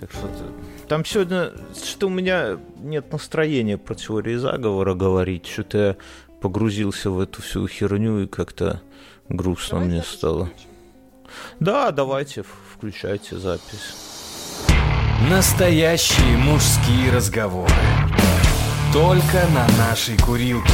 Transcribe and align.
Так 0.00 0.10
что 0.12 0.28
там 0.88 1.04
сегодня 1.04 1.52
что 1.74 2.06
у 2.06 2.10
меня 2.10 2.58
нет 2.80 3.12
настроения 3.12 3.76
про 3.76 3.94
теории 3.94 4.36
заговора 4.36 4.94
говорить, 4.94 5.46
что-то 5.46 5.78
я 5.78 5.96
погрузился 6.40 7.10
в 7.10 7.20
эту 7.20 7.42
всю 7.42 7.66
херню 7.66 8.20
и 8.20 8.26
как-то 8.26 8.80
грустно 9.28 9.78
давайте 9.78 9.94
мне 9.94 10.02
стало. 10.02 10.46
Включим. 10.46 10.68
Да, 11.60 11.90
давайте, 11.90 12.44
включайте 12.72 13.36
запись. 13.36 13.94
Настоящие 15.28 16.36
мужские 16.38 17.12
разговоры. 17.12 17.72
Только 18.92 19.46
на 19.52 19.66
нашей 19.76 20.16
курилке. 20.16 20.70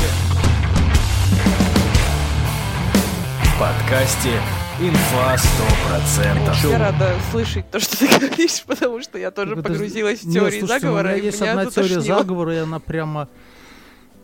В 3.42 3.58
подкасте 3.58 4.40
Инфа 4.80 5.36
100%. 5.36 6.68
Я 6.68 6.78
рада 6.78 7.14
слышать 7.30 7.70
то, 7.70 7.78
что 7.78 7.96
ты 7.96 8.08
говоришь, 8.08 8.64
потому 8.64 9.00
что 9.00 9.18
я 9.18 9.30
тоже 9.30 9.54
погрузилась 9.54 10.24
в 10.24 10.32
теорию 10.32 10.66
заговора. 10.66 11.10
У 11.10 11.12
меня 11.12 11.22
есть 11.22 11.40
одна 11.42 11.66
теория 11.66 12.00
заговора, 12.00 12.54
и 12.54 12.58
она 12.58 12.80
прямо 12.80 13.28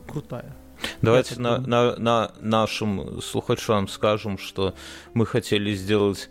крутая. 0.09 0.57
Давайте 1.03 1.39
на, 1.39 1.59
на, 1.59 1.95
на 1.97 2.33
нашим 2.41 3.23
слухачам 3.23 3.87
скажем, 3.87 4.39
что 4.39 4.75
мы 5.15 5.25
хотели 5.25 5.73
сделать 5.73 6.29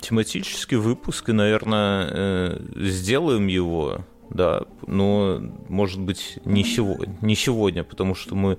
тематический 0.00 0.78
выпуск, 0.78 1.28
и, 1.28 1.32
наверное, 1.32 2.08
э, 2.10 2.60
сделаем 2.76 3.46
его, 3.46 4.06
да, 4.30 4.62
но, 4.86 5.40
может 5.68 6.00
быть, 6.00 6.38
не 6.44 6.62
сегодня, 6.64 7.16
не 7.20 7.34
сегодня 7.34 7.82
потому 7.82 8.14
что 8.14 8.34
мы 8.34 8.58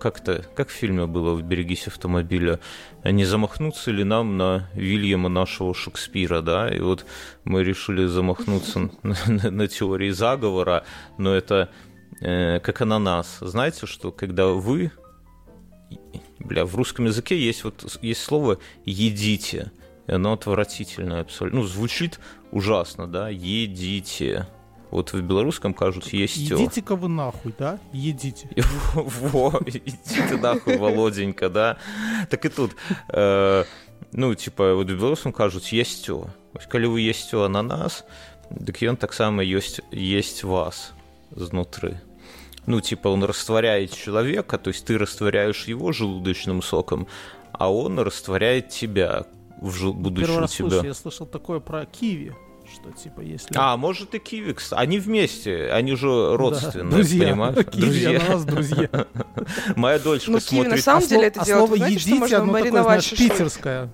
как-то, 0.00 0.44
как 0.56 0.68
в 0.68 0.72
фильме 0.72 1.06
было 1.06 1.34
в 1.34 1.42
«Берегись 1.42 1.86
автомобиля», 1.86 2.58
не 3.04 3.24
замахнуться 3.24 3.90
ли 3.90 4.02
нам 4.02 4.38
на 4.38 4.70
Вильяма 4.74 5.28
нашего 5.28 5.74
Шекспира, 5.74 6.40
да, 6.40 6.68
и 6.74 6.80
вот 6.80 7.04
мы 7.44 7.64
решили 7.64 8.06
замахнуться 8.06 8.78
на, 9.02 9.16
на, 9.26 9.50
на 9.50 9.68
теории 9.68 10.10
заговора, 10.10 10.84
но 11.18 11.34
это 11.34 11.70
э, 12.20 12.58
как 12.60 12.80
ананас. 12.80 13.38
Знаете, 13.40 13.86
что 13.86 14.10
когда 14.10 14.48
вы, 14.48 14.90
бля, 16.38 16.64
в 16.64 16.74
русском 16.76 17.04
языке 17.04 17.38
есть 17.38 17.62
вот 17.64 17.98
есть 18.00 18.22
слово 18.22 18.58
«едите», 18.86 19.70
и 20.06 20.12
оно 20.12 20.32
отвратительное 20.32 21.20
абсолютно, 21.20 21.60
ну, 21.60 21.66
звучит 21.66 22.20
ужасно, 22.50 23.06
да, 23.06 23.28
«едите», 23.28 24.46
вот 24.90 25.12
в 25.12 25.20
белорусском 25.20 25.74
кажут 25.74 26.06
есть 26.12 26.38
Идите-ка 26.38 26.96
вы 26.96 27.08
нахуй, 27.08 27.54
да? 27.58 27.78
Едите. 27.92 28.48
Во, 28.94 29.60
идите 29.66 30.36
нахуй, 30.36 30.78
Володенька, 30.78 31.48
да? 31.48 31.76
Так 32.30 32.44
и 32.46 32.48
тут, 32.48 32.72
э, 33.08 33.64
ну, 34.12 34.34
типа, 34.34 34.74
вот 34.74 34.90
в 34.90 34.96
белорусском 34.96 35.32
кажут 35.32 35.66
есть 35.66 36.10
Калі 36.68 36.86
вы 36.86 37.00
есть 37.02 37.32
ананас, 37.34 38.04
дык 38.50 38.82
ён 38.82 38.96
таксама 38.96 39.44
ёсць 39.44 39.80
есть 39.92 40.42
вас 40.42 40.92
знутры. 41.30 42.00
Ну, 42.66 42.80
типа, 42.80 43.08
он 43.08 43.22
растворяет 43.24 43.92
человека, 43.92 44.58
то 44.58 44.68
есть 44.68 44.84
ты 44.84 44.98
растворяешь 44.98 45.68
его 45.68 45.92
желудочным 45.92 46.62
соком, 46.62 47.06
а 47.52 47.72
он 47.72 47.98
растворяет 47.98 48.70
тебя 48.70 49.26
в 49.60 49.72
жел... 49.72 49.92
будущем 49.92 50.46
тебя. 50.46 50.70
Слышу, 50.70 50.86
я 50.86 50.94
слышал 50.94 51.26
такое 51.26 51.60
про 51.60 51.86
киви 51.86 52.34
что 52.88 53.02
типа 53.02 53.20
если... 53.20 53.54
А, 53.56 53.76
может 53.76 54.14
и 54.14 54.18
Кивикс. 54.18 54.72
Они 54.72 54.98
вместе, 54.98 55.70
они 55.70 55.94
же 55.94 56.36
родственные, 56.36 56.90
да, 56.90 56.96
друзья. 56.96 57.26
понимаешь? 57.26 57.66
Киви, 57.66 57.80
друзья. 57.80 58.22
нас 58.28 58.44
друзья. 58.44 58.90
Моя 59.76 59.98
дочка 59.98 60.30
ну, 60.30 60.40
смотрит... 60.40 60.72
на 60.72 60.78
самом 60.78 61.06
деле 61.06 61.26
это 61.26 61.40
а 61.40 61.44
делает, 61.44 61.68
слово 61.68 61.88
едите, 61.88 62.36
оно 62.36 62.52
такое, 62.58 62.82
знаешь, 62.82 63.10
питерское. 63.10 63.90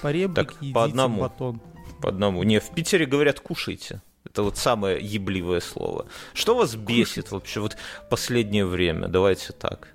Поребрик, 0.00 0.34
так, 0.34 0.56
едите, 0.60 0.74
по 0.74 0.84
одному. 0.84 1.20
батон. 1.22 1.60
По 2.00 2.08
одному. 2.08 2.42
Не, 2.42 2.58
в 2.60 2.70
Питере 2.70 3.06
говорят 3.06 3.40
«кушайте». 3.40 4.02
Это 4.24 4.44
вот 4.44 4.56
самое 4.56 4.98
ебливое 5.00 5.60
слово. 5.60 6.06
Что 6.32 6.54
вас 6.54 6.74
бесит 6.74 7.24
Кушать. 7.24 7.32
вообще 7.32 7.60
вот 7.60 7.76
последнее 8.08 8.64
время? 8.64 9.08
Давайте 9.08 9.52
так. 9.52 9.88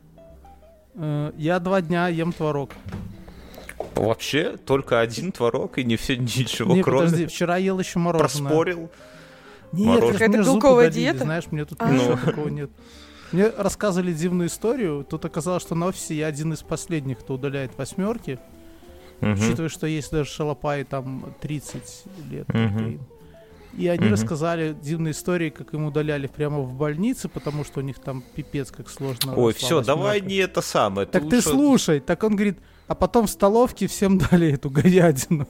Э, 0.96 1.32
я 1.38 1.60
два 1.60 1.82
дня 1.82 2.08
ем 2.10 2.34
творог. 2.34 2.72
Вообще 4.00 4.58
только 4.58 5.00
один 5.00 5.32
творог 5.32 5.78
и 5.78 5.84
не 5.84 5.96
все 5.96 6.18
ничего, 6.18 6.74
не, 6.74 6.84
кроме... 6.84 7.06
подожди, 7.06 7.26
вчера 7.28 7.58
ел 7.58 7.80
еще 7.80 8.00
мороженое. 8.00 8.50
Проспорил? 8.50 8.90
Нет, 9.72 10.02
какая-то 10.02 10.38
белковая 10.38 10.90
диета? 10.90 11.24
Знаешь, 11.24 11.46
мне 11.52 11.66
тут 11.66 11.82
а. 11.82 11.92
ничего 11.92 12.18
такого 12.24 12.48
нет. 12.50 12.70
Мне 13.32 13.50
рассказывали 13.50 14.14
дивную 14.14 14.48
историю. 14.48 15.06
Тут 15.08 15.26
оказалось, 15.26 15.62
что 15.62 15.76
на 15.76 15.88
офисе 15.88 16.16
я 16.16 16.28
один 16.28 16.54
из 16.54 16.62
последних, 16.62 17.20
кто 17.20 17.34
удаляет 17.34 17.78
восьмерки. 17.78 18.40
Угу. 19.22 19.32
Учитывая, 19.32 19.70
что 19.70 19.88
есть 19.88 20.12
даже 20.12 20.30
шалопаи 20.30 20.84
там 20.84 21.34
30 21.42 22.04
лет. 22.32 22.48
Угу. 22.50 23.00
И 23.78 23.88
они 23.88 24.06
угу. 24.06 24.14
рассказали 24.14 24.76
дивные 24.82 25.12
истории, 25.12 25.50
как 25.50 25.74
им 25.74 25.86
удаляли 25.86 26.28
прямо 26.28 26.62
в 26.62 26.74
больнице, 26.74 27.28
потому 27.28 27.64
что 27.64 27.80
у 27.82 27.84
них 27.84 28.00
там 28.00 28.24
пипец 28.36 28.72
как 28.72 28.90
сложно. 28.90 29.36
Ой, 29.36 29.54
все, 29.54 29.82
давай 29.82 30.22
не 30.22 30.36
это 30.36 30.62
самое. 30.62 31.08
Так 31.08 31.24
ты, 31.24 31.30
ты 31.30 31.42
слушай, 31.42 32.00
так 32.00 32.24
он 32.24 32.36
говорит, 32.36 32.58
а 32.88 32.96
потом 32.96 33.28
в 33.28 33.30
столовке 33.30 33.88
всем 33.88 34.18
дали 34.32 34.54
эту 34.54 34.70
говядину. 34.70 35.48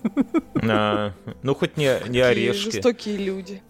А, 0.56 1.14
ну, 1.44 1.56
хоть 1.56 1.78
не, 1.78 1.98
не 2.09 2.20
орешки. 2.20 2.72
жестокие 2.72 3.18
люди. 3.18 3.62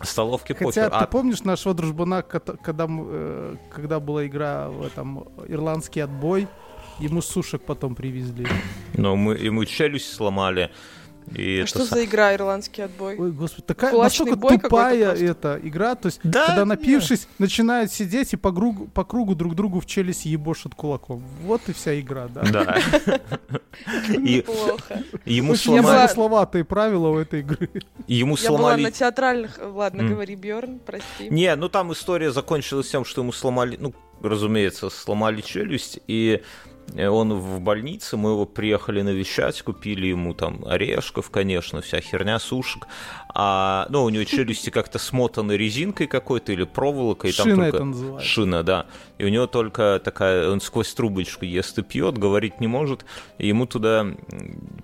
Столовки 0.00 0.52
Хотя 0.52 0.64
похер. 0.64 0.90
ты 0.90 0.96
а... 0.96 1.06
помнишь 1.06 1.42
нашего 1.42 1.74
дружбана, 1.74 2.22
когда, 2.22 2.86
э, 2.88 3.56
когда 3.70 3.98
была 3.98 4.26
игра 4.26 4.68
в 4.68 4.86
этом 4.86 5.26
ирландский 5.48 6.00
отбой, 6.00 6.46
ему 7.00 7.20
сушек 7.20 7.62
потом 7.62 7.96
привезли. 7.96 8.46
Ну, 8.94 9.16
мы 9.16 9.34
ему 9.34 9.64
челюсть 9.64 10.12
сломали. 10.12 10.70
И 11.34 11.60
а 11.60 11.66
что 11.66 11.84
за 11.84 12.04
игра 12.04 12.34
ирландский 12.34 12.82
отбой? 12.82 13.16
Ой, 13.18 13.32
господи, 13.32 13.66
такая 13.66 13.92
настолько 13.92 14.36
тупая 14.36 15.14
эта 15.14 15.60
игра, 15.62 15.94
то 15.94 16.06
есть, 16.06 16.20
да, 16.22 16.46
когда 16.46 16.64
напившись, 16.64 17.20
нет. 17.20 17.38
начинают 17.38 17.92
сидеть 17.92 18.32
и 18.32 18.36
по 18.36 18.52
кругу, 18.52 18.88
по 18.88 19.04
кругу 19.04 19.34
друг 19.34 19.54
другу 19.54 19.80
в 19.80 19.86
челюсть 19.86 20.24
ебошат 20.24 20.74
кулаком. 20.74 21.22
Вот 21.42 21.62
и 21.68 21.72
вся 21.72 21.98
игра, 21.98 22.28
да. 22.28 22.42
Да. 22.42 22.78
Неплохо. 24.08 25.02
Ему 25.24 25.54
сломали... 25.56 26.08
словатые 26.08 26.64
правила 26.64 27.08
у 27.08 27.18
этой 27.18 27.40
игры. 27.40 27.70
Ему 28.06 28.36
сломали... 28.36 28.62
Я 28.62 28.76
была 28.76 28.76
на 28.76 28.90
театральных... 28.90 29.58
Ладно, 29.62 30.04
говори, 30.08 30.36
Бьорн, 30.36 30.78
прости. 30.78 31.28
Не, 31.30 31.54
ну 31.56 31.68
там 31.68 31.92
история 31.92 32.32
закончилась 32.32 32.88
тем, 32.88 33.04
что 33.04 33.22
ему 33.22 33.32
сломали... 33.32 33.76
Ну, 33.78 33.94
разумеется, 34.22 34.90
сломали 34.90 35.40
челюсть, 35.40 36.00
и 36.06 36.42
он 36.96 37.34
в 37.34 37.60
больнице, 37.60 38.16
мы 38.16 38.30
его 38.30 38.46
приехали 38.46 39.02
навещать, 39.02 39.60
купили 39.62 40.06
ему 40.06 40.34
там 40.34 40.64
орешков, 40.66 41.30
конечно, 41.30 41.80
вся 41.80 42.00
херня, 42.00 42.38
сушек. 42.38 42.86
А, 43.34 43.86
ну, 43.90 44.04
у 44.04 44.08
него 44.08 44.24
челюсти 44.24 44.70
как-то 44.70 44.98
смотаны 44.98 45.52
резинкой 45.52 46.06
какой-то 46.06 46.52
или 46.52 46.64
проволокой. 46.64 47.32
Шина 47.32 47.44
там 47.44 47.56
только... 47.56 47.76
это 47.76 47.84
называется. 47.84 48.28
Шина, 48.28 48.62
да. 48.62 48.86
И 49.18 49.24
у 49.24 49.28
него 49.28 49.46
только 49.46 50.00
такая, 50.02 50.50
он 50.50 50.60
сквозь 50.60 50.92
трубочку 50.94 51.44
ест 51.44 51.78
и 51.78 51.82
пьет, 51.82 52.18
говорить 52.18 52.60
не 52.60 52.66
может. 52.66 53.04
И 53.38 53.48
ему 53.48 53.66
туда 53.66 54.06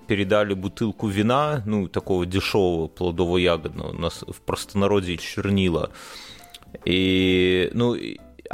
передали 0.07 0.53
бутылку 0.53 1.07
вина, 1.07 1.63
ну, 1.65 1.87
такого 1.87 2.25
дешевого 2.25 2.87
плодово-ягодного, 2.87 3.89
у 3.89 3.99
нас 3.99 4.23
в 4.27 4.41
простонародье 4.41 5.17
чернила. 5.17 5.91
И, 6.83 7.69
ну, 7.73 7.95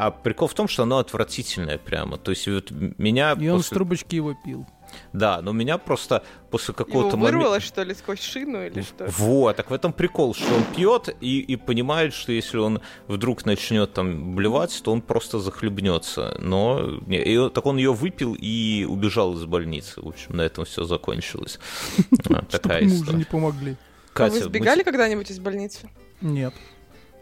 а 0.01 0.09
прикол 0.09 0.47
в 0.47 0.55
том, 0.55 0.67
что 0.67 0.83
оно 0.83 0.97
отвратительное 0.97 1.77
прямо. 1.77 2.17
То 2.17 2.31
есть 2.31 2.47
вот 2.47 2.71
меня... 2.71 3.37
И 3.39 3.47
он 3.49 3.61
с 3.61 3.69
трубочки 3.69 4.15
его 4.15 4.33
пил. 4.33 4.65
Да, 5.13 5.41
но 5.43 5.51
меня 5.51 5.77
просто 5.77 6.23
после 6.49 6.73
какого-то 6.73 7.17
момента... 7.17 7.37
вырвало, 7.37 7.59
что 7.59 7.83
ли, 7.83 7.93
сквозь 7.93 8.19
шину 8.19 8.65
или 8.65 8.81
что? 8.81 9.05
Вот, 9.05 9.57
так 9.57 9.69
в 9.69 9.73
этом 9.73 9.93
прикол, 9.93 10.33
что 10.33 10.55
он 10.55 10.63
пьет 10.75 11.15
и, 11.21 11.39
и 11.41 11.55
понимает, 11.55 12.15
что 12.15 12.31
если 12.31 12.57
он 12.57 12.81
вдруг 13.07 13.45
начнет 13.45 13.93
там 13.93 14.35
блевать, 14.35 14.81
то 14.83 14.91
он 14.91 15.03
просто 15.03 15.39
захлебнется. 15.39 16.35
Но 16.39 16.99
не, 17.05 17.21
и, 17.21 17.49
так 17.51 17.63
он 17.67 17.77
ее 17.77 17.93
выпил 17.93 18.33
и 18.33 18.87
убежал 18.89 19.35
из 19.35 19.45
больницы. 19.45 20.01
В 20.01 20.07
общем, 20.07 20.35
на 20.35 20.41
этом 20.41 20.65
все 20.65 20.83
закончилось. 20.83 21.59
Такая 22.49 22.87
история. 22.87 23.19
не 23.19 23.25
помогли. 23.25 23.77
А 24.15 24.27
вы 24.27 24.39
сбегали 24.39 24.81
когда-нибудь 24.81 25.29
из 25.29 25.37
больницы? 25.37 25.91
Нет. 26.21 26.55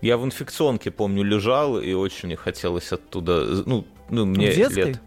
Я 0.02 0.18
в 0.18 0.26
инфекционке, 0.26 0.92
помню, 0.92 1.24
лежал, 1.24 1.80
и 1.80 1.94
очень 1.94 2.36
хотелось 2.36 2.92
оттуда... 2.92 3.64
Ну, 3.66 3.86
ну 4.10 4.26
мне 4.26 4.52
в 4.52 4.56
детской? 4.56 4.86
лет... 4.86 5.02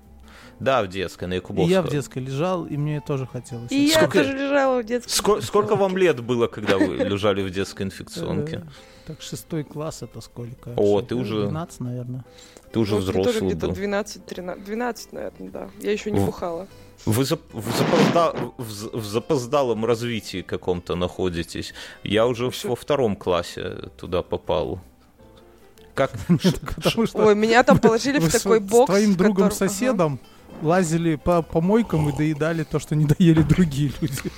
Да, 0.61 0.83
в 0.85 0.89
детской, 0.89 1.25
на 1.25 1.35
Якубовского. 1.35 1.69
И 1.69 1.73
я 1.73 1.83
в 1.83 1.89
детской 1.89 2.19
лежал, 2.21 2.67
и 2.67 2.77
мне 2.77 3.01
тоже 3.01 3.27
хотелось. 3.27 3.73
И 3.73 3.87
я 3.87 4.07
тоже 4.07 4.33
лежала 4.33 4.81
в 4.81 4.85
детской. 4.85 5.11
Сколько, 5.11 5.43
сколько 5.43 5.77
вам 5.77 5.97
лет 5.97 6.21
было, 6.21 6.47
когда 6.47 6.79
вы 6.79 6.97
лежали 6.99 7.43
в 7.43 7.51
детской 7.51 7.83
инфекционке? 7.83 8.59
Э, 8.59 9.07
так, 9.07 9.23
шестой 9.23 9.65
класс 9.65 10.03
это 10.03 10.21
сколько? 10.21 10.73
О, 10.77 11.01
ты 11.03 11.17
уже... 11.17 11.43
12, 11.43 11.81
наверное. 11.81 12.25
Ты 12.73 12.79
уже 12.79 12.95
взрослый 12.97 13.55
был. 13.55 13.73
где-то 13.73 14.01
12-13, 14.31 14.65
12, 14.65 15.13
наверное, 15.13 15.51
да. 15.51 15.71
Я 15.81 15.91
еще 15.91 16.13
не 16.13 16.21
бухала. 16.21 16.69
Вы 17.05 17.25
зап 17.25 17.41
в, 17.53 17.77
запозда 17.77 18.53
в, 18.59 18.99
в 18.99 19.05
запоздалом 19.05 19.85
развитии 19.85 20.43
каком-то 20.43 20.95
находитесь. 20.95 21.75
Я 22.05 22.27
уже 22.27 22.51
Что? 22.51 22.69
во 22.71 22.77
втором 22.77 23.17
классе 23.17 23.91
туда 23.97 24.23
попал. 24.23 24.81
Как? 25.95 26.13
Ой, 27.15 27.35
меня 27.35 27.63
там 27.65 27.79
положили 27.79 28.19
в 28.19 28.31
такой 28.31 28.61
бокс. 28.61 28.85
С 28.85 28.87
твоим 28.87 29.17
другом-соседом 29.17 30.21
лазили 30.63 31.17
по 31.17 31.43
помойкам 31.43 32.09
и 32.09 32.17
доедали 32.17 32.63
то, 32.63 32.79
что 32.79 32.95
не 32.95 33.05
доели 33.05 33.43
другие 33.43 33.93
люди. 34.01 34.31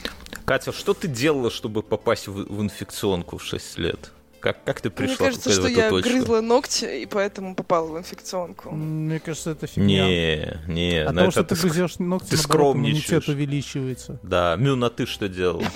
Катя, 0.44 0.72
что 0.72 0.94
ты 0.94 1.08
делала, 1.08 1.50
чтобы 1.50 1.82
попасть 1.82 2.28
в, 2.28 2.32
в 2.32 2.62
инфекционку 2.62 3.38
в 3.38 3.44
6 3.44 3.78
лет? 3.78 4.12
Как, 4.44 4.62
как 4.62 4.82
ты 4.82 4.90
пришла 4.90 5.14
Мне 5.14 5.16
кажется, 5.16 5.50
что 5.52 5.68
я 5.68 5.88
точку? 5.88 6.10
грызла 6.10 6.42
ногти, 6.42 6.84
и 6.84 7.06
поэтому 7.06 7.54
попала 7.54 7.90
в 7.90 7.98
инфекционку. 7.98 8.72
Мне 8.72 9.18
кажется, 9.18 9.52
это 9.52 9.66
фигня. 9.66 10.06
Не, 10.06 10.58
не. 10.68 10.98
А 10.98 11.14
того, 11.14 11.30
что 11.30 11.44
ты 11.44 11.54
грызешь 11.54 11.98
ногти, 11.98 12.28
ты 12.28 12.36
скромничаешь. 12.36 13.08
иммунитет 13.08 13.28
увеличивается. 13.30 14.20
Да. 14.22 14.56
Мюн, 14.56 14.84
а 14.84 14.90
ты 14.90 15.06
что 15.06 15.30
делал? 15.30 15.62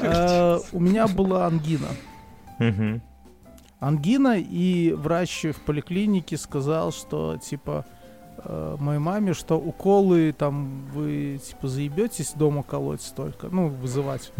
А, 0.00 0.58
у 0.72 0.80
меня 0.80 1.06
была 1.06 1.46
ангина. 1.46 1.86
Ангина, 3.78 4.36
и 4.36 4.92
врач 4.94 5.44
в 5.44 5.60
поликлинике 5.60 6.36
сказал, 6.36 6.90
что, 6.90 7.36
типа, 7.36 7.86
э, 8.38 8.76
моей 8.80 8.98
маме, 8.98 9.32
что 9.32 9.60
уколы 9.60 10.34
там 10.36 10.86
вы 10.92 11.38
типа 11.38 11.68
заебетесь 11.68 12.32
дома 12.32 12.64
колоть 12.64 13.02
столько, 13.02 13.46
ну 13.46 13.68
вызывать. 13.68 14.32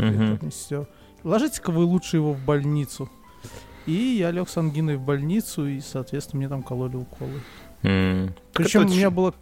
Ложите-ка 1.22 1.70
вы 1.70 1.84
лучше 1.84 2.16
его 2.16 2.32
в 2.32 2.44
больницу. 2.44 3.08
И 3.88 4.18
я 4.18 4.30
лег 4.30 4.50
с 4.50 4.56
ангиной 4.58 4.96
в 4.96 5.00
больницу, 5.00 5.66
и, 5.66 5.80
соответственно, 5.80 6.40
мне 6.40 6.48
там 6.50 6.62
кололи 6.62 6.96
уколы. 6.96 7.40
Mm. 7.82 8.32
Причем 8.52 8.84
у 8.84 8.88
меня 8.88 9.10
была 9.10 9.32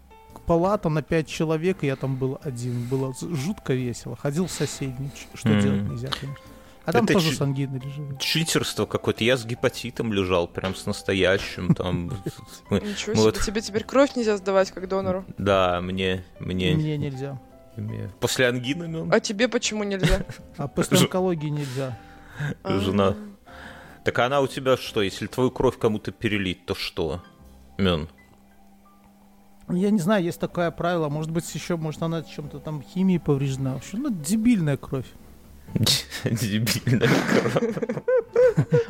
палата 0.47 0.89
на 0.89 1.03
пять 1.03 1.27
человек, 1.27 1.83
и 1.83 1.87
я 1.87 1.97
там 1.97 2.15
был 2.15 2.39
один. 2.45 2.85
Было 2.85 3.13
жутко 3.21 3.75
весело. 3.75 4.15
Ходил 4.15 4.47
в 4.47 4.53
соседний, 4.53 5.11
что 5.35 5.49
mm. 5.49 5.63
делать 5.63 5.83
нельзя, 5.83 6.09
конечно. 6.11 6.45
А 6.85 6.93
там 6.93 7.07
это 7.07 7.15
тоже 7.15 7.31
ч- 7.31 7.37
с 7.37 7.41
ангиной 7.41 7.81
лежит. 7.81 8.21
Читерство 8.21 8.87
какое-то. 8.87 9.25
Я 9.25 9.37
с 9.37 9.45
гепатитом 9.45 10.13
лежал, 10.13 10.47
прям 10.47 10.77
с 10.77 10.87
настоящим. 10.87 11.75
Там. 11.75 12.13
Ничего 12.71 13.33
себе, 13.33 13.45
тебе 13.45 13.61
теперь 13.61 13.83
кровь 13.83 14.15
нельзя 14.15 14.37
сдавать 14.37 14.71
как 14.71 14.87
донору. 14.89 15.25
Да, 15.39 15.81
мне... 15.81 16.25
Мне, 16.39 16.77
мне 16.77 16.97
нельзя. 16.97 17.41
После 18.21 18.47
ангины, 18.47 18.87
ну. 18.87 19.09
А 19.11 19.19
тебе 19.19 19.49
почему 19.49 19.83
нельзя? 19.83 20.25
А 20.57 20.69
после 20.69 20.99
онкологии 20.99 21.49
нельзя. 21.49 21.99
Жена 22.65 23.17
так 24.07 24.21
она 24.21 24.41
у 24.41 24.47
тебя 24.47 24.77
что, 24.77 25.03
если 25.03 25.27
твою 25.27 25.51
кровь 25.51 25.79
кому-то 25.79 26.13
перелить, 26.13 26.65
то 26.65 26.77
что? 26.77 27.25
Мен. 27.77 28.09
Я 29.69 29.91
не 29.91 29.99
знаю, 29.99 30.23
есть 30.23 30.39
такое 30.39 30.71
правило. 30.71 31.09
Может 31.09 31.33
быть, 31.33 31.53
еще, 31.53 31.77
может, 31.77 32.01
она 32.05 32.23
чем-то 32.23 32.61
там 32.61 32.85
химией 32.85 33.19
повреждена. 33.19 33.75
Вообще, 33.75 33.97
ну, 33.97 34.11
дебильная 34.11 34.77
кровь. 34.77 35.07
Дебильная 36.25 37.09
кровь. 37.09 37.75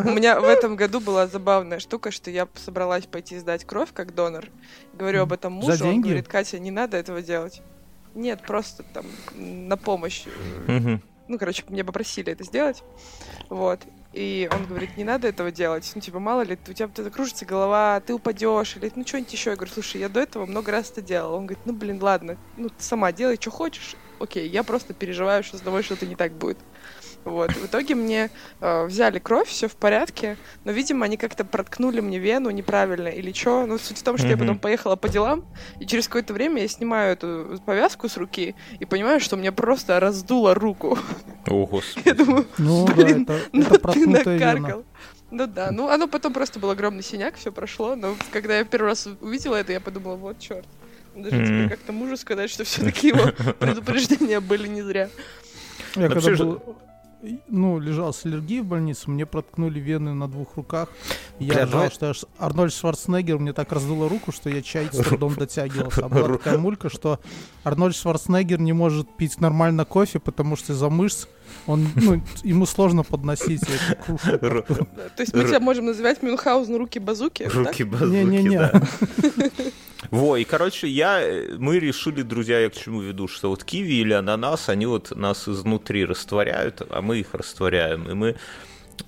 У 0.00 0.10
меня 0.10 0.38
в 0.38 0.44
этом 0.44 0.76
году 0.76 1.00
была 1.00 1.26
забавная 1.28 1.78
штука, 1.78 2.10
что 2.10 2.30
я 2.30 2.46
собралась 2.54 3.06
пойти 3.06 3.38
сдать 3.38 3.64
кровь 3.64 3.94
как 3.94 4.14
донор. 4.14 4.44
Говорю 4.92 5.22
об 5.22 5.32
этом 5.32 5.54
мужу, 5.54 5.86
он 5.88 6.02
говорит, 6.02 6.28
Катя, 6.28 6.58
не 6.58 6.70
надо 6.70 6.98
этого 6.98 7.22
делать. 7.22 7.62
Нет, 8.14 8.42
просто 8.46 8.82
там 8.82 9.06
на 9.34 9.78
помощь. 9.78 10.24
Ну, 10.66 11.38
короче, 11.38 11.64
мне 11.68 11.84
попросили 11.84 12.30
это 12.32 12.44
сделать. 12.44 12.82
Вот. 13.48 13.80
И 14.16 14.48
он 14.50 14.64
говорит, 14.64 14.96
не 14.96 15.04
надо 15.04 15.28
этого 15.28 15.52
делать. 15.52 15.92
Ну, 15.94 16.00
типа, 16.00 16.18
мало 16.18 16.40
ли, 16.40 16.58
у 16.66 16.72
тебя 16.72 16.88
закружится 16.96 17.44
голова, 17.44 18.00
ты 18.00 18.14
упадешь, 18.14 18.74
или 18.76 18.90
ну 18.96 19.06
что-нибудь 19.06 19.30
еще. 19.34 19.50
Я 19.50 19.56
говорю, 19.56 19.70
слушай, 19.70 20.00
я 20.00 20.08
до 20.08 20.20
этого 20.20 20.46
много 20.46 20.72
раз 20.72 20.90
это 20.90 21.02
делал. 21.02 21.34
Он 21.34 21.44
говорит, 21.44 21.66
ну, 21.66 21.74
блин, 21.74 22.02
ладно, 22.02 22.38
ну, 22.56 22.70
ты 22.70 22.82
сама 22.82 23.12
делай, 23.12 23.36
что 23.38 23.50
хочешь. 23.50 23.94
Окей, 24.18 24.48
я 24.48 24.62
просто 24.62 24.94
переживаю, 24.94 25.42
что 25.42 25.58
с 25.58 25.60
тобой 25.60 25.82
что-то 25.82 26.06
не 26.06 26.16
так 26.16 26.32
будет. 26.32 26.58
Вот. 27.26 27.50
В 27.50 27.66
итоге 27.66 27.96
мне 27.96 28.30
э, 28.60 28.86
взяли 28.86 29.18
кровь, 29.18 29.48
все 29.48 29.66
в 29.66 29.74
порядке, 29.74 30.36
но, 30.64 30.70
видимо, 30.70 31.06
они 31.06 31.16
как-то 31.16 31.44
проткнули 31.44 32.00
мне 32.00 32.20
вену 32.20 32.50
неправильно 32.50 33.08
или 33.08 33.32
что. 33.32 33.66
Но 33.66 33.78
суть 33.78 33.98
в 33.98 34.02
том, 34.04 34.16
что 34.16 34.28
mm-hmm. 34.28 34.30
я 34.30 34.36
потом 34.36 34.58
поехала 34.60 34.94
по 34.94 35.08
делам, 35.08 35.44
и 35.80 35.86
через 35.86 36.06
какое-то 36.06 36.32
время 36.32 36.62
я 36.62 36.68
снимаю 36.68 37.14
эту 37.14 37.60
повязку 37.66 38.08
с 38.08 38.16
руки 38.16 38.54
и 38.78 38.84
понимаю, 38.84 39.18
что 39.18 39.36
мне 39.36 39.50
просто 39.50 39.98
раздуло 39.98 40.54
руку. 40.54 40.96
О, 41.48 41.66
господи. 41.70 42.08
Я 42.08 42.14
думаю, 42.14 42.46
ну, 42.58 42.86
блин, 42.86 43.24
да, 43.24 43.34
это, 43.52 43.74
это 43.74 43.88
ну 43.88 43.92
ты 43.92 44.06
накаркал. 44.06 44.84
Ну 45.32 45.46
да, 45.48 45.72
ну 45.72 45.88
оно 45.88 46.06
потом 46.06 46.32
просто 46.32 46.60
был 46.60 46.70
огромный 46.70 47.02
синяк, 47.02 47.34
все 47.34 47.50
прошло, 47.50 47.96
но 47.96 48.14
когда 48.30 48.58
я 48.58 48.64
первый 48.64 48.90
раз 48.90 49.08
увидела 49.20 49.56
это, 49.56 49.72
я 49.72 49.80
подумала, 49.80 50.14
вот 50.14 50.38
черт. 50.38 50.66
Даже 51.16 51.36
mm-hmm. 51.36 51.44
теперь 51.46 51.68
как-то 51.70 51.92
мужу 51.92 52.16
сказать, 52.16 52.50
что 52.50 52.64
все-таки 52.64 53.08
его 53.08 53.32
предупреждения 53.58 54.40
были 54.40 54.68
не 54.68 54.82
зря. 54.82 55.08
Я 55.94 56.08
когда 56.08 56.30
был 56.36 56.76
ну, 57.48 57.78
лежал 57.78 58.12
с 58.12 58.24
аллергией 58.24 58.60
в 58.60 58.66
больнице, 58.66 59.10
мне 59.10 59.26
проткнули 59.26 59.80
вены 59.80 60.14
на 60.14 60.28
двух 60.28 60.56
руках. 60.56 60.90
Я 61.38 61.54
Бля, 61.54 61.64
ржал, 61.64 61.90
что 61.90 62.10
аж 62.10 62.24
Арнольд 62.38 62.72
Шварценеггер 62.72 63.38
мне 63.38 63.52
так 63.52 63.72
раздуло 63.72 64.08
руку, 64.08 64.32
что 64.32 64.50
я 64.50 64.62
чай 64.62 64.88
с 64.92 64.96
трудом 64.96 65.34
дотягивался. 65.34 66.04
А 66.04 66.08
была 66.08 66.28
такая 66.28 66.58
мулька, 66.58 66.88
что 66.88 67.18
Арнольд 67.64 67.96
Шварценеггер 67.96 68.60
не 68.60 68.72
может 68.72 69.08
пить 69.16 69.40
нормально 69.40 69.84
кофе, 69.84 70.20
потому 70.20 70.56
что 70.56 70.72
из-за 70.72 70.88
мышц 70.88 71.26
он, 71.66 71.88
ну, 71.96 72.22
ему 72.44 72.66
сложно 72.66 73.02
подносить 73.02 73.62
эту 73.62 73.96
кружку. 73.96 74.86
То 75.16 75.20
есть 75.20 75.34
мы 75.34 75.44
тебя 75.44 75.60
можем 75.60 75.86
называть 75.86 76.22
Мюнхгаузен 76.22 76.76
руки-базуки? 76.76 77.44
Руки-базуки, 77.44 78.10
Не-не-не. 78.10 78.70
Во, 80.10 80.36
и, 80.36 80.44
короче, 80.44 80.86
я, 80.86 81.20
мы 81.58 81.80
решили, 81.80 82.22
друзья, 82.22 82.60
я 82.60 82.70
к 82.70 82.74
чему 82.74 83.00
веду, 83.00 83.26
что 83.26 83.50
вот 83.50 83.64
киви 83.64 83.94
или 83.94 84.12
ананас, 84.12 84.68
они 84.68 84.86
вот 84.86 85.16
нас 85.16 85.48
изнутри 85.48 86.04
растворяют, 86.04 86.82
а 86.90 87.02
мы 87.02 87.18
их 87.18 87.34
растворяем. 87.34 88.08
И 88.08 88.14
мы 88.14 88.36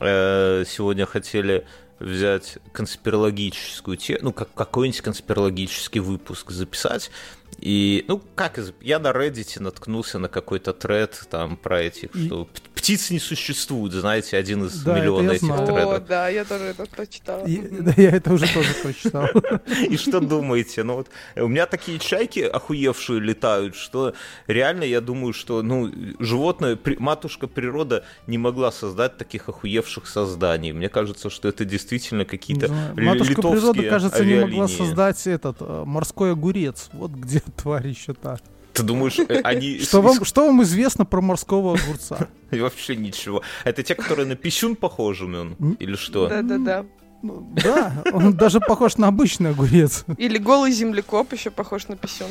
э, 0.01 0.65
сегодня 0.67 1.07
хотели 1.07 1.65
взять 2.01 2.59
конспирологическую 2.73 3.97
тему, 3.97 4.21
ну, 4.23 4.33
как 4.33 4.53
какой-нибудь 4.55 5.01
конспирологический 5.01 6.01
выпуск 6.01 6.51
записать, 6.51 7.11
и, 7.59 8.05
ну, 8.07 8.23
как, 8.35 8.61
я 8.81 8.99
на 8.99 9.09
Reddit 9.09 9.61
наткнулся 9.61 10.19
на 10.19 10.29
какой-то 10.29 10.73
тред 10.73 11.27
там 11.29 11.57
про 11.57 11.81
этих, 11.83 12.11
что 12.15 12.49
птиц 12.79 13.11
не 13.11 13.19
существует, 13.19 13.93
знаете, 13.93 14.37
один 14.37 14.65
из 14.65 14.83
да, 14.83 14.99
миллиона 14.99 15.33
этих 15.33 15.47
знаю. 15.47 15.67
тредов. 15.67 15.95
О, 15.95 15.99
да, 15.99 16.29
я 16.29 16.45
тоже 16.45 16.65
это 16.65 16.87
прочитал. 16.87 17.45
И, 17.45 17.57
да, 17.57 17.93
я 17.97 18.11
это 18.11 18.33
уже 18.33 18.47
тоже 18.55 18.73
прочитал. 18.83 19.27
И 19.91 19.97
что 19.97 20.21
думаете? 20.21 20.85
Ну, 20.85 20.95
вот 20.95 21.09
у 21.35 21.49
меня 21.49 21.67
такие 21.67 21.99
чайки 21.99 22.39
охуевшие 22.39 23.19
летают, 23.19 23.75
что 23.75 24.15
реально 24.47 24.85
я 24.85 25.01
думаю, 25.01 25.33
что, 25.33 25.63
ну, 25.63 25.93
животное, 26.21 26.79
матушка 26.99 27.49
природа 27.49 28.05
не 28.29 28.39
могла 28.39 28.71
создать 28.71 29.17
таких 29.19 29.49
охуевших 29.49 30.07
созданий. 30.07 30.71
Мне 30.71 30.89
кажется, 30.89 31.31
что 31.31 31.49
это 31.49 31.65
действительно 31.65 32.25
какие-то 32.25 32.69
Матушка 32.97 33.43
природа, 33.43 33.83
кажется, 33.83 34.25
не 34.25 34.41
могла 34.41 34.69
создать 34.69 35.27
этот 35.27 35.57
э, 35.61 35.83
морской 35.85 36.33
огурец. 36.33 36.91
Вот 36.93 37.11
где 37.11 37.41
тварь 37.57 37.89
еще 37.89 38.15
та. 38.15 38.39
Ты 38.79 38.83
думаешь, 38.85 39.19
э, 39.19 39.41
они... 39.45 39.79
Что 39.79 40.01
вам, 40.01 40.25
что 40.25 40.47
вам 40.47 40.63
известно 40.63 41.05
про 41.05 41.21
морского 41.21 41.75
огурца? 41.75 42.29
И 42.51 42.61
вообще 42.61 42.97
ничего. 42.97 43.43
Это 43.65 43.83
те, 43.83 43.95
которые 43.95 44.27
на 44.27 44.37
писюн 44.37 44.77
похожи, 44.77 45.25
он? 45.25 45.55
Или 45.81 45.97
что? 45.97 46.29
Да-да-да. 46.29 46.87
Ну, 47.21 47.53
да, 47.65 48.05
он 48.13 48.35
даже 48.35 48.61
похож 48.61 48.97
на 48.97 49.09
обычный 49.09 49.51
огурец. 49.51 50.05
Или 50.19 50.39
голый 50.39 50.71
землекоп 50.71 51.33
еще 51.33 51.51
похож 51.51 51.89
на 51.89 51.97
писюн. 51.97 52.29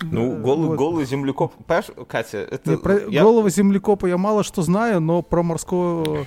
Ну, 0.00 0.36
голый, 0.36 0.68
вот. 0.68 0.78
голый 0.78 1.04
землекоп. 1.04 1.52
Понимаешь, 1.66 1.86
Катя, 2.06 2.38
это... 2.38 2.70
Не, 2.70 2.76
про 2.76 3.00
я... 3.08 3.22
Голого 3.22 3.50
землекопа 3.50 4.06
я 4.06 4.16
мало 4.16 4.44
что 4.44 4.62
знаю, 4.62 5.00
но 5.00 5.22
про 5.22 5.42
морского 5.42 6.24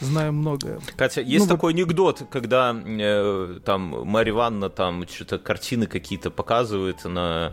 знаем 0.00 0.36
многое. 0.36 0.80
Катя, 0.96 1.20
есть 1.20 1.46
ну, 1.46 1.54
такой 1.54 1.72
вот... 1.72 1.78
анекдот, 1.78 2.22
когда 2.30 2.76
э, 2.86 3.58
там 3.64 4.06
Марья 4.06 4.32
Ивановна 4.32 4.70
там 4.70 5.06
что-то 5.08 5.38
картины 5.38 5.86
какие-то 5.86 6.30
показывает 6.30 7.04
на 7.04 7.52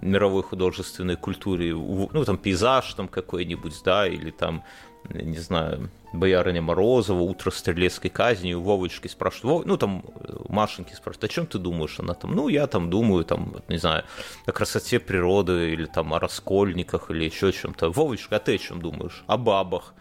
мировой 0.00 0.42
художественной 0.42 1.16
культуре, 1.16 1.74
ну, 1.74 2.24
там, 2.24 2.38
пейзаж 2.38 2.94
там 2.94 3.08
какой-нибудь, 3.08 3.74
да, 3.84 4.06
или 4.06 4.30
там, 4.30 4.64
не 5.08 5.38
знаю, 5.38 5.90
Боярыня 6.12 6.60
Морозова, 6.60 7.20
«Утро 7.20 7.50
стрелецкой 7.50 8.10
казни», 8.10 8.52
у 8.52 8.62
Вовочки 8.62 9.08
спрашивают, 9.08 9.66
ну, 9.66 9.76
там, 9.76 10.04
Машеньки 10.48 10.94
спрашивают, 10.94 11.24
о 11.24 11.28
чем 11.28 11.46
ты 11.46 11.58
думаешь? 11.58 11.98
Она 11.98 12.14
там, 12.14 12.34
ну, 12.34 12.48
я 12.48 12.66
там 12.66 12.90
думаю, 12.90 13.24
там, 13.24 13.56
не 13.68 13.78
знаю, 13.78 14.04
о 14.46 14.52
красоте 14.52 15.00
природы, 15.00 15.72
или 15.72 15.86
там 15.86 16.12
о 16.12 16.20
раскольниках, 16.20 17.10
или 17.10 17.24
еще 17.24 17.48
о 17.48 17.52
чем-то. 17.52 17.90
Вовочка, 17.90 18.36
а 18.36 18.38
ты 18.38 18.54
о 18.54 18.58
чем 18.58 18.80
думаешь? 18.80 19.24
О 19.26 19.36
бабах. 19.38 19.94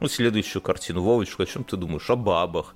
Ну, 0.00 0.08
следующую 0.08 0.62
картину. 0.62 1.02
Вовочка, 1.02 1.42
о 1.42 1.46
чем 1.46 1.64
ты 1.64 1.76
думаешь? 1.76 2.08
О 2.10 2.16
бабах. 2.16 2.74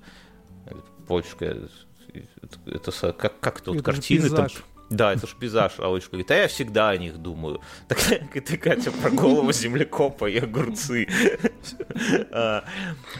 Вовочка, 1.07 1.45
это, 1.45 2.59
это 2.67 3.13
как, 3.13 3.39
как 3.39 3.61
это 3.61 3.71
вот 3.71 3.83
картины 3.83 4.29
там... 4.29 4.47
Да, 4.89 5.13
это 5.13 5.27
ж 5.27 5.35
пейзаж. 5.39 5.73
А 5.79 5.83
Вовочка 5.83 6.11
говорит, 6.11 6.31
а 6.31 6.35
я 6.35 6.47
всегда 6.47 6.89
о 6.89 6.97
них 6.97 7.17
думаю. 7.17 7.61
Так 7.87 7.99
ты, 8.33 8.57
Катя, 8.57 8.91
про 8.91 9.09
голову 9.09 9.51
землекопа 9.51 10.29
и 10.29 10.37
огурцы. 10.37 11.07
А, 12.31 12.63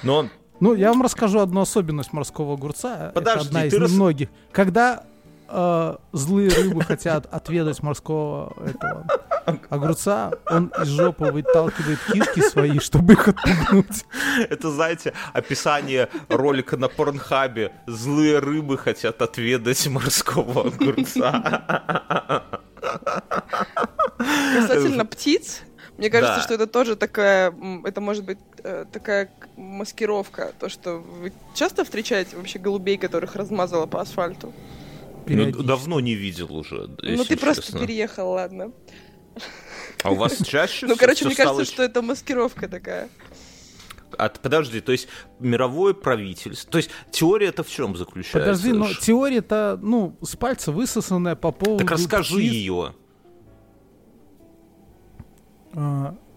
но 0.03 0.29
ну, 0.59 0.73
я 0.73 0.89
вам 0.89 1.03
расскажу 1.03 1.39
одну 1.39 1.61
особенность 1.61 2.13
морского 2.13 2.53
огурца. 2.53 3.11
Подожди, 3.13 3.39
Это 3.39 3.47
одна 3.47 3.65
из 3.65 3.73
рас... 3.73 3.91
многих. 3.91 4.29
Когда 4.51 5.03
э, 5.47 5.95
злые 6.13 6.49
рыбы 6.49 6.81
хотят 6.83 7.25
отведать 7.31 7.81
морского 7.83 8.53
этого 8.65 9.05
огурца, 9.69 10.31
он 10.49 10.71
из 10.81 10.87
жопы 10.87 11.31
выталкивает 11.31 11.99
кишки 12.11 12.41
свои, 12.41 12.79
чтобы 12.79 13.13
их 13.13 13.27
отпугнуть. 13.27 14.05
Это, 14.49 14.71
знаете, 14.71 15.13
описание 15.33 16.09
ролика 16.29 16.77
на 16.77 16.89
Порнхабе. 16.89 17.71
Злые 17.87 18.39
рыбы 18.39 18.77
хотят 18.77 19.21
отведать 19.21 19.87
морского 19.87 20.67
огурца. 20.67 22.43
Касательно 24.17 25.05
птиц, 25.05 25.61
Мне 25.97 26.09
кажется, 26.09 26.37
да. 26.37 26.41
что 26.41 26.53
это 26.53 26.67
тоже 26.67 26.95
такая, 26.95 27.53
это 27.85 28.01
может 28.01 28.23
быть 28.25 28.37
э, 28.63 28.85
такая 28.91 29.31
маскировка, 29.55 30.53
то, 30.59 30.69
что 30.69 30.97
вы 30.97 31.33
часто 31.55 31.83
встречаете 31.83 32.35
вообще 32.37 32.59
голубей, 32.59 32.97
которых 32.97 33.35
размазало 33.35 33.85
по 33.85 34.01
асфальту? 34.01 34.53
Ну, 35.27 35.63
давно 35.63 35.99
не 35.99 36.15
видел 36.15 36.55
уже. 36.55 36.87
Ну, 36.87 36.95
ты 36.97 37.35
честно. 37.35 37.37
просто 37.37 37.79
переехал, 37.79 38.31
ладно. 38.31 38.71
А 40.03 40.11
у 40.11 40.15
вас 40.15 40.37
чаще 40.45 40.87
Ну, 40.87 40.95
короче, 40.95 41.25
мне 41.25 41.35
кажется, 41.35 41.65
что 41.65 41.83
это 41.83 42.01
маскировка 42.01 42.67
такая. 42.67 43.09
А, 44.17 44.29
подожди, 44.29 44.79
то 44.79 44.93
есть 44.93 45.07
мировое 45.39 45.93
правительство, 45.93 46.71
то 46.71 46.77
есть 46.77 46.89
теория 47.11 47.47
это 47.47 47.63
в 47.63 47.69
чем 47.69 47.95
заключается? 47.97 48.39
Подожди, 48.39 48.71
но 48.71 48.87
теория-то, 48.93 49.77
ну, 49.81 50.17
с 50.21 50.35
пальца 50.37 50.71
высосанная 50.71 51.35
по 51.35 51.51
поводу... 51.51 51.83
Так 51.83 51.91
расскажи 51.91 52.41
ее. 52.41 52.95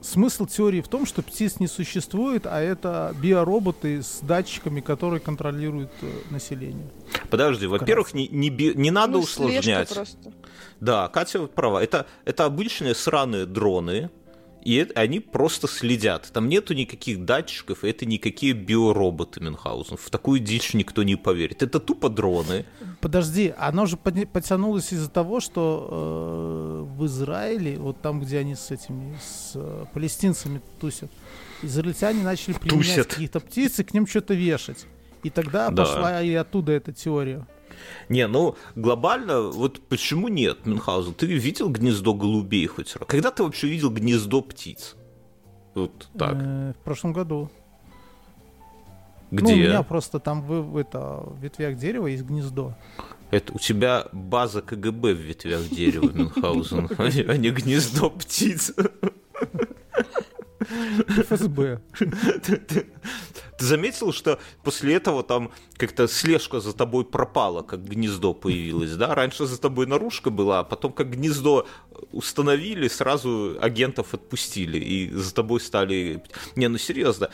Смысл 0.02 0.46
теории 0.46 0.80
в 0.80 0.88
том, 0.88 1.04
что 1.04 1.22
птиц 1.22 1.60
не 1.60 1.66
существует, 1.66 2.46
а 2.46 2.60
это 2.60 3.14
биороботы 3.22 4.02
с 4.02 4.20
датчиками, 4.22 4.80
которые 4.80 5.20
контролируют 5.20 5.90
э, 6.00 6.06
население. 6.30 6.90
Подожди, 7.28 7.66
во-первых, 7.66 8.14
не, 8.14 8.26
не, 8.28 8.48
би, 8.48 8.72
не 8.74 8.90
надо 8.90 9.14
ну, 9.14 9.18
усложнять. 9.20 9.92
Да, 10.80 11.08
Катя 11.08 11.46
права. 11.46 11.82
Это, 11.82 12.06
это 12.24 12.46
обычные 12.46 12.94
сраные 12.94 13.44
дроны, 13.44 14.10
и 14.62 14.74
это, 14.74 15.00
они 15.00 15.20
просто 15.20 15.66
следят. 15.66 16.30
Там 16.32 16.48
нету 16.48 16.74
никаких 16.74 17.24
датчиков, 17.24 17.84
это 17.84 18.04
никакие 18.06 18.52
биороботы 18.52 19.40
Мюнхгаузен. 19.40 19.96
В 19.96 20.10
такую 20.10 20.40
дичь 20.40 20.74
никто 20.74 21.02
не 21.02 21.16
поверит. 21.16 21.62
Это 21.62 21.80
тупо 21.80 22.08
дроны. 22.08 22.66
Подожди, 23.00 23.54
оно 23.56 23.86
же 23.86 23.96
потянулось 23.96 24.92
из-за 24.92 25.10
того, 25.10 25.40
что 25.40 25.88
э, 25.90 26.98
в 26.98 27.06
Израиле, 27.06 27.78
вот 27.78 28.00
там, 28.02 28.20
где 28.20 28.38
они 28.38 28.54
с 28.54 28.70
этими, 28.70 29.16
с 29.22 29.52
э, 29.54 29.84
палестинцами 29.94 30.60
тусят, 30.78 31.10
израильтяне 31.62 32.22
начали 32.22 32.54
применять 32.54 33.08
каких-то 33.08 33.40
птиц 33.40 33.78
и 33.78 33.84
к 33.84 33.94
ним 33.94 34.06
что-то 34.06 34.34
вешать. 34.34 34.86
И 35.22 35.30
тогда 35.30 35.70
да. 35.70 35.84
пошла 35.84 36.22
и 36.22 36.32
оттуда 36.34 36.72
эта 36.72 36.92
теория. 36.92 37.46
Не, 38.08 38.26
ну, 38.26 38.56
глобально, 38.74 39.42
вот 39.42 39.80
почему 39.88 40.28
нет, 40.28 40.66
Мюнхгаузен? 40.66 41.14
Ты 41.14 41.26
видел 41.26 41.68
гнездо 41.68 42.14
голубей 42.14 42.66
хоть 42.66 42.96
раз? 42.96 43.08
Когда 43.08 43.30
ты 43.30 43.42
вообще 43.42 43.68
видел 43.68 43.90
гнездо 43.90 44.42
птиц? 44.42 44.96
Вот 45.74 46.08
так. 46.18 46.36
Э, 46.36 46.72
в 46.80 46.84
прошлом 46.84 47.12
году. 47.12 47.50
Где? 49.30 49.44
Ну, 49.44 49.52
у 49.52 49.56
меня 49.56 49.82
просто 49.82 50.18
там 50.18 50.42
в, 50.42 50.60
в, 50.62 50.76
это, 50.76 51.22
в 51.24 51.40
ветвях 51.40 51.76
дерева 51.76 52.08
есть 52.08 52.24
гнездо. 52.24 52.74
Это 53.30 53.52
у 53.52 53.58
тебя 53.58 54.06
база 54.12 54.60
КГБ 54.60 55.14
в 55.14 55.18
ветвях 55.18 55.68
дерева, 55.68 56.10
Мюнхгаузен, 56.12 56.88
а 56.98 57.36
не 57.36 57.50
гнездо 57.50 58.10
птиц. 58.10 58.72
ФСБ. 61.08 61.80
Ты 63.58 63.64
заметил, 63.64 64.12
что 64.12 64.38
после 64.62 64.94
этого 64.94 65.22
там 65.22 65.50
как-то 65.76 66.08
слежка 66.08 66.60
за 66.60 66.72
тобой 66.72 67.04
пропала, 67.04 67.62
как 67.62 67.84
гнездо 67.84 68.32
появилось, 68.32 68.96
да? 68.96 69.14
Раньше 69.14 69.46
за 69.46 69.60
тобой 69.60 69.86
наружка 69.86 70.30
была, 70.30 70.60
а 70.60 70.64
потом 70.64 70.92
как 70.92 71.10
гнездо 71.10 71.66
установили, 72.12 72.88
сразу 72.88 73.56
агентов 73.60 74.14
отпустили, 74.14 74.78
и 74.78 75.10
за 75.12 75.34
тобой 75.34 75.60
стали... 75.60 76.22
Не, 76.56 76.68
ну 76.68 76.78
серьезно, 76.78 77.30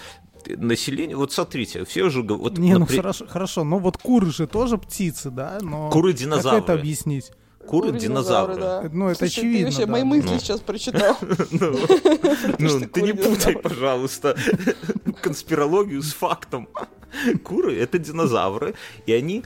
население, 0.46 1.16
вот 1.16 1.32
смотрите, 1.32 1.84
все 1.84 2.08
же... 2.10 2.22
Вот, 2.22 2.58
не, 2.58 2.76
ну 2.76 2.86
хорошо, 2.86 3.26
хорошо, 3.26 3.64
но 3.64 3.78
вот 3.78 3.96
куры 3.96 4.30
же 4.30 4.46
тоже 4.46 4.78
птицы, 4.78 5.30
да? 5.30 5.58
Но 5.60 5.90
куры 5.90 6.12
динозавры. 6.12 6.60
Как 6.60 6.70
это 6.70 6.80
объяснить? 6.80 7.30
Куры, 7.66 7.92
динозавры. 7.92 8.56
Да. 8.56 8.90
Ну, 8.92 9.08
это 9.08 9.18
Слушай, 9.18 9.30
очевидно. 9.30 9.58
Ты 9.58 9.64
вообще 9.64 9.86
да. 9.86 9.92
мои 9.92 10.02
мысли 10.04 10.30
ну. 10.30 10.38
сейчас 10.38 10.60
прочитал. 10.60 11.16
Ну, 11.50 11.76
ну 12.58 12.80
ты 12.80 13.02
не 13.02 13.12
путай, 13.12 13.56
пожалуйста, 13.56 14.36
конспирологию 15.22 16.02
с 16.02 16.12
фактом. 16.12 16.68
Куры— 17.44 17.76
это 17.78 17.98
динозавры, 17.98 18.74
и 19.06 19.12
они 19.12 19.44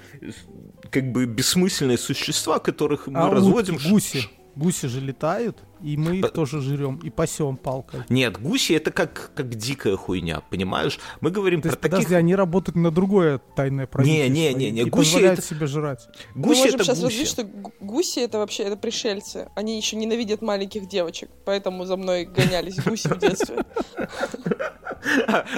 как 0.91 1.13
бы 1.13 1.27
бессмысленные 1.27 1.99
существа, 1.99 2.59
которых 2.59 3.07
мы 3.07 3.21
а 3.21 3.31
разводим... 3.31 3.79
гуси. 3.91 4.29
Гуси 4.57 4.87
же 4.87 5.01
летают, 5.01 5.59
и 5.83 5.97
мы 5.97 6.19
их 6.19 6.33
тоже 6.33 6.61
жрем 6.61 7.01
и 7.03 7.11
пасем 7.11 7.57
палкой. 7.57 8.01
Нет, 8.09 8.41
гуси 8.41 8.73
это 8.73 8.91
как, 8.91 9.33
как 9.35 9.55
дикая 9.55 9.97
хуйня, 9.97 10.43
понимаешь? 10.51 10.99
Мы 11.21 11.31
говорим 11.31 11.61
То 11.61 11.69
про 11.69 11.71
есть, 11.71 11.81
таких... 11.81 11.97
Подожди, 11.99 12.15
они 12.15 12.35
работают 12.35 12.77
на 12.77 12.91
другое 12.91 13.41
тайное 13.57 13.87
правительство. 13.87 14.33
Не, 14.33 14.55
не, 14.55 14.55
не, 14.55 14.71
не. 14.71 14.83
И 14.83 14.85
гуси 14.85 15.13
позволяют 15.13 15.39
это... 15.39 15.49
себе 15.49 15.67
жрать. 15.67 16.09
Гуси 16.35 16.49
Мы 16.49 16.57
можем 16.57 16.75
это 16.75 16.85
сейчас 16.85 17.01
гуси. 17.01 17.05
развить, 17.05 17.29
что 17.29 17.45
гуси 17.81 18.21
это 18.21 18.39
вообще 18.39 18.65
это 18.65 18.77
пришельцы. 18.77 19.49
Они 19.55 19.77
еще 19.77 19.97
ненавидят 19.97 20.43
маленьких 20.43 20.87
девочек, 20.89 21.31
поэтому 21.45 21.85
за 21.85 21.97
мной 21.97 22.25
гонялись 22.25 22.79
гуси 22.83 23.09
в 23.09 23.19
детстве. 23.19 23.65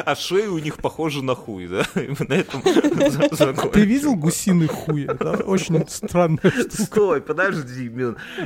А, 0.05 0.15
шеи 0.15 0.47
у 0.47 0.59
них 0.59 0.77
похожи 0.77 1.23
на 1.23 1.35
хуй, 1.35 1.67
да? 1.67 1.85
на 1.95 2.35
этом 2.35 2.63
Ты 3.71 3.85
видел 3.85 4.15
гусиный 4.15 4.69
хуй? 4.69 5.05
Это 5.05 5.43
очень 5.45 5.87
странная 5.89 6.51
штука. 6.51 6.83
Стой, 6.83 7.21
подожди, 7.21 7.91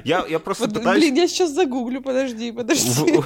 Я, 0.04 0.24
я 0.26 0.38
просто 0.38 0.68
пытаюсь... 0.68 1.02
Блин, 1.02 1.14
я 1.14 1.28
сейчас 1.28 1.52
загуглю, 1.66 2.02
подожди, 2.02 2.52
подожди. 2.52 3.20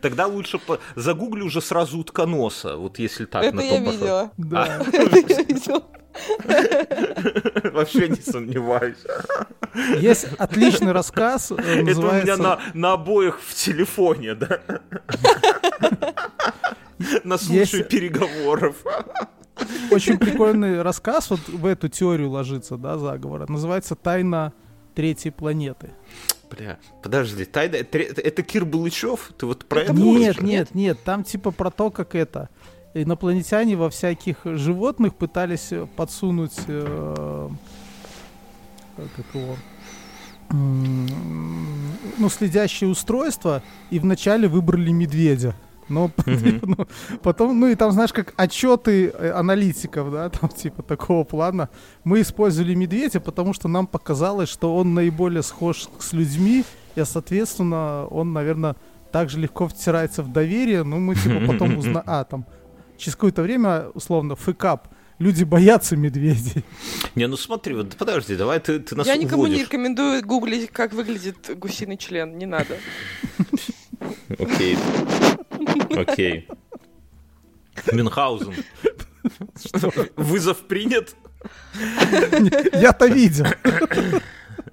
Тогда 0.00 0.26
лучше 0.26 0.60
загуглю 0.96 1.46
уже 1.46 1.60
сразу 1.60 1.98
утконоса, 1.98 2.76
вот 2.76 2.98
если 2.98 3.24
так. 3.24 3.44
Это 3.44 3.60
я 3.60 3.78
видела. 3.78 4.30
Да. 4.36 4.82
Это 4.92 5.18
я 5.32 5.42
видела. 5.42 5.82
Вообще 7.72 8.08
не 8.08 8.20
сомневаюсь. 8.20 8.98
Есть 9.98 10.26
отличный 10.38 10.92
рассказ. 10.92 11.50
называется... 11.50 11.90
Это 11.90 12.00
у 12.00 12.12
меня 12.12 12.36
на, 12.36 12.60
на 12.74 12.92
обоих 12.94 13.40
в 13.40 13.54
телефоне, 13.54 14.34
да? 14.34 14.60
На 17.24 17.38
случай 17.38 17.82
переговоров. 17.82 18.76
Очень 19.90 20.18
прикольный 20.18 20.82
рассказ, 20.82 21.30
вот 21.30 21.40
в 21.48 21.66
эту 21.66 21.88
теорию 21.88 22.30
ложится, 22.30 22.76
да, 22.76 22.98
заговора. 22.98 23.46
Называется 23.48 23.94
«Тайна 23.94 24.52
третьей 24.94 25.30
планеты». 25.30 25.90
Бля, 26.50 26.78
подожди, 27.02 27.44
тайна, 27.44 27.76
это 27.76 28.42
Кир 28.42 28.64
Булычев? 28.64 29.32
Ты 29.38 29.46
вот 29.46 29.64
про 29.66 29.82
это 29.82 29.92
Нет, 29.92 30.42
нет, 30.42 30.74
нет, 30.74 30.98
там 31.04 31.24
типа 31.24 31.50
про 31.52 31.70
то, 31.70 31.90
как 31.90 32.14
это 32.14 32.48
инопланетяне 32.94 33.76
во 33.76 33.88
всяких 33.88 34.38
животных 34.44 35.14
пытались 35.14 35.72
подсунуть 35.96 36.58
э, 36.66 37.48
как 38.96 39.34
его 39.34 39.56
ну, 40.50 42.28
следящее 42.28 42.90
устройство, 42.90 43.62
и 43.90 44.00
вначале 44.00 44.48
выбрали 44.48 44.90
медведя. 44.90 45.54
Но 45.90 46.06
mm-hmm. 46.16 46.60
ну, 46.62 46.86
потом, 47.22 47.58
ну 47.58 47.66
и 47.66 47.74
там, 47.74 47.92
знаешь, 47.92 48.12
как 48.12 48.32
отчеты 48.36 49.08
э, 49.08 49.32
аналитиков, 49.32 50.10
да, 50.10 50.28
там 50.30 50.48
типа 50.48 50.82
такого 50.82 51.24
плана. 51.24 51.68
Мы 52.04 52.22
использовали 52.22 52.74
медведя, 52.74 53.20
потому 53.20 53.52
что 53.52 53.68
нам 53.68 53.86
показалось, 53.86 54.48
что 54.48 54.74
он 54.76 54.94
наиболее 54.94 55.42
схож 55.42 55.88
с 55.98 56.12
людьми, 56.12 56.64
и, 56.94 57.04
соответственно, 57.04 58.06
он, 58.06 58.32
наверное, 58.32 58.76
также 59.12 59.38
легко 59.38 59.68
втирается 59.68 60.22
в 60.22 60.32
доверие, 60.32 60.84
но 60.84 60.98
мы 60.98 61.14
типа 61.16 61.46
потом 61.46 61.78
узнаем, 61.78 62.02
а, 62.06 62.24
там, 62.24 62.46
через 62.96 63.14
какое-то 63.14 63.42
время, 63.42 63.88
условно, 63.94 64.36
фэкап, 64.36 64.88
люди 65.18 65.44
боятся 65.44 65.96
медведей. 65.96 66.64
Не, 67.14 67.26
ну 67.26 67.36
смотри, 67.36 67.74
вот 67.74 67.96
подожди, 67.96 68.36
давай 68.36 68.60
ты, 68.60 68.80
ты 68.80 68.96
нас 68.96 69.06
Я 69.06 69.16
никому 69.16 69.42
уводишь. 69.42 69.58
не 69.58 69.64
рекомендую 69.64 70.24
гуглить, 70.24 70.70
как 70.70 70.92
выглядит 70.92 71.58
гусиный 71.58 71.96
член, 71.96 72.38
не 72.38 72.46
надо. 72.46 72.76
Окей. 74.38 74.76
Окей. 75.90 76.48
Мюнхгаузен. 77.92 78.54
Вызов 80.16 80.66
принят? 80.66 81.14
Я-то 82.72 83.06
видел. 83.06 83.46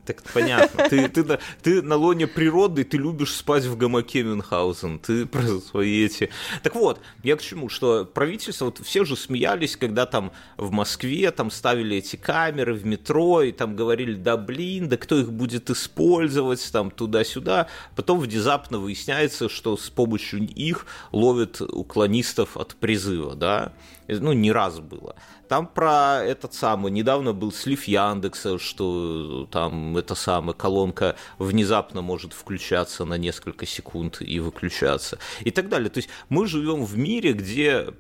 Так 0.08 0.24
понятно. 0.34 0.88
Ты, 0.88 1.10
ты, 1.10 1.40
ты 1.62 1.82
на 1.82 1.98
лоне 1.98 2.28
природы, 2.28 2.86
ты 2.86 2.96
любишь 2.96 3.34
спать 3.34 3.66
в 3.66 3.76
гамаке 3.76 4.24
Мюнхгаузен. 4.24 5.00
Ты 5.00 5.26
про 5.26 5.60
свои 5.60 6.06
эти... 6.06 6.30
Так 6.64 6.76
вот, 6.76 7.02
я 7.24 7.36
к 7.36 7.42
чему, 7.42 7.68
что 7.68 8.06
правительство, 8.06 8.66
вот 8.66 8.80
все 8.86 9.04
же 9.04 9.18
смеялись, 9.18 9.76
когда 9.76 10.06
там 10.06 10.32
в 10.56 10.72
Москве 10.72 11.30
там 11.32 11.52
ставили 11.52 11.98
эти 11.98 12.16
камеры 12.16 12.74
в 12.74 12.86
метро, 12.86 13.42
и 13.42 13.52
там 13.52 13.76
говорили, 13.76 14.14
да 14.14 14.38
блин, 14.38 14.88
да 14.88 14.96
кто 14.96 15.20
их 15.20 15.34
будет 15.34 15.70
использовать, 15.70 16.72
там 16.72 16.90
туда-сюда. 16.90 17.68
Потом 17.98 18.22
внезапно 18.22 18.80
выясняется, 18.80 19.50
что 19.50 19.76
с 19.76 19.90
помощью 19.90 20.48
их 20.48 20.86
ловят 21.12 21.60
уклонистов 21.60 22.56
от 22.56 22.78
призыва, 22.78 23.36
да 23.36 23.74
ну, 24.08 24.34
не 24.34 24.52
раз 24.52 24.80
было. 24.80 25.16
Там 25.48 25.68
про 25.68 26.24
этот 26.24 26.54
самый, 26.54 26.92
недавно 26.92 27.34
был 27.34 27.52
слив 27.52 27.86
Яндекса, 27.86 28.60
что 28.60 29.48
там 29.52 29.98
эта 29.98 30.16
самая 30.16 30.54
колонка 30.54 31.16
внезапно 31.40 32.02
может 32.02 32.34
включаться 32.34 33.06
на 33.06 33.18
несколько 33.18 33.66
секунд 33.66 34.22
и 34.22 34.40
выключаться 34.40 35.20
и 35.42 35.52
так 35.52 35.70
далее. 35.70 35.90
То 35.90 36.00
есть 36.00 36.10
мы 36.30 36.48
живем 36.48 36.86
в 36.86 36.98
мире, 36.98 37.34
где 37.34 37.94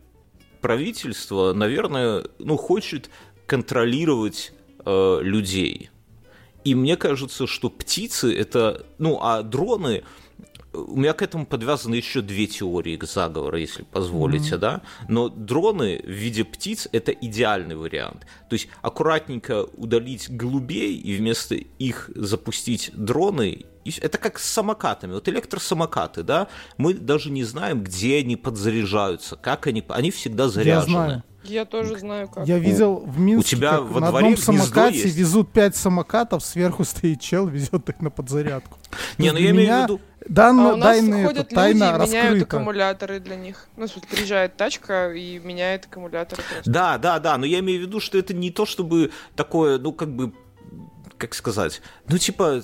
правительство, 0.61 1.53
наверное, 1.53 2.25
ну, 2.39 2.57
хочет 2.57 3.09
контролировать 3.45 4.53
э, 4.85 5.19
людей. 5.21 5.89
И 6.63 6.75
мне 6.75 6.97
кажется, 6.97 7.47
что 7.47 7.69
птицы 7.69 8.37
это, 8.37 8.85
ну, 8.97 9.19
а 9.21 9.41
дроны 9.41 10.03
у 10.85 10.95
меня 10.97 11.13
к 11.13 11.21
этому 11.21 11.45
подвязаны 11.45 11.95
еще 11.95 12.21
две 12.21 12.47
теории 12.47 12.99
заговора, 13.01 13.59
если 13.59 13.83
позволите, 13.83 14.55
mm-hmm. 14.55 14.59
да. 14.59 14.81
Но 15.07 15.29
дроны 15.29 16.01
в 16.03 16.09
виде 16.09 16.43
птиц 16.43 16.87
это 16.91 17.11
идеальный 17.11 17.75
вариант. 17.75 18.25
То 18.49 18.53
есть 18.53 18.67
аккуратненько 18.81 19.63
удалить 19.75 20.29
голубей 20.29 20.95
и 20.95 21.15
вместо 21.15 21.55
их 21.55 22.09
запустить 22.15 22.91
дроны. 22.93 23.65
Это 24.01 24.17
как 24.17 24.37
с 24.37 24.45
самокатами. 24.45 25.13
Вот 25.13 25.29
электросамокаты, 25.29 26.23
да, 26.23 26.49
мы 26.77 26.93
даже 26.93 27.31
не 27.31 27.45
знаем, 27.45 27.83
где 27.83 28.17
они 28.17 28.35
подзаряжаются, 28.35 29.37
как 29.37 29.67
они, 29.67 29.83
они 29.87 30.11
всегда 30.11 30.49
заряжены. 30.49 30.91
Я 30.91 31.05
знаю. 31.05 31.23
Я 31.47 31.65
тоже 31.65 31.97
знаю, 31.97 32.27
как. 32.27 32.47
Я 32.47 32.59
видел 32.59 32.97
в 33.05 33.19
Минске, 33.19 33.55
У 33.55 33.57
тебя 33.57 33.79
во 33.79 33.99
на 33.99 34.09
одном 34.09 34.37
самокате 34.37 34.99
есть? 34.99 35.15
везут 35.15 35.51
пять 35.51 35.75
самокатов, 35.75 36.43
сверху 36.43 36.83
стоит 36.83 37.21
чел, 37.21 37.47
везет 37.47 37.87
их 37.89 38.01
на 38.01 38.09
подзарядку. 38.09 38.77
Не, 39.17 39.31
ну 39.31 39.39
я 39.39 39.51
имею 39.51 39.79
в 39.79 39.83
виду... 39.83 40.01
Дан, 40.29 40.59
а 40.59 40.73
у 40.73 40.75
нас 40.75 40.99
ходят 40.99 41.45
это, 41.45 41.55
тайна 41.55 41.97
люди 41.97 42.03
и 42.03 42.07
меняют 42.07 42.43
аккумуляторы 42.43 43.19
для 43.19 43.35
них. 43.35 43.67
Ну, 43.77 43.87
суть, 43.87 44.07
приезжает 44.07 44.57
тачка 44.57 45.11
и 45.13 45.39
меняет 45.39 45.85
аккумуляторы. 45.85 46.43
Просто. 46.43 46.69
Да, 46.69 46.97
да, 46.97 47.19
да, 47.19 47.37
но 47.37 47.45
я 47.45 47.59
имею 47.59 47.79
в 47.79 47.81
виду, 47.83 47.99
что 47.99 48.17
это 48.17 48.33
не 48.33 48.51
то, 48.51 48.65
чтобы 48.65 49.11
такое, 49.35 49.77
ну, 49.77 49.93
как 49.93 50.09
бы 50.09 50.33
как 51.17 51.33
сказать, 51.33 51.81
ну 52.07 52.17
типа 52.17 52.61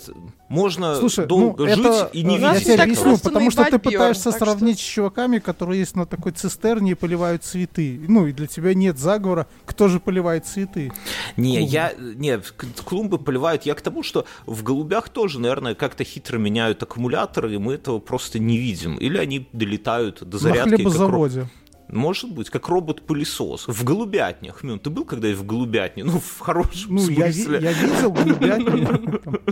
можно 0.48 0.96
Слушай, 0.96 1.26
долго 1.26 1.66
ну, 1.66 1.76
жить 1.76 1.86
это, 1.86 2.10
и 2.14 2.24
не 2.24 2.38
видеть. 2.38 2.54
Я 2.54 2.60
тебе 2.60 2.84
объясню, 2.84 3.18
потому 3.18 3.50
что 3.50 3.66
ты 3.66 3.80
пытаешься 3.80 4.32
сравнить 4.32 4.80
что... 4.80 4.88
с 4.88 4.92
чуваками, 4.92 5.40
которые 5.40 5.80
есть 5.80 5.96
на 5.96 6.06
такой 6.06 6.32
цистерне 6.32 6.92
и 6.92 6.94
поливают 6.94 7.44
цветы. 7.44 8.00
Ну 8.08 8.28
и 8.28 8.34
для 8.34 8.48
тебя 8.48 8.74
нет 8.74 9.00
заговора, 9.00 9.48
кто 9.66 9.88
же 9.88 10.00
поливает 10.00 10.46
цветы. 10.46 10.92
Не, 11.38 11.58
клумбы. 11.58 11.74
я 11.74 11.94
не 11.98 12.40
клумбы 12.86 13.18
поливают. 13.18 13.64
Я 13.64 13.74
к 13.74 13.82
тому, 13.82 14.04
что 14.04 14.26
в 14.46 14.62
голубях 14.64 15.10
тоже, 15.10 15.40
наверное, 15.40 15.74
как-то 15.74 16.04
хитро 16.04 16.38
меняют 16.38 16.84
аккумуляторы, 16.84 17.56
и 17.56 17.58
мы 17.58 17.74
этого 17.74 18.00
просто 18.00 18.38
не 18.38 18.58
видим. 18.58 18.98
Или 18.98 19.18
они 19.18 19.48
долетают 19.54 20.22
до 20.22 20.38
зарядки. 20.38 20.70
На 20.70 20.76
хлебозаводе. 20.78 21.42
Как 21.42 21.63
может 21.94 22.32
быть, 22.32 22.50
как 22.50 22.68
робот-пылесос. 22.68 23.68
В 23.68 23.84
голубятнях. 23.84 24.64
Мин, 24.64 24.80
ты 24.80 24.90
был 24.90 25.06
когда 25.06 25.28
и 25.28 25.34
в 25.34 25.46
голубятне? 25.46 26.04
Ну, 26.04 26.20
в 26.20 26.40
хорошем 26.40 26.96
ну, 26.96 27.00
смысле. 27.00 27.60
Я, 27.62 27.70
я 27.70 27.74
видел 27.74 28.12
голубятню. 28.12 29.22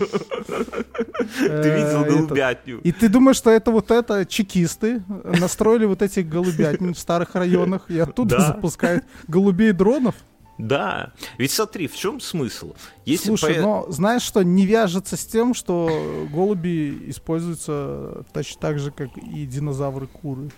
Ты 1.37 1.69
видел 1.69 2.03
э, 2.03 2.09
голубятню. 2.09 2.81
И 2.81 2.91
ты 2.91 3.07
думаешь, 3.09 3.37
что 3.37 3.51
это 3.51 3.71
вот 3.71 3.91
это 3.91 4.25
чекисты 4.25 5.03
настроили 5.23 5.85
вот 5.85 6.01
эти 6.01 6.21
голубятни 6.21 6.93
в 6.93 6.99
старых 6.99 7.35
районах 7.35 7.89
и 7.89 7.99
оттуда 7.99 8.39
запускают 8.39 9.03
голубей 9.27 9.71
дронов? 9.71 10.15
Да, 10.57 11.13
ведь 11.37 11.51
смотри, 11.51 11.87
в 11.87 11.95
чем 11.95 12.19
смысл? 12.19 12.73
Если 13.05 13.29
Слушай, 13.29 13.55
по... 13.55 13.61
но 13.61 13.85
знаешь 13.89 14.21
что, 14.21 14.43
не 14.43 14.65
вяжется 14.67 15.17
с 15.17 15.25
тем, 15.25 15.55
что 15.55 16.27
голуби 16.31 17.05
используются 17.07 18.25
точно 18.31 18.61
так 18.61 18.79
же, 18.79 18.91
как 18.91 19.09
и 19.17 19.45
динозавры-куры. 19.47 20.51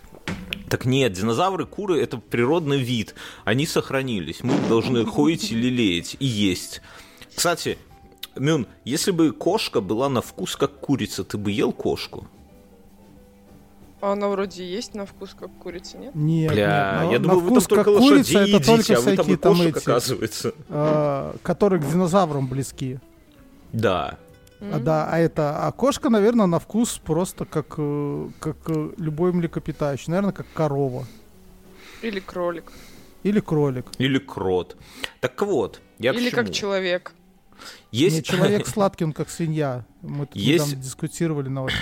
Так 0.70 0.86
нет, 0.86 1.14
динозавры, 1.14 1.66
куры– 1.66 2.02
это 2.04 2.18
природный 2.18 2.80
вид. 2.80 3.14
Они 3.44 3.68
сохранились. 3.68 4.44
Мы 4.44 4.54
должны 4.68 5.06
ходить 5.06 5.52
и 5.52 5.56
лелеять, 5.56 6.18
и 6.20 6.26
есть. 6.26 6.82
Кстати, 7.36 7.78
Мюн, 8.36 8.68
если 8.84 9.12
бы 9.12 9.32
кошка 9.32 9.82
была 9.82 10.10
на 10.10 10.22
вкус 10.22 10.56
как 10.56 10.80
курица, 10.80 11.24
ты 11.24 11.38
бы 11.38 11.52
ел 11.52 11.72
кошку? 11.72 12.28
А 14.02 14.14
она 14.14 14.28
вроде 14.28 14.66
есть 14.66 14.96
на 14.96 15.06
вкус 15.06 15.36
как 15.40 15.50
курица, 15.60 15.98
нет? 15.98 16.14
Нет, 16.14 16.52
Бля, 16.52 17.02
нет. 17.04 17.12
я 17.14 17.20
думал, 17.20 17.40
вы 17.40 17.52
там 17.52 17.62
только 17.62 17.98
курица, 17.98 18.40
это 18.40 18.50
едите, 18.50 18.66
только 18.66 18.98
а 18.98 19.02
вы 19.02 19.16
там 19.16 19.28
и 19.28 19.38
кошек, 19.38 19.42
там 19.42 19.62
эти, 19.62 19.78
оказывается. 19.78 20.54
Э, 20.70 21.36
которые 21.42 21.82
к 21.82 21.90
динозаврам 21.90 22.48
близки. 22.48 23.00
Да. 23.72 24.18
А, 24.72 24.80
да, 24.80 25.08
а 25.10 25.20
это, 25.20 25.68
а 25.68 25.72
кошка, 25.72 26.10
наверное, 26.10 26.46
на 26.46 26.60
вкус 26.60 27.00
просто 27.04 27.46
как, 27.46 27.76
э, 27.78 28.30
как 28.40 28.58
э, 28.68 28.92
любой 28.98 29.34
млекопитающий, 29.34 30.06
наверное, 30.10 30.32
как 30.32 30.46
корова. 30.54 31.06
Или 32.02 32.20
кролик. 32.20 32.72
Или 33.24 33.40
кролик. 33.40 33.88
Или 33.98 34.20
крот. 34.20 34.78
Так 35.20 35.42
вот, 35.42 35.82
я 36.00 36.12
Или 36.12 36.30
как 36.30 36.52
человек. 36.52 37.14
Есть... 37.92 38.18
Не, 38.18 38.24
человек 38.24 38.68
сладкий, 38.68 39.06
он 39.06 39.14
как 39.14 39.30
свинья. 39.30 39.86
Мы 40.02 40.26
тут 40.26 40.36
Есть... 40.36 40.66
недавно 40.66 40.84
дискутировали 40.84 41.50
на 41.50 41.64
офисе. 41.64 41.82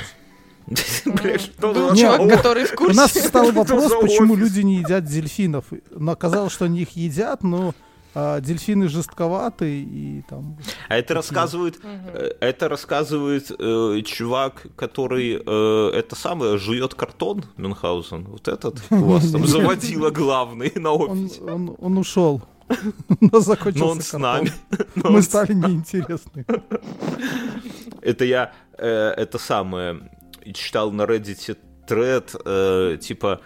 Был 1.60 1.96
чувак, 1.96 2.30
который 2.30 2.65
в 2.65 2.76
курсе. 2.76 2.94
У 2.94 2.96
нас 2.96 3.12
встал 3.12 3.52
вопрос, 3.52 3.94
почему 4.00 4.36
люди 4.36 4.62
не 4.62 4.78
едят 4.78 5.06
дельфинов. 5.06 5.65
Но 5.91 6.12
оказалось, 6.12 6.54
что 6.54 6.65
они 6.65 6.82
их 6.82 6.91
едят, 6.91 7.44
но 7.44 7.74
а, 8.13 8.39
дельфины 8.41 8.89
жестковаты 8.89 9.82
и 9.82 10.24
там. 10.30 10.58
А 10.89 10.97
это 10.97 11.13
рассказывает, 11.13 11.80
э, 11.84 12.32
это 12.39 12.67
рассказывает 12.69 13.52
э, 13.52 14.02
чувак, 14.06 14.67
который 14.76 15.41
э, 15.45 15.91
это 15.93 16.15
самое 16.15 16.58
жует 16.58 16.93
картон 16.93 17.45
Мюнхгаузен. 17.58 18.26
Вот 18.26 18.47
этот 18.47 18.82
у 18.89 19.06
вас 19.06 19.32
там 19.32 19.45
заводила 19.45 20.10
главный 20.10 20.71
на 20.76 20.91
офисе. 20.91 21.41
Он, 21.41 21.50
он, 21.50 21.76
он 21.80 21.97
ушел. 21.97 22.41
Но 23.21 23.39
закончился 23.39 23.86
Но 23.86 23.91
он 23.91 24.02
с 24.02 24.13
нами. 24.13 24.52
Но 24.95 25.12
Мы 25.12 25.21
стали 25.21 25.54
неинтересны. 25.54 26.45
Это 28.02 28.26
я 28.26 28.54
э, 28.78 29.13
это 29.17 29.38
самое 29.38 30.10
читал 30.54 30.91
на 30.91 31.04
Reddit 31.04 31.58
тред, 31.88 32.36
э, 32.45 32.97
типа 33.00 33.41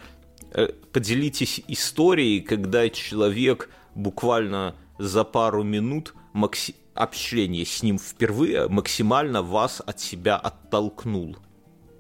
э, 0.52 0.68
поделитесь 0.92 1.62
историей, 1.68 2.42
когда 2.42 2.90
человек 2.90 3.70
буквально 3.96 4.76
за 5.00 5.24
пару 5.24 5.64
минут 5.64 6.14
макси- 6.34 6.76
общения 6.94 7.66
с 7.66 7.82
ним 7.84 7.98
впервые 7.98 8.68
максимально 8.68 9.42
вас 9.42 9.82
от 9.86 10.00
себя 10.00 10.38
оттолкнул. 10.38 11.38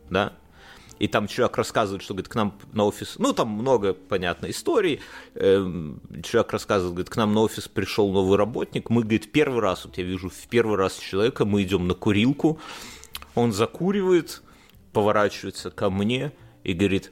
Да? 0.09 0.33
И 0.97 1.07
там 1.09 1.27
человек 1.27 1.57
рассказывает, 1.57 2.01
что, 2.01 2.13
говорит, 2.13 2.29
к 2.29 2.35
нам 2.35 2.57
на 2.71 2.85
офис... 2.85 3.15
Ну, 3.17 3.33
там 3.33 3.49
много, 3.49 3.93
понятно, 3.93 4.49
историй. 4.49 5.01
Эм, 5.33 6.01
человек 6.23 6.53
рассказывает, 6.53 6.93
говорит, 6.93 7.09
к 7.09 7.17
нам 7.17 7.33
на 7.33 7.41
офис 7.41 7.67
пришел 7.67 8.11
новый 8.13 8.37
работник. 8.37 8.89
Мы, 8.89 9.01
говорит, 9.01 9.31
первый 9.33 9.59
раз, 9.59 9.83
вот 9.83 9.97
я 9.97 10.05
вижу, 10.05 10.29
в 10.29 10.47
первый 10.47 10.77
раз 10.77 10.97
человека, 10.97 11.43
мы 11.43 11.63
идем 11.63 11.87
на 11.87 11.95
курилку. 11.95 12.59
Он 13.33 13.51
закуривает, 13.51 14.41
поворачивается 14.93 15.69
ко 15.69 15.89
мне 15.89 16.31
и 16.63 16.71
говорит, 16.71 17.11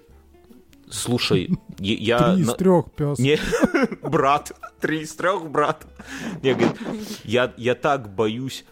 Слушай, 0.90 1.50
я... 1.80 2.36
Три 2.36 2.44
из 2.44 2.54
трех, 2.54 2.92
пес. 2.92 3.18
Не, 3.18 3.40
брат. 4.02 4.52
Три 4.84 5.04
из 5.04 5.16
трех, 5.16 5.50
брат. 5.50 5.88
Не, 6.42 6.54
говорит, 6.54 6.76
я, 7.24 7.54
я 7.56 7.74
так 7.74 8.14
боюсь 8.14 8.66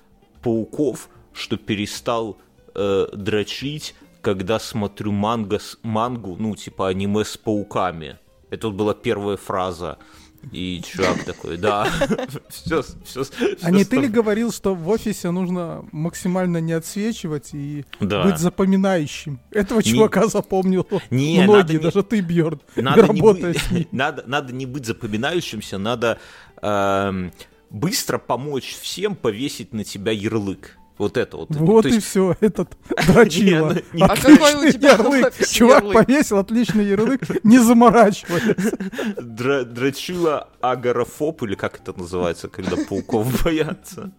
пауков, 0.44 1.08
что 1.32 1.56
перестал 1.56 2.38
э, 2.76 3.08
дрочить, 3.14 3.96
когда 4.22 4.60
смотрю 4.60 5.14
манго, 5.14 5.62
мангу, 5.84 6.36
ну, 6.38 6.54
типа 6.54 6.90
аниме 6.90 7.24
с 7.24 7.38
пауками. 7.38 8.20
Это 8.50 8.68
вот 8.68 8.76
была 8.76 8.94
первая 8.94 9.38
фраза. 9.38 10.00
И 10.52 10.82
чувак 10.84 11.24
такой, 11.24 11.58
да, 11.58 11.88
все, 12.50 12.84
все. 13.06 13.24
А 13.62 13.72
не 13.72 13.86
ты 13.86 13.98
ли 13.98 14.08
говорил, 14.08 14.52
что 14.52 14.74
в 14.76 14.90
офисе 14.90 15.32
нужно 15.32 15.86
максимально 15.92 16.58
не 16.58 16.74
отсвечивать 16.74 17.54
и 17.54 17.86
быть 18.00 18.38
запоминающим? 18.38 19.40
Этого 19.52 19.84
чувака 19.84 20.28
запомнил 20.28 20.88
многие, 21.10 21.78
даже 21.82 22.04
ты, 22.04 22.22
Бьерн, 22.22 22.60
работаешь 22.76 23.88
надо, 23.92 24.24
надо 24.26 24.54
не 24.54 24.66
быть 24.66 24.86
запоминающимся, 24.86 25.78
надо 25.78 26.20
эм, 26.62 27.32
быстро 27.70 28.18
помочь 28.18 28.76
всем 28.82 29.16
повесить 29.16 29.74
на 29.74 29.84
тебя 29.84 30.12
ярлык. 30.12 30.78
Вот 31.02 31.18
это 31.18 31.38
вот. 31.38 31.50
Вот 31.56 31.86
и 31.88 32.00
все, 32.00 32.36
этот 32.42 32.78
дрочила. 33.08 33.76
А 34.02 34.10
какой 34.10 34.54
у 34.54 34.72
тебя 34.72 34.92
ярлык? 34.92 35.34
Чувак 35.48 35.92
повесил 35.92 36.38
отличный 36.38 36.86
ярлык, 36.86 37.44
не 37.44 37.58
заморачиваясь. 37.58 38.72
Дрочила 39.20 40.50
агорафоб, 40.62 41.42
или 41.42 41.56
как 41.56 41.80
это 41.80 42.00
называется, 42.00 42.50
когда 42.50 42.76
пауков 42.76 43.44
боятся? 43.44 44.12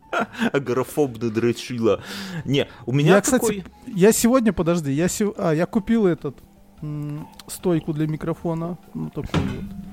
Агорафоб 0.52 1.18
да 1.18 1.30
дрочила. 1.30 2.02
Не, 2.44 2.66
у 2.84 2.90
меня 2.90 3.20
кстати, 3.20 3.64
я 3.86 4.10
сегодня, 4.10 4.52
подожди, 4.52 4.90
я, 4.90 5.06
а, 5.36 5.52
я 5.52 5.66
купил 5.66 6.08
этот 6.08 6.36
стойку 7.46 7.92
для 7.92 8.08
микрофона, 8.08 8.76
ну 8.92 9.08
такую 9.08 9.44
вот 9.44 9.91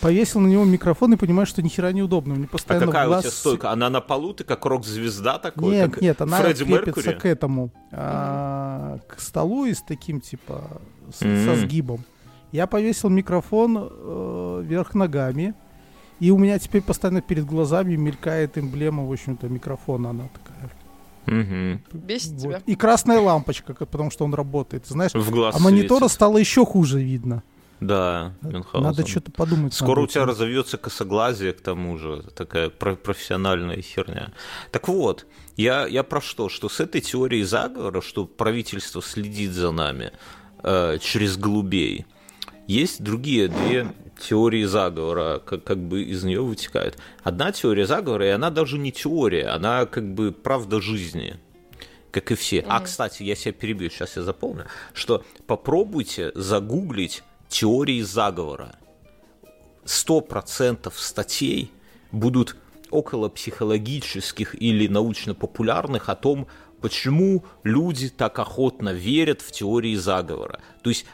повесил 0.00 0.40
на 0.40 0.46
него 0.46 0.64
микрофон 0.64 1.14
и 1.14 1.16
понимаешь, 1.16 1.48
что 1.48 1.62
ни 1.62 1.68
хера 1.68 1.92
неудобно. 1.92 2.34
Мне 2.34 2.46
постоянно 2.46 2.86
а 2.86 2.88
какая 2.88 3.06
глаз... 3.06 3.20
у 3.20 3.22
тебя 3.22 3.30
стойка? 3.32 3.70
Она 3.70 3.90
на 3.90 4.00
полу, 4.00 4.32
ты 4.34 4.44
как 4.44 4.64
рок-звезда 4.64 5.38
такой? 5.38 5.74
Нет, 5.74 5.90
как 5.92 6.02
нет, 6.02 6.20
она 6.20 6.38
Фредди 6.38 6.64
крепится 6.64 7.10
Меркури? 7.10 7.18
к 7.18 7.26
этому, 7.26 7.70
а, 7.92 8.98
к 9.08 9.20
столу 9.20 9.64
и 9.66 9.74
с 9.74 9.82
таким, 9.82 10.20
типа, 10.20 10.80
с, 11.12 11.22
mm-hmm. 11.22 11.44
со 11.44 11.56
сгибом. 11.60 12.04
Я 12.52 12.66
повесил 12.66 13.10
микрофон 13.10 13.76
э, 13.78 14.62
вверх 14.64 14.94
ногами, 14.94 15.54
и 16.18 16.30
у 16.30 16.38
меня 16.38 16.58
теперь 16.58 16.82
постоянно 16.82 17.20
перед 17.20 17.44
глазами 17.44 17.94
мелькает 17.96 18.56
эмблема, 18.56 19.04
в 19.04 19.12
общем-то, 19.12 19.48
микрофона, 19.48 20.10
она 20.10 20.28
такая. 20.32 20.70
Угу. 21.28 21.98
Бесит 22.06 22.32
вот. 22.32 22.40
тебя. 22.40 22.62
И 22.64 22.74
красная 22.74 23.20
лампочка, 23.20 23.74
потому 23.74 24.10
что 24.10 24.24
он 24.24 24.32
работает. 24.32 24.86
Знаешь, 24.86 25.12
в 25.12 25.30
глаз 25.30 25.54
а 25.56 25.58
монитора 25.58 26.00
светит. 26.00 26.14
стало 26.14 26.38
еще 26.38 26.64
хуже 26.64 27.02
видно. 27.02 27.42
Да, 27.80 28.34
Мюнхгаузен. 28.42 28.82
Надо 28.82 29.06
что-то 29.06 29.30
подумать. 29.30 29.72
Скоро 29.72 30.00
у 30.00 30.06
тебя 30.06 30.24
разовьется 30.24 30.78
косоглазие, 30.78 31.52
к 31.52 31.60
тому 31.60 31.96
же, 31.96 32.24
такая 32.34 32.70
профессиональная 32.70 33.80
херня. 33.80 34.32
Так 34.72 34.88
вот, 34.88 35.26
я, 35.56 35.86
я 35.86 36.02
про 36.02 36.20
что? 36.20 36.48
Что 36.48 36.68
с 36.68 36.80
этой 36.80 37.00
теорией 37.00 37.44
заговора, 37.44 38.00
что 38.00 38.26
правительство 38.26 39.00
следит 39.02 39.52
за 39.52 39.70
нами 39.70 40.12
э, 40.62 40.98
через 41.00 41.36
голубей, 41.36 42.06
есть 42.66 43.02
другие 43.02 43.48
две 43.48 43.92
теории 44.18 44.64
заговора, 44.64 45.38
как, 45.38 45.62
как 45.62 45.78
бы 45.78 46.02
из 46.02 46.24
нее 46.24 46.42
вытекают. 46.42 46.98
Одна 47.22 47.52
теория 47.52 47.86
заговора, 47.86 48.26
и 48.26 48.30
она 48.30 48.50
даже 48.50 48.78
не 48.78 48.90
теория, 48.90 49.48
она 49.48 49.86
как 49.86 50.14
бы 50.14 50.32
правда 50.32 50.80
жизни 50.80 51.38
как 52.10 52.32
и 52.32 52.34
все. 52.34 52.58
Mm-hmm. 52.60 52.66
А, 52.68 52.80
кстати, 52.80 53.22
я 53.22 53.36
себя 53.36 53.52
перебью, 53.52 53.90
сейчас 53.90 54.16
я 54.16 54.22
запомню, 54.22 54.64
что 54.94 55.24
попробуйте 55.46 56.32
загуглить 56.34 57.22
теории 57.48 58.02
заговора. 58.02 58.76
Сто 59.84 60.20
процентов 60.20 60.98
статей 60.98 61.72
будут 62.12 62.56
около 62.90 63.28
психологических 63.28 64.60
или 64.60 64.86
научно-популярных 64.86 66.08
о 66.08 66.14
том, 66.14 66.46
почему 66.80 67.44
люди 67.64 68.08
так 68.08 68.38
охотно 68.38 68.90
верят 68.90 69.40
в 69.42 69.50
теории 69.52 69.94
заговора. 69.96 70.60
То 70.82 70.90
есть 70.90 71.06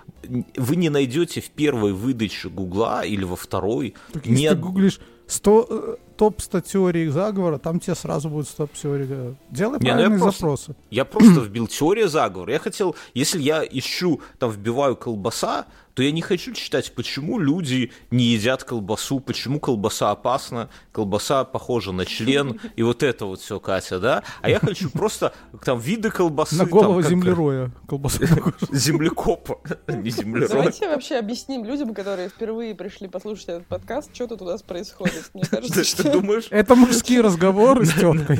вы 0.56 0.76
не 0.76 0.90
найдете 0.90 1.40
в 1.40 1.50
первой 1.50 1.92
выдаче 1.92 2.48
Гугла 2.48 3.04
или 3.04 3.24
во 3.24 3.36
второй... 3.36 3.94
Так, 4.12 4.26
если 4.26 4.48
ты 4.48 4.54
гуглишь 4.56 5.00
100, 5.26 5.66
э, 5.70 5.96
топ-100 6.16 6.62
теорий 6.62 7.08
заговора, 7.08 7.58
там 7.58 7.80
тебе 7.80 7.94
сразу 7.94 8.28
будет 8.28 8.46
стоп 8.46 8.72
теории. 8.74 9.36
Делай 9.50 9.78
не, 9.80 9.90
ну 9.90 9.94
правильные 9.94 10.18
ну 10.18 10.30
запросы. 10.30 10.64
Просто, 10.66 10.74
я 10.90 11.04
просто 11.04 11.40
вбил 11.40 11.66
теория 11.66 12.08
заговора. 12.08 12.52
Я 12.52 12.58
хотел, 12.58 12.94
если 13.14 13.40
я 13.40 13.64
ищу, 13.64 14.20
там 14.38 14.50
вбиваю 14.50 14.96
колбаса, 14.96 15.66
то 15.94 16.02
я 16.02 16.10
не 16.10 16.20
хочу 16.20 16.52
читать, 16.52 16.92
почему 16.94 17.38
люди 17.38 17.92
не 18.10 18.24
едят 18.24 18.64
колбасу, 18.64 19.20
почему 19.20 19.60
колбаса 19.60 20.10
опасна, 20.10 20.68
колбаса 20.92 21.44
похожа 21.44 21.92
на 21.92 22.04
член, 22.04 22.60
и 22.76 22.82
вот 22.82 23.02
это 23.02 23.26
вот 23.26 23.40
все, 23.40 23.60
Катя, 23.60 24.00
да? 24.00 24.24
А 24.42 24.50
я 24.50 24.58
хочу 24.58 24.90
просто 24.92 25.32
там 25.64 25.78
виды 25.78 26.10
колбасы. 26.10 26.56
На 26.56 26.66
голову 26.66 27.00
там, 27.00 27.10
землероя 27.10 27.70
колбасу 27.88 28.24
Землекопа, 28.72 29.60
не 29.88 30.10
землероя. 30.10 30.48
Давайте 30.48 30.88
вообще 30.88 31.16
объясним 31.16 31.64
людям, 31.64 31.94
которые 31.94 32.28
впервые 32.28 32.74
пришли 32.74 33.08
послушать 33.08 33.48
этот 33.48 33.66
подкаст, 33.66 34.10
что 34.14 34.26
тут 34.26 34.42
у 34.42 34.46
нас 34.46 34.62
происходит. 34.62 35.30
Мне 35.32 35.44
кажется, 35.50 35.84
что... 35.84 36.02
Ты 36.02 36.10
думаешь? 36.10 36.48
Это 36.50 36.74
мужские 36.74 37.20
разговоры 37.20 37.86
с 37.86 37.94
теткой. 37.94 38.38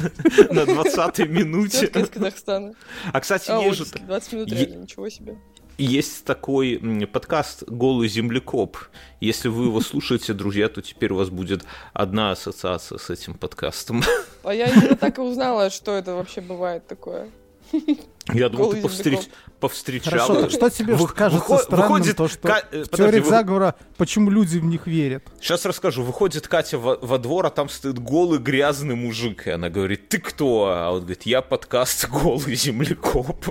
На 0.51 0.65
20-й 0.65 1.29
минуте. 1.29 1.81
Тетка 1.81 2.01
из 2.01 2.09
Казахстана. 2.09 2.75
А, 3.13 3.21
кстати, 3.21 3.51
есть 3.65 3.79
же... 3.79 3.85
20 4.07 4.33
минут 4.33 4.53
реально, 4.53 4.83
ничего 4.83 5.09
себе 5.09 5.37
есть 5.79 6.25
такой 6.25 7.07
подкаст 7.13 7.65
«Голый 7.67 8.09
землекоп». 8.09 8.77
Если 9.21 9.49
вы 9.49 9.67
его 9.67 9.81
слушаете, 9.81 10.33
друзья, 10.33 10.69
то 10.69 10.83
теперь 10.83 11.13
у 11.13 11.17
вас 11.17 11.31
будет 11.31 11.65
одна 11.93 12.33
ассоциация 12.33 12.99
с 12.99 13.11
этим 13.11 13.35
подкастом. 13.35 14.03
А 14.43 14.55
я 14.55 14.67
именно 14.67 14.97
так 14.97 15.19
и 15.19 15.21
узнала, 15.21 15.71
что 15.71 15.93
это 15.93 16.15
вообще 16.15 16.41
бывает 16.41 16.87
такое. 16.87 17.31
Я 18.33 18.49
думаю, 18.49 18.75
ты 18.75 18.83
повстреч... 18.83 19.21
повстречал. 19.59 20.27
Хорошо, 20.27 20.49
что 20.51 20.71
тебе 20.71 20.95
Вы... 20.95 21.09
кажется 21.09 21.49
Выход... 21.49 21.65
странным, 21.65 21.89
выходит... 21.89 22.17
то, 22.17 22.29
что 22.29 22.49
Ка... 22.49 22.63
в 22.71 22.89
теории 22.89 23.21
вы... 23.21 23.29
заговора, 23.29 23.75
почему 23.97 24.31
люди 24.31 24.59
в 24.59 24.65
них 24.65 24.87
верят? 24.87 25.25
Сейчас 25.41 25.65
расскажу. 25.65 26.03
Выходит 26.03 26.47
Катя 26.47 26.79
во, 26.79 26.97
во 26.97 27.19
двор, 27.19 27.47
а 27.47 27.51
там 27.51 27.69
стоит 27.69 27.99
голый 27.99 28.39
грязный 28.39 28.95
мужик, 28.95 29.47
и 29.47 29.51
она 29.51 29.71
говорит, 29.71 30.09
ты 30.09 30.19
кто? 30.19 30.67
А 30.69 30.91
он 30.93 31.01
говорит, 31.01 31.23
я 31.25 31.43
подкаст 31.43 32.09
«Голый 32.09 32.55
землекоп». 32.55 33.47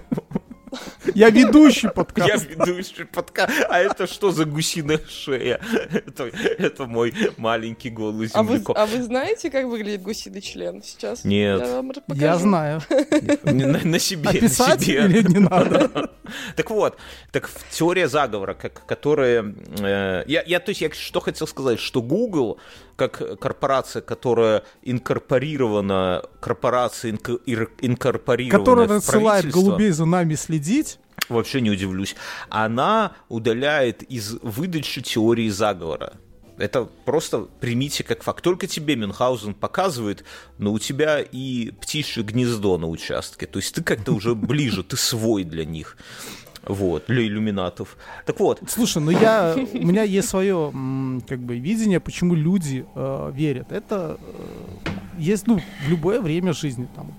Я 1.13 1.29
ведущий 1.29 1.89
подкаст. 1.89 2.27
Я 2.27 2.35
ведущий 2.35 3.03
подкаст. 3.05 3.53
А 3.69 3.79
это 3.79 4.07
что 4.07 4.31
за 4.31 4.45
гусиная 4.45 4.99
шея? 5.07 5.59
Это, 5.91 6.25
это 6.25 6.85
мой 6.85 7.13
маленький 7.37 7.89
голый 7.89 8.27
землекоп. 8.27 8.77
А 8.77 8.85
вы, 8.85 8.93
а 8.93 8.97
вы 8.97 9.03
знаете, 9.03 9.49
как 9.49 9.65
выглядит 9.65 10.01
гусиный 10.01 10.41
член 10.41 10.81
сейчас? 10.81 11.23
Нет. 11.23 11.61
Я, 11.61 11.75
вам 11.75 11.91
я 12.07 12.37
знаю. 12.37 12.81
На, 13.43 13.79
на 13.83 13.99
себе. 13.99 14.29
Описать 14.29 14.79
на 14.79 14.85
себе. 14.85 15.05
или 15.05 15.27
не 15.27 15.39
надо? 15.39 16.11
Так 16.55 16.69
вот, 16.69 16.97
так 17.31 17.47
в 17.47 17.69
теория 17.69 18.07
заговора, 18.07 18.53
как, 18.53 18.85
которая... 18.85 19.53
Э, 19.79 20.23
я, 20.27 20.43
я, 20.45 20.59
то 20.59 20.69
есть, 20.69 20.81
я 20.81 20.89
что 20.91 21.19
хотел 21.19 21.47
сказать, 21.47 21.79
что 21.79 22.01
Google 22.01 22.59
как 22.95 23.39
корпорация, 23.39 24.01
которая 24.01 24.63
инкорпорирована, 24.83 26.23
корпорация 26.39 27.11
инк, 27.11 27.29
инкорпорирована 27.81 28.59
Которая 28.59 28.87
насылает 28.87 29.49
голубей 29.49 29.89
за 29.89 30.05
нами 30.05 30.35
следить, 30.35 30.62
вообще 31.29 31.61
не 31.61 31.71
удивлюсь, 31.71 32.15
она 32.49 33.13
удаляет 33.29 34.03
из 34.03 34.33
выдачи 34.41 35.01
теории 35.01 35.49
заговора. 35.49 36.13
Это 36.57 36.85
просто 37.05 37.47
примите 37.59 38.03
как 38.03 38.23
факт. 38.23 38.43
Только 38.43 38.67
тебе 38.67 38.95
Мюнхгаузен 38.95 39.55
показывает, 39.55 40.23
но 40.59 40.71
у 40.71 40.79
тебя 40.79 41.19
и 41.19 41.71
птичье 41.71 42.23
гнездо 42.23 42.77
на 42.77 42.87
участке. 42.87 43.47
То 43.47 43.57
есть 43.57 43.73
ты 43.73 43.83
как-то 43.83 44.13
уже 44.13 44.35
ближе, 44.35 44.83
ты 44.83 44.95
свой 44.95 45.43
для 45.43 45.65
них. 45.65 45.97
Вот, 46.65 47.05
для 47.07 47.23
иллюминатов. 47.23 47.97
Так 48.25 48.39
вот. 48.39 48.61
Слушай, 48.69 49.01
ну 49.01 49.11
я, 49.11 49.53
у 49.73 49.85
меня 49.85 50.03
есть 50.03 50.29
свое 50.29 50.71
как 51.27 51.39
бы 51.39 51.57
видение, 51.57 51.99
почему 51.99 52.35
люди 52.35 52.85
э, 52.95 53.31
верят. 53.35 53.73
Это 53.73 54.17
э, 54.21 54.89
есть, 55.17 55.45
ну, 55.45 55.59
в 55.85 55.89
любое 55.89 56.21
время 56.21 56.53
жизни. 56.53 56.87
Там, 56.95 57.13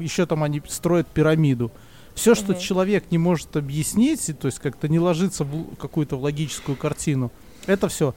еще 0.00 0.26
там 0.26 0.44
они 0.44 0.62
строят 0.68 1.08
пирамиду. 1.08 1.72
Все, 2.14 2.34
что 2.34 2.52
угу. 2.52 2.60
человек 2.60 3.04
не 3.10 3.18
может 3.18 3.56
объяснить, 3.56 4.30
то 4.38 4.46
есть 4.46 4.58
как-то 4.58 4.88
не 4.88 4.98
ложится 4.98 5.44
в 5.44 5.76
какую-то 5.76 6.16
логическую 6.16 6.76
картину, 6.76 7.30
это 7.66 7.88
все 7.88 8.14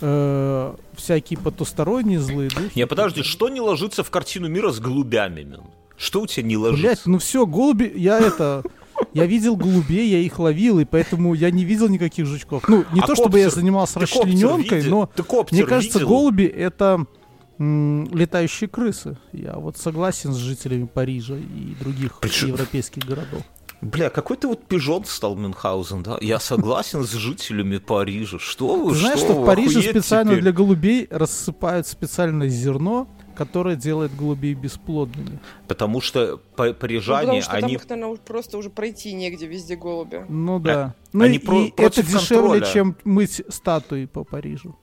э, 0.00 0.74
всякие 0.94 1.38
потусторонние 1.38 2.20
злые 2.20 2.50
духи. 2.50 2.78
Не, 2.78 2.86
подожди, 2.86 3.22
что 3.22 3.48
не 3.48 3.60
ложится 3.60 4.04
в 4.04 4.10
картину 4.10 4.48
мира 4.48 4.70
с 4.70 4.80
голубями? 4.80 5.60
Что 5.96 6.22
у 6.22 6.26
тебя 6.26 6.46
не 6.46 6.56
ложится? 6.56 6.82
Блять, 6.82 7.00
ну 7.06 7.18
все, 7.18 7.46
голуби, 7.46 7.92
я 7.94 8.18
это... 8.18 8.62
Я 9.14 9.26
видел 9.26 9.56
голубей, 9.56 10.08
я 10.08 10.18
их 10.18 10.38
ловил, 10.38 10.78
и 10.78 10.84
поэтому 10.84 11.34
я 11.34 11.50
не 11.50 11.64
видел 11.64 11.88
никаких 11.88 12.24
жучков. 12.24 12.66
Ну, 12.68 12.84
не 12.92 13.00
а 13.00 13.02
то, 13.02 13.08
коптер, 13.08 13.16
чтобы 13.16 13.38
я 13.40 13.50
занимался 13.50 13.98
расчлененкой, 13.98 14.84
но 14.84 15.10
мне 15.50 15.64
кажется, 15.64 15.98
видел? 15.98 16.08
голуби 16.08 16.44
это 16.44 17.06
летающие 18.12 18.68
крысы. 18.68 19.16
Я 19.32 19.54
вот 19.54 19.76
согласен 19.76 20.32
с 20.32 20.36
жителями 20.36 20.86
Парижа 20.86 21.36
и 21.36 21.74
других 21.78 22.18
Причем... 22.20 22.48
европейских 22.48 23.04
городов. 23.04 23.42
Бля, 23.80 24.10
какой 24.10 24.36
ты 24.36 24.46
вот 24.46 24.64
пижон 24.64 25.04
стал 25.04 25.34
Мюнхгаузен, 25.34 26.04
да? 26.04 26.16
Я 26.20 26.38
согласен 26.38 27.02
с 27.02 27.10
жителями 27.10 27.78
Парижа. 27.78 28.38
Что 28.38 28.76
вы, 28.76 28.92
Ты 28.92 28.98
знаешь, 28.98 29.18
что, 29.18 29.32
что 29.32 29.42
в 29.42 29.46
Париже 29.46 29.82
специально 29.82 30.30
теперь? 30.30 30.42
для 30.42 30.52
голубей 30.52 31.08
рассыпают 31.10 31.88
специальное 31.88 32.46
зерно, 32.46 33.08
которое 33.34 33.74
делает 33.74 34.14
голубей 34.14 34.54
бесплодными. 34.54 35.40
Потому 35.66 36.00
что 36.00 36.40
парижане, 36.56 37.26
ну, 37.26 37.26
потому 37.26 37.42
что 37.42 37.52
они... 37.52 37.60
там 37.60 37.70
их, 37.72 37.88
наверное, 37.88 38.16
просто 38.18 38.58
уже 38.58 38.70
пройти 38.70 39.12
негде 39.14 39.46
везде 39.46 39.74
голуби. 39.74 40.24
Ну 40.28 40.60
да. 40.60 40.72
А, 40.72 40.94
ну 41.12 41.24
они 41.24 41.38
и 41.38 41.40
про- 41.40 41.72
это 41.76 42.04
дешевле, 42.04 42.60
контроля. 42.60 42.72
чем 42.72 42.96
мыть 43.02 43.42
статуи 43.48 44.04
по 44.04 44.22
Парижу. 44.22 44.76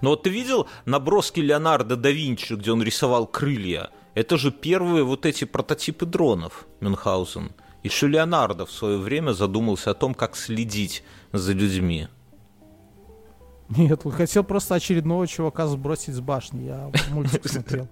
Но 0.00 0.10
вот 0.10 0.22
ты 0.24 0.30
видел 0.30 0.68
наброски 0.84 1.40
Леонардо 1.40 1.96
да 1.96 2.10
Винчи, 2.10 2.54
где 2.54 2.72
он 2.72 2.82
рисовал 2.82 3.26
крылья? 3.26 3.90
Это 4.14 4.36
же 4.36 4.52
первые 4.52 5.04
вот 5.04 5.26
эти 5.26 5.44
прототипы 5.44 6.06
дронов 6.06 6.66
Мюнхгаузен. 6.80 7.52
Еще 7.82 8.06
Леонардо 8.06 8.64
в 8.64 8.72
свое 8.72 8.98
время 8.98 9.32
задумался 9.32 9.90
о 9.90 9.94
том, 9.94 10.14
как 10.14 10.36
следить 10.36 11.04
за 11.32 11.52
людьми. 11.52 12.08
Нет, 13.76 14.00
он 14.04 14.12
хотел 14.12 14.44
просто 14.44 14.74
очередного 14.74 15.26
чувака 15.26 15.66
сбросить 15.66 16.14
с 16.14 16.20
башни. 16.20 16.64
Я 16.64 16.90
мультик 17.10 17.48
смотрел. 17.48 17.88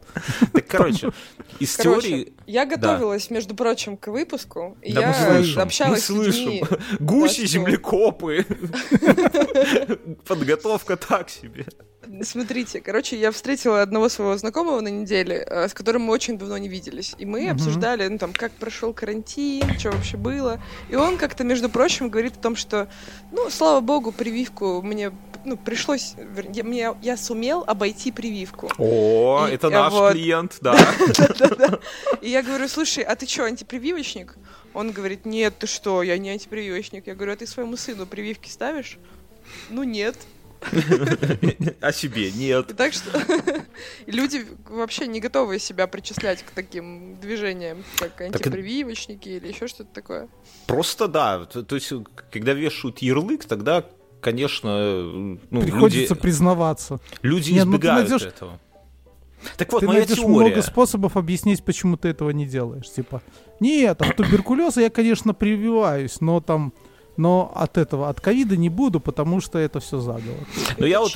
Так, 0.52 0.66
короче, 0.66 1.10
из 1.58 1.76
теории... 1.76 2.32
Я 2.46 2.66
готовилась, 2.66 3.30
между 3.30 3.54
прочим, 3.54 3.96
к 3.96 4.08
выпуску. 4.08 4.76
Я 4.82 5.10
общалась 5.56 6.04
с 6.04 6.10
людьми. 6.10 6.64
Гуси, 7.00 7.46
землекопы. 7.46 8.46
Подготовка 10.26 10.96
так 10.96 11.30
себе. 11.30 11.66
Смотрите, 12.22 12.80
короче, 12.80 13.18
я 13.18 13.30
встретила 13.30 13.80
одного 13.80 14.08
своего 14.08 14.36
знакомого 14.36 14.80
на 14.80 14.88
неделе, 14.88 15.46
э, 15.46 15.68
с 15.68 15.74
которым 15.74 16.02
мы 16.02 16.12
очень 16.12 16.36
давно 16.36 16.58
не 16.58 16.68
виделись. 16.68 17.14
И 17.18 17.26
мы 17.26 17.48
обсуждали, 17.48 18.06
ну, 18.08 18.18
там, 18.18 18.32
как 18.32 18.52
прошел 18.52 18.92
карантин, 18.92 19.78
что 19.78 19.92
вообще 19.92 20.16
было. 20.16 20.60
И 20.90 20.96
он 20.96 21.16
как-то, 21.16 21.44
между 21.44 21.68
прочим, 21.68 22.08
говорит 22.10 22.36
о 22.36 22.40
том, 22.40 22.56
что, 22.56 22.88
ну, 23.30 23.48
слава 23.50 23.80
богу, 23.80 24.12
прививку 24.12 24.82
мне 24.82 25.12
ну, 25.44 25.56
пришлось, 25.56 26.14
я, 26.52 26.64
мне, 26.64 26.94
я 27.02 27.16
сумел 27.16 27.64
обойти 27.66 28.12
прививку. 28.12 28.70
О, 28.78 29.46
и, 29.48 29.54
это 29.54 29.70
наш 29.70 29.92
вот. 29.92 30.12
клиент, 30.12 30.58
да. 30.60 30.76
И 32.20 32.30
я 32.30 32.42
говорю, 32.42 32.68
слушай, 32.68 33.02
а 33.02 33.16
ты 33.16 33.26
что, 33.26 33.44
антипрививочник? 33.44 34.36
Он 34.74 34.92
говорит, 34.92 35.26
нет, 35.26 35.54
ты 35.58 35.66
что, 35.66 36.02
я 36.02 36.16
не 36.18 36.30
антипрививочник. 36.30 37.06
Я 37.06 37.14
говорю, 37.14 37.32
а 37.32 37.36
ты 37.36 37.46
своему 37.46 37.76
сыну 37.76 38.06
прививки 38.06 38.48
ставишь? 38.48 38.98
Ну, 39.68 39.82
нет. 39.82 40.16
О 41.80 41.92
себе 41.92 42.30
нет. 42.32 42.74
Так 42.76 42.92
что 42.92 43.10
люди 44.06 44.46
вообще 44.68 45.06
не 45.06 45.20
готовы 45.20 45.58
себя 45.58 45.86
причислять 45.86 46.42
к 46.42 46.50
таким 46.50 47.16
движениям, 47.20 47.84
как 47.98 48.20
антипрививочники 48.20 49.28
или 49.28 49.48
еще 49.48 49.66
что-то 49.66 49.92
такое. 49.92 50.28
Просто 50.66 51.08
да. 51.08 51.44
То 51.46 51.74
есть, 51.74 51.92
когда 52.30 52.52
вешают 52.52 53.00
ярлык, 53.00 53.44
тогда 53.44 53.84
конечно, 54.20 55.02
ну, 55.50 55.62
приходится 55.62 56.14
люди, 56.14 56.22
признаваться. 56.22 57.00
Люди 57.22 57.50
Нет, 57.50 57.66
избегают 57.66 58.08
ну, 58.08 58.10
найдешь, 58.10 58.28
этого. 58.28 58.60
Так 59.56 59.72
вот, 59.72 59.80
ты 59.80 59.86
моя 59.86 59.98
найдешь 60.00 60.16
теория. 60.16 60.48
много 60.48 60.62
способов 60.62 61.16
объяснить, 61.16 61.64
почему 61.64 61.96
ты 61.96 62.08
этого 62.08 62.30
не 62.30 62.46
делаешь. 62.46 62.88
Типа, 62.90 63.20
нет, 63.60 64.00
от 64.00 64.16
туберкулеза 64.16 64.80
я, 64.80 64.90
конечно, 64.90 65.34
прививаюсь, 65.34 66.20
но 66.20 66.40
там, 66.40 66.72
но 67.16 67.52
от 67.54 67.78
этого, 67.78 68.08
от 68.08 68.20
ковида 68.20 68.56
не 68.56 68.68
буду, 68.68 69.00
потому 69.00 69.40
что 69.40 69.58
это 69.58 69.80
все 69.80 70.00
заговор. 70.00 70.46
Но 70.78 70.86
я 70.86 71.00
вот, 71.00 71.12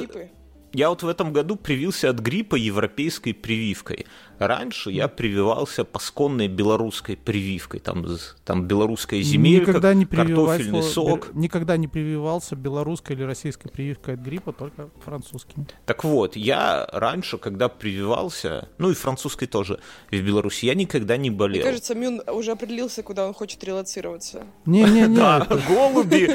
я 0.72 0.90
вот 0.90 1.02
в 1.02 1.08
этом 1.08 1.32
году 1.32 1.56
привился 1.56 2.10
от 2.10 2.18
гриппа 2.18 2.56
европейской 2.56 3.32
прививкой. 3.32 4.06
Раньше 4.38 4.90
я 4.90 5.08
прививался 5.08 5.84
пасконной 5.84 6.48
белорусской 6.48 7.16
прививкой. 7.16 7.80
Там, 7.80 8.06
там 8.44 8.66
белорусская 8.66 9.22
земелька, 9.22 9.70
никогда 9.70 9.94
не 9.94 10.06
картофельный 10.06 10.82
сок. 10.82 11.34
Никогда 11.34 11.76
не 11.76 11.88
прививался 11.88 12.56
белорусской 12.56 13.16
или 13.16 13.22
российской 13.22 13.68
прививкой 13.68 14.14
от 14.14 14.20
гриппа, 14.20 14.52
только 14.52 14.90
французским. 15.04 15.66
Так 15.86 16.04
вот, 16.04 16.36
я 16.36 16.86
раньше, 16.92 17.38
когда 17.38 17.68
прививался, 17.68 18.68
ну 18.78 18.90
и 18.90 18.94
французской 18.94 19.46
тоже 19.46 19.80
в 20.10 20.20
Беларуси, 20.20 20.66
я 20.66 20.74
никогда 20.74 21.16
не 21.16 21.30
болел. 21.30 21.62
Мне 21.62 21.64
кажется, 21.64 21.94
Мюн 21.94 22.22
уже 22.28 22.52
определился, 22.52 23.02
куда 23.02 23.26
он 23.26 23.34
хочет 23.34 23.62
релацироваться. 23.64 24.44
Не-не-не. 24.66 25.16
Да, 25.26 25.46
голуби, 25.68 26.30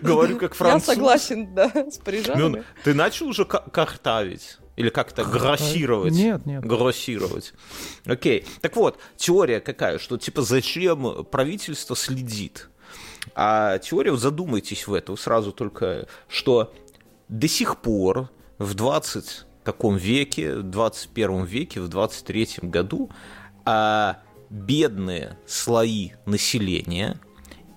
говорю 0.00 0.38
как 0.38 0.54
француз. 0.54 0.88
Я 0.88 0.94
согласен, 0.94 1.54
да, 1.54 1.70
с 1.90 1.98
парижанами. 1.98 2.64
Ты 2.82 2.94
начал 2.94 3.28
уже 3.28 3.44
картавить? 3.44 4.58
Или 4.76 4.88
как-то 4.88 5.24
гроссировать? 5.24 6.12
Нет, 6.12 6.46
нет. 6.46 6.64
Гроссировать. 6.64 7.52
Окей. 8.04 8.44
Так 8.60 8.76
вот, 8.76 8.98
теория 9.16 9.60
какая, 9.60 9.98
что 9.98 10.16
типа 10.16 10.42
зачем 10.42 11.24
правительство 11.24 11.94
следит? 11.94 12.68
А 13.34 13.78
теория, 13.78 14.16
задумайтесь 14.16 14.86
в 14.86 14.94
этом 14.94 15.16
сразу 15.16 15.52
только, 15.52 16.06
что 16.28 16.72
до 17.28 17.48
сих 17.48 17.78
пор 17.78 18.30
в 18.58 18.74
20 18.74 19.46
таком 19.64 19.96
веке, 19.96 20.56
в 20.56 20.62
21 20.62 21.44
веке, 21.44 21.80
в 21.80 21.88
23 21.88 22.48
году 22.62 23.10
а 23.64 24.18
бедные 24.50 25.38
слои 25.46 26.10
населения 26.26 27.18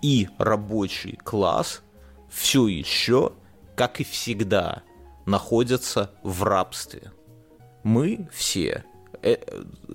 и 0.02 0.28
рабочий 0.38 1.18
класс 1.24 1.82
все 2.30 2.68
еще, 2.68 3.34
как 3.76 4.02
и 4.02 4.04
всегда, 4.04 4.84
находятся 5.28 6.12
в 6.24 6.44
рабстве. 6.44 7.12
Мы 7.84 8.28
все 8.34 8.84
э, 9.22 9.38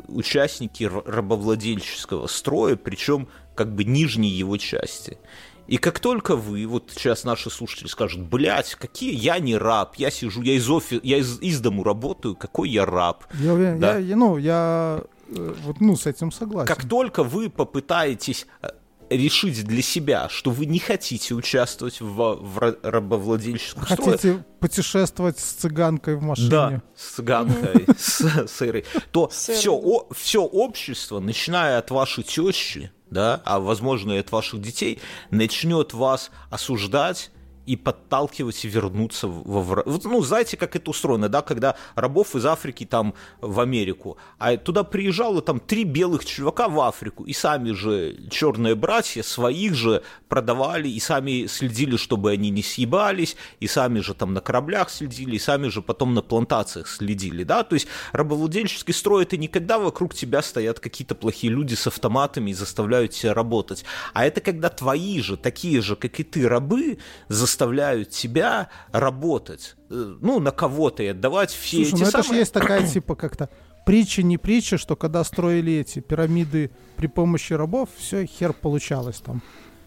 участники 0.06 0.84
рабовладельческого 0.84 2.26
строя, 2.28 2.76
причем 2.76 3.28
как 3.54 3.74
бы 3.74 3.84
нижней 3.84 4.30
его 4.30 4.56
части. 4.58 5.18
И 5.66 5.78
как 5.78 6.00
только 6.00 6.36
вы, 6.36 6.66
вот 6.66 6.90
сейчас 6.92 7.24
наши 7.24 7.48
слушатели 7.48 7.86
скажут, 7.86 8.22
блядь, 8.22 8.74
какие 8.74 9.14
я 9.14 9.38
не 9.38 9.56
раб, 9.56 9.94
я 9.96 10.10
сижу, 10.10 10.42
я 10.42 10.54
из 10.54 10.68
офис, 10.68 11.00
я 11.02 11.18
из, 11.18 11.40
из 11.40 11.60
дому 11.60 11.84
работаю, 11.84 12.34
какой 12.34 12.68
я 12.68 12.84
раб. 12.84 13.24
Я, 13.34 13.74
да? 13.76 13.96
я, 13.96 14.16
ну, 14.16 14.36
я 14.36 15.02
э, 15.28 15.54
вот, 15.62 15.80
ну, 15.80 15.96
с 15.96 16.06
этим 16.06 16.30
согласен. 16.30 16.66
Как 16.66 16.86
только 16.86 17.22
вы 17.22 17.48
попытаетесь 17.48 18.46
э, 18.60 18.68
решить 19.16 19.64
для 19.64 19.82
себя, 19.82 20.28
что 20.28 20.50
вы 20.50 20.66
не 20.66 20.78
хотите 20.78 21.34
участвовать 21.34 22.00
в, 22.00 22.06
в 22.06 22.76
рабовладельческом 22.82 23.84
Хотите 23.84 24.18
строе, 24.18 24.44
путешествовать 24.60 25.38
с 25.38 25.52
цыганкой 25.52 26.16
в 26.16 26.22
машине. 26.22 26.48
Да, 26.48 26.82
с 26.96 27.14
цыганкой, 27.14 27.86
с 27.98 28.46
сырой. 28.48 28.84
То 29.10 29.28
все, 29.28 30.08
все 30.14 30.42
общество, 30.42 31.20
начиная 31.20 31.78
от 31.78 31.90
вашей 31.90 32.24
тещи, 32.24 32.90
да, 33.10 33.40
а 33.44 33.60
возможно 33.60 34.12
и 34.12 34.18
от 34.18 34.32
ваших 34.32 34.60
детей, 34.60 35.00
начнет 35.30 35.92
вас 35.92 36.30
осуждать 36.50 37.30
и 37.66 37.76
подталкивать 37.76 38.64
вернуться 38.64 39.28
во 39.28 39.82
ну, 39.86 40.22
знаете, 40.22 40.56
как 40.56 40.76
это 40.76 40.90
устроено, 40.90 41.28
да, 41.28 41.42
когда 41.42 41.76
рабов 41.94 42.34
из 42.34 42.44
Африки 42.44 42.84
там 42.84 43.14
в 43.40 43.60
Америку, 43.60 44.16
а 44.38 44.56
туда 44.56 44.82
приезжало 44.84 45.42
там 45.42 45.60
три 45.60 45.84
белых 45.84 46.24
чувака 46.24 46.68
в 46.68 46.80
Африку, 46.80 47.24
и 47.24 47.32
сами 47.32 47.72
же 47.72 48.16
черные 48.30 48.74
братья 48.74 49.22
своих 49.22 49.74
же 49.74 50.02
продавали, 50.28 50.88
и 50.88 50.98
сами 50.98 51.46
следили, 51.46 51.96
чтобы 51.96 52.30
они 52.30 52.50
не 52.50 52.62
съебались, 52.62 53.36
и 53.60 53.66
сами 53.66 54.00
же 54.00 54.14
там 54.14 54.34
на 54.34 54.40
кораблях 54.40 54.90
следили, 54.90 55.36
и 55.36 55.38
сами 55.38 55.68
же 55.68 55.82
потом 55.82 56.14
на 56.14 56.22
плантациях 56.22 56.88
следили, 56.88 57.44
да, 57.44 57.62
то 57.62 57.74
есть 57.74 57.86
рабовладельческий 58.12 58.94
строй 58.94 59.22
это 59.22 59.36
никогда 59.36 59.78
вокруг 59.78 60.14
тебя 60.14 60.42
стоят 60.42 60.80
какие-то 60.80 61.14
плохие 61.14 61.52
люди 61.52 61.74
с 61.74 61.86
автоматами 61.86 62.50
и 62.50 62.54
заставляют 62.54 63.12
тебя 63.12 63.34
работать, 63.34 63.84
а 64.14 64.24
это 64.24 64.40
когда 64.40 64.68
твои 64.68 65.20
же, 65.20 65.36
такие 65.36 65.80
же, 65.80 65.94
как 65.94 66.18
и 66.18 66.24
ты, 66.24 66.48
рабы, 66.48 66.98
за 67.28 67.46
заставляют 67.52 68.10
тебя 68.10 68.68
работать, 68.92 69.76
э, 69.90 70.16
ну, 70.20 70.40
на 70.40 70.50
кого-то 70.50 71.02
и 71.02 71.08
отдавать 71.08 71.50
все 71.50 71.84
Слушай, 71.84 71.88
эти 71.88 72.04
ну 72.04 72.06
самые... 72.06 72.20
это 72.20 72.28
же 72.28 72.34
есть 72.38 72.52
такая, 72.52 72.86
типа, 72.86 73.14
как-то 73.14 73.50
притча, 73.84 74.22
не 74.22 74.38
притча, 74.38 74.78
что 74.78 74.96
когда 74.96 75.22
строили 75.22 75.74
эти 75.74 76.00
пирамиды 76.00 76.70
при 76.96 77.08
помощи 77.08 77.52
рабов, 77.52 77.90
все 77.96 78.24
хер 78.24 78.52
получалось 78.54 79.20
там. 79.24 79.42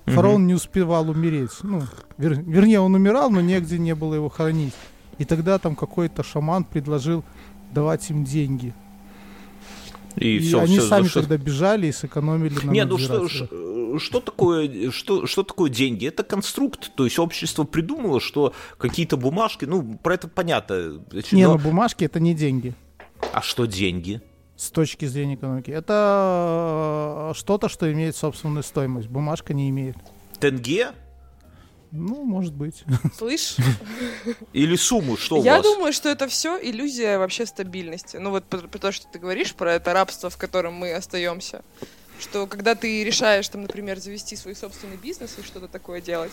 Фараон 0.06 0.42
угу. 0.42 0.44
не 0.44 0.54
успевал 0.54 1.10
умереть. 1.10 1.64
Ну, 1.64 1.82
вер, 2.18 2.40
вернее, 2.40 2.80
он 2.80 2.94
умирал, 2.94 3.32
но 3.32 3.42
негде 3.42 3.80
не 3.80 3.96
было 3.96 4.14
его 4.14 4.30
хоронить. 4.30 4.76
И 5.18 5.26
тогда 5.26 5.58
там 5.58 5.76
какой-то 5.76 6.22
шаман 6.22 6.64
предложил 6.64 7.24
давать 7.74 8.08
им 8.12 8.24
деньги. 8.24 8.76
И, 10.18 10.38
и 10.38 10.40
все, 10.40 10.62
они 10.62 10.78
все, 10.78 10.88
сами 10.88 11.08
все... 11.08 11.22
тогда 11.22 11.38
бежали 11.38 11.88
и 11.88 11.92
сэкономили 11.92 12.56
на 12.64 12.72
Нет, 12.72 12.88
ну 12.90 12.98
что, 12.98 13.28
что 14.00 14.20
такое, 14.20 14.92
что, 14.92 15.26
что 15.26 15.44
такое 15.44 15.70
деньги? 15.70 16.08
Это 16.08 16.24
конструкт, 16.24 16.92
то 16.96 17.06
есть 17.06 17.20
общество 17.20 17.64
придумало, 17.64 18.20
что 18.20 18.54
какие-то 18.78 19.18
бумажки, 19.18 19.66
ну, 19.66 19.98
про 20.02 20.16
это 20.16 20.28
понятно. 20.28 21.02
Не, 21.32 21.48
но... 21.48 21.54
ну 21.54 21.60
бумажки 21.60 22.04
это 22.04 22.20
не 22.20 22.34
деньги. 22.34 22.74
А 23.34 23.42
что 23.42 23.66
деньги? 23.66 24.22
С 24.56 24.72
точки 24.72 25.06
зрения 25.06 25.36
экономики. 25.36 25.70
Это 25.70 27.34
что-то, 27.36 27.68
что 27.68 27.92
имеет 27.92 28.16
собственную 28.16 28.64
стоимость. 28.64 29.10
Бумажка 29.10 29.54
не 29.54 29.70
имеет. 29.70 29.98
Тенге? 30.40 30.92
Ну, 31.96 32.24
может 32.24 32.54
быть. 32.54 32.84
Слышь? 33.18 33.56
Или 34.54 34.76
сумму, 34.76 35.18
что 35.18 35.40
у 35.40 35.44
Я 35.44 35.58
вас? 35.58 35.64
думаю, 35.64 35.94
что 35.94 36.10
это 36.10 36.28
все 36.28 36.60
иллюзия 36.62 37.18
вообще 37.18 37.46
стабильности. 37.46 38.18
Ну 38.18 38.32
вот 38.32 38.44
про, 38.46 38.60
то, 38.60 38.92
что 38.92 39.08
ты 39.08 39.20
говоришь, 39.20 39.56
про 39.56 39.74
это 39.74 39.94
рабство, 39.94 40.30
в 40.30 40.38
котором 40.38 40.74
мы 40.74 40.94
остаемся. 40.94 41.64
Что 42.20 42.48
когда 42.48 42.76
ты 42.76 43.04
решаешь, 43.04 43.48
там, 43.50 43.64
например, 43.64 44.00
завести 44.00 44.36
свой 44.36 44.56
собственный 44.56 44.98
бизнес 44.98 45.36
и 45.38 45.44
что-то 45.44 45.68
такое 45.68 46.02
делать, 46.02 46.32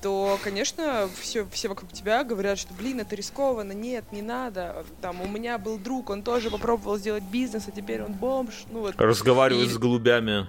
то, 0.00 0.38
конечно, 0.42 1.08
все, 1.20 1.46
все 1.50 1.68
вокруг 1.68 1.92
тебя 1.92 2.22
говорят, 2.24 2.58
что, 2.58 2.72
блин, 2.74 3.00
это 3.00 3.16
рискованно, 3.16 3.72
нет, 3.72 4.04
не 4.12 4.22
надо. 4.22 4.84
Там, 5.00 5.20
у 5.20 5.26
меня 5.26 5.58
был 5.58 5.78
друг, 5.78 6.10
он 6.10 6.22
тоже 6.22 6.50
попробовал 6.50 6.98
сделать 6.98 7.24
бизнес, 7.24 7.64
а 7.66 7.70
теперь 7.70 8.02
он 8.02 8.12
бомж. 8.12 8.64
Ну, 8.70 8.80
вот. 8.80 8.94
Разговаривает 8.96 9.68
и... 9.68 9.72
с 9.72 9.78
голубями. 9.78 10.46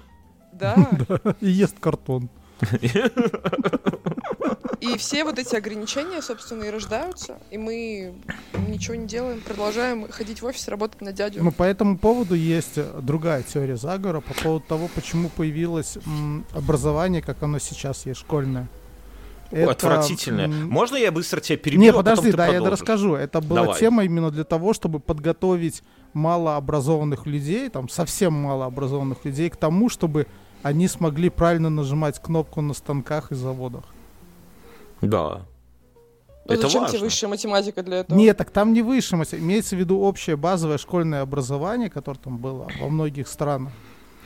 Да. 0.52 0.76
И 1.42 1.50
ест 1.50 1.80
картон. 1.80 2.30
И 4.82 4.98
все 4.98 5.26
вот 5.26 5.38
эти 5.38 5.56
ограничения, 5.56 6.22
собственно, 6.22 6.64
и 6.64 6.70
рождаются, 6.70 7.38
и 7.52 7.58
мы 7.58 8.14
ничего 8.68 8.96
не 8.96 9.08
делаем, 9.08 9.42
продолжаем 9.42 10.10
ходить 10.10 10.42
в 10.42 10.46
офис, 10.46 10.68
работать 10.70 11.02
на 11.02 11.12
дядю. 11.12 11.44
Ну, 11.44 11.52
по 11.52 11.64
этому 11.64 11.98
поводу 11.98 12.34
есть 12.34 12.80
другая 13.02 13.44
теория 13.44 13.76
заговора 13.76 14.22
по 14.22 14.34
поводу 14.34 14.66
того, 14.66 14.90
почему 14.96 15.30
появилось 15.30 15.98
м, 16.06 16.46
образование, 16.54 17.22
как 17.22 17.44
оно 17.44 17.60
сейчас 17.60 18.06
есть, 18.06 18.22
школьное. 18.22 18.68
Это... 19.52 19.72
Отвратительное. 19.72 20.48
Можно 20.48 20.98
я 20.98 21.12
быстро 21.12 21.42
тебя 21.42 21.58
перебью? 21.58 21.82
Не, 21.82 21.90
а 21.90 21.94
подожди, 21.94 22.32
да, 22.32 22.46
продолжишь? 22.46 22.64
я 22.64 22.70
расскажу. 22.70 23.16
Это 23.16 23.42
была 23.42 23.64
Давай. 23.64 23.80
тема 23.80 24.04
именно 24.04 24.30
для 24.30 24.44
того, 24.44 24.74
чтобы 24.74 25.00
подготовить 25.00 25.82
малообразованных 26.14 27.26
людей, 27.26 27.70
там 27.70 27.90
совсем 27.90 28.34
малообразованных 28.34 29.26
людей 29.26 29.50
к 29.50 29.58
тому, 29.58 29.90
чтобы 29.90 30.28
они 30.64 30.88
смогли 30.88 31.30
правильно 31.30 31.70
нажимать 31.70 32.20
кнопку 32.20 32.62
на 32.62 32.74
станках 32.74 33.32
и 33.32 33.36
заводах. 33.36 33.84
Да. 35.02 35.46
Ну, 36.46 36.54
это 36.54 36.64
зачем 36.64 36.82
важно. 36.82 36.98
тебе 36.98 37.06
высшая 37.06 37.28
математика 37.28 37.84
для 37.84 37.98
этого? 37.98 38.18
Нет, 38.18 38.38
так 38.38 38.50
там 38.50 38.74
не 38.74 38.82
высшая 38.82 39.18
математика. 39.18 39.46
Имеется 39.46 39.76
в 39.76 39.80
виду 39.80 40.00
общее 40.00 40.36
базовое 40.36 40.78
школьное 40.78 41.22
образование, 41.22 41.90
которое 41.90 42.20
там 42.20 42.38
было 42.38 42.68
во 42.80 42.90
многих 42.90 43.28
странах. 43.28 43.72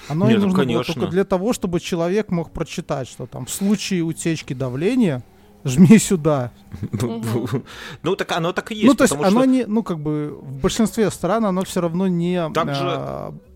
Оно 0.08 0.30
Нет, 0.30 0.40
нужно 0.40 0.60
конечно. 0.60 0.94
было 0.94 1.02
только 1.02 1.12
для 1.12 1.24
того, 1.24 1.54
чтобы 1.54 1.80
человек 1.80 2.30
мог 2.30 2.52
прочитать, 2.52 3.08
что 3.08 3.26
там 3.26 3.46
в 3.46 3.50
случае 3.50 4.02
утечки 4.02 4.54
давления 4.54 5.24
жми 5.64 5.98
сюда. 5.98 6.52
Ну, 8.04 8.16
так 8.16 8.32
оно 8.34 8.52
так 8.52 8.72
и 8.72 8.76
есть. 8.76 8.88
Ну, 8.88 8.96
то 8.96 9.04
есть 9.04 9.16
оно 9.16 9.46
не, 9.46 9.66
ну, 9.66 9.84
как 9.84 10.00
бы 10.00 10.38
в 10.42 10.62
большинстве 10.62 11.10
стран 11.10 11.46
оно 11.46 11.64
все 11.64 11.82
равно 11.82 12.08
не... 12.08 12.50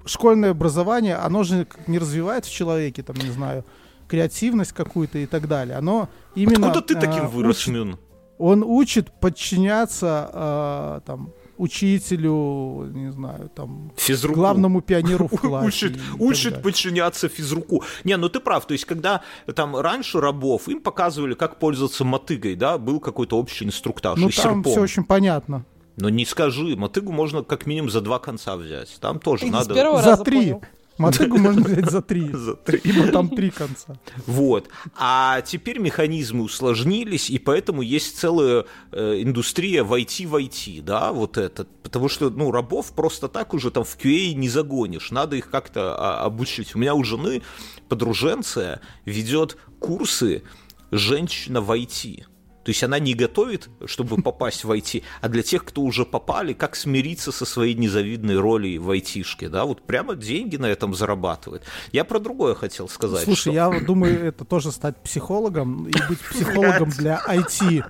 А, 0.07 0.09
школьное 0.09 0.51
образование, 0.51 1.15
оно 1.15 1.43
же 1.43 1.67
не 1.87 1.99
развивает 1.99 2.45
в 2.45 2.51
человеке, 2.51 3.03
там, 3.03 3.15
не 3.17 3.31
знаю, 3.31 3.65
креативность 4.07 4.71
какую-то 4.71 5.17
и 5.19 5.25
так 5.25 5.47
далее. 5.47 5.77
Оно 5.77 6.09
именно... 6.35 6.67
Откуда 6.67 6.81
ты 6.81 6.95
таким 6.95 7.25
а, 7.25 7.27
вырос, 7.27 7.67
Мюн? 7.67 7.99
Он 8.37 8.63
учит 8.63 9.11
подчиняться, 9.19 11.01
там, 11.07 11.33
учителю, 11.57 12.89
не 12.93 13.11
знаю, 13.11 13.49
там, 13.49 13.91
физруку. 13.97 14.39
главному 14.39 14.81
пионеру 14.81 15.27
в 15.27 15.37
классе. 15.41 15.67
Учит, 15.67 15.99
учит 16.19 16.61
подчиняться 16.61 17.29
физруку. 17.29 17.83
Не, 18.03 18.17
ну 18.17 18.29
ты 18.29 18.39
прав, 18.39 18.65
то 18.65 18.73
есть 18.73 18.85
когда 18.85 19.21
там 19.55 19.75
раньше 19.75 20.21
рабов, 20.21 20.67
им 20.67 20.81
показывали, 20.81 21.33
как 21.33 21.59
пользоваться 21.59 22.05
мотыгой, 22.05 22.55
да, 22.55 22.77
был 22.77 22.99
какой-то 22.99 23.37
общий 23.37 23.65
инструктаж. 23.65 24.19
Ну 24.19 24.29
там 24.29 24.63
все 24.63 24.81
очень 24.81 25.03
понятно. 25.03 25.65
Но 25.97 26.09
не 26.09 26.25
скажи, 26.25 26.75
мотыгу 26.77 27.11
можно 27.11 27.43
как 27.43 27.65
минимум 27.65 27.89
за 27.89 28.01
два 28.01 28.19
конца 28.19 28.55
взять. 28.55 28.97
Там 29.01 29.19
тоже 29.19 29.47
И 29.47 29.49
надо... 29.49 29.73
За 30.01 30.17
три. 30.17 30.53
Понял. 30.53 30.61
Мотыгу 30.97 31.37
можно 31.37 31.63
взять 31.63 31.89
за 31.89 32.01
три. 32.01 32.29
За 32.33 32.55
три. 32.55 32.79
Ибо 32.83 33.07
там 33.07 33.29
три 33.29 33.49
конца. 33.51 33.97
Вот. 34.25 34.69
А 34.97 35.41
теперь 35.41 35.79
механизмы 35.79 36.43
усложнились, 36.43 37.29
и 37.29 37.37
поэтому 37.37 37.81
есть 37.81 38.17
целая 38.17 38.65
э, 38.91 39.21
индустрия 39.21 39.83
в 39.83 39.93
IT 39.93 40.27
в 40.27 40.35
IT, 40.35 40.81
да, 40.81 41.11
вот 41.11 41.37
это. 41.37 41.65
Потому 41.83 42.09
что, 42.09 42.29
ну, 42.29 42.51
рабов 42.51 42.93
просто 42.93 43.27
так 43.27 43.53
уже 43.53 43.69
там 43.69 43.83
в 43.83 43.97
QA 43.97 44.33
не 44.33 44.49
загонишь. 44.49 45.11
Надо 45.11 45.35
их 45.35 45.49
как-то 45.49 45.95
а, 45.97 46.25
обучить. 46.25 46.75
У 46.75 46.79
меня 46.79 46.95
у 46.95 47.03
жены 47.03 47.43
подруженция 47.89 48.81
ведет 49.05 49.57
курсы 49.79 50.43
женщина 50.91 51.61
в 51.61 51.71
IT. 51.71 52.25
То 52.67 52.71
есть 52.71 52.83
она 52.83 52.99
не 52.99 53.13
готовит, 53.13 53.69
чтобы 53.85 54.17
попасть 54.21 54.65
в 54.65 54.71
IT, 54.71 55.01
а 55.21 55.29
для 55.29 55.41
тех, 55.41 55.63
кто 55.63 55.83
уже 55.83 56.03
попали, 56.03 56.51
как 56.51 56.75
смириться 56.75 57.31
со 57.31 57.45
своей 57.45 57.75
незавидной 57.75 58.37
ролью 58.37 58.83
в 58.83 58.91
айтишке, 58.91 59.47
да, 59.47 59.63
вот 59.63 59.83
прямо 59.83 60.15
деньги 60.15 60.57
на 60.57 60.65
этом 60.65 60.93
зарабатывает. 60.93 61.63
Я 61.93 62.03
про 62.03 62.19
другое 62.19 62.55
хотел 62.55 62.89
сказать. 62.89 63.23
Слушай, 63.23 63.39
что... 63.39 63.51
я 63.51 63.79
думаю, 63.79 64.21
это 64.21 64.43
тоже 64.43 64.73
стать 64.73 64.97
психологом 64.97 65.87
и 65.87 65.93
быть 66.09 66.19
психологом 66.29 66.89
для 66.89 67.23
IT. 67.25 67.85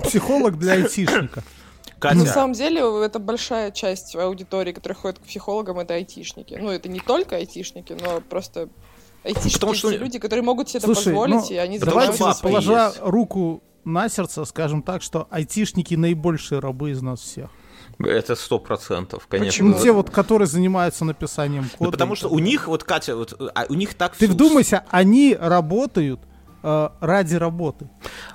Психолог 0.04 0.58
для 0.58 0.72
айтишника. 0.72 1.44
Катя. 1.98 2.16
На 2.16 2.24
самом 2.24 2.54
деле, 2.54 2.80
это 3.04 3.18
большая 3.18 3.70
часть 3.70 4.16
аудитории, 4.16 4.72
которая 4.72 4.96
ходит 4.96 5.18
к 5.18 5.22
психологам, 5.24 5.78
это 5.78 5.92
айтишники. 5.92 6.56
Ну, 6.58 6.70
это 6.70 6.88
не 6.88 7.00
только 7.00 7.36
айтишники, 7.36 7.92
но 7.92 8.22
просто 8.22 8.70
айтишники 9.24 9.54
Потому 9.54 9.74
что... 9.74 9.90
люди, 9.90 10.18
которые 10.18 10.42
могут 10.42 10.70
себе 10.70 10.80
Слушай, 10.80 11.00
это 11.00 11.10
позволить, 11.10 11.50
ну, 11.50 11.54
и 11.54 11.56
они 11.56 11.78
давайте, 11.78 12.24
положа 12.40 12.94
руку 13.02 13.62
на 13.84 14.08
сердце, 14.08 14.44
скажем 14.44 14.82
так, 14.82 15.02
что 15.02 15.26
айтишники 15.30 15.94
наибольшие 15.94 16.60
рабы 16.60 16.90
из 16.90 17.02
нас 17.02 17.20
всех. 17.20 17.50
Это 17.98 18.34
сто 18.34 18.58
процентов, 18.58 19.26
конечно. 19.28 19.64
Почему? 19.64 19.82
Те 19.82 19.92
вот, 19.92 20.10
которые 20.10 20.48
занимаются 20.48 21.04
написанием 21.04 21.64
кода. 21.64 21.84
Ну, 21.84 21.90
потому 21.92 22.14
что 22.16 22.28
у 22.28 22.38
них, 22.38 22.66
вот, 22.66 22.84
Катя, 22.84 23.16
вот, 23.16 23.34
а, 23.54 23.66
у 23.68 23.74
них 23.74 23.94
так 23.94 24.16
Ты 24.16 24.26
все... 24.26 24.34
вдумайся, 24.34 24.84
они 24.90 25.36
работают 25.38 26.20
э, 26.62 26.88
ради 27.00 27.36
работы. 27.36 27.88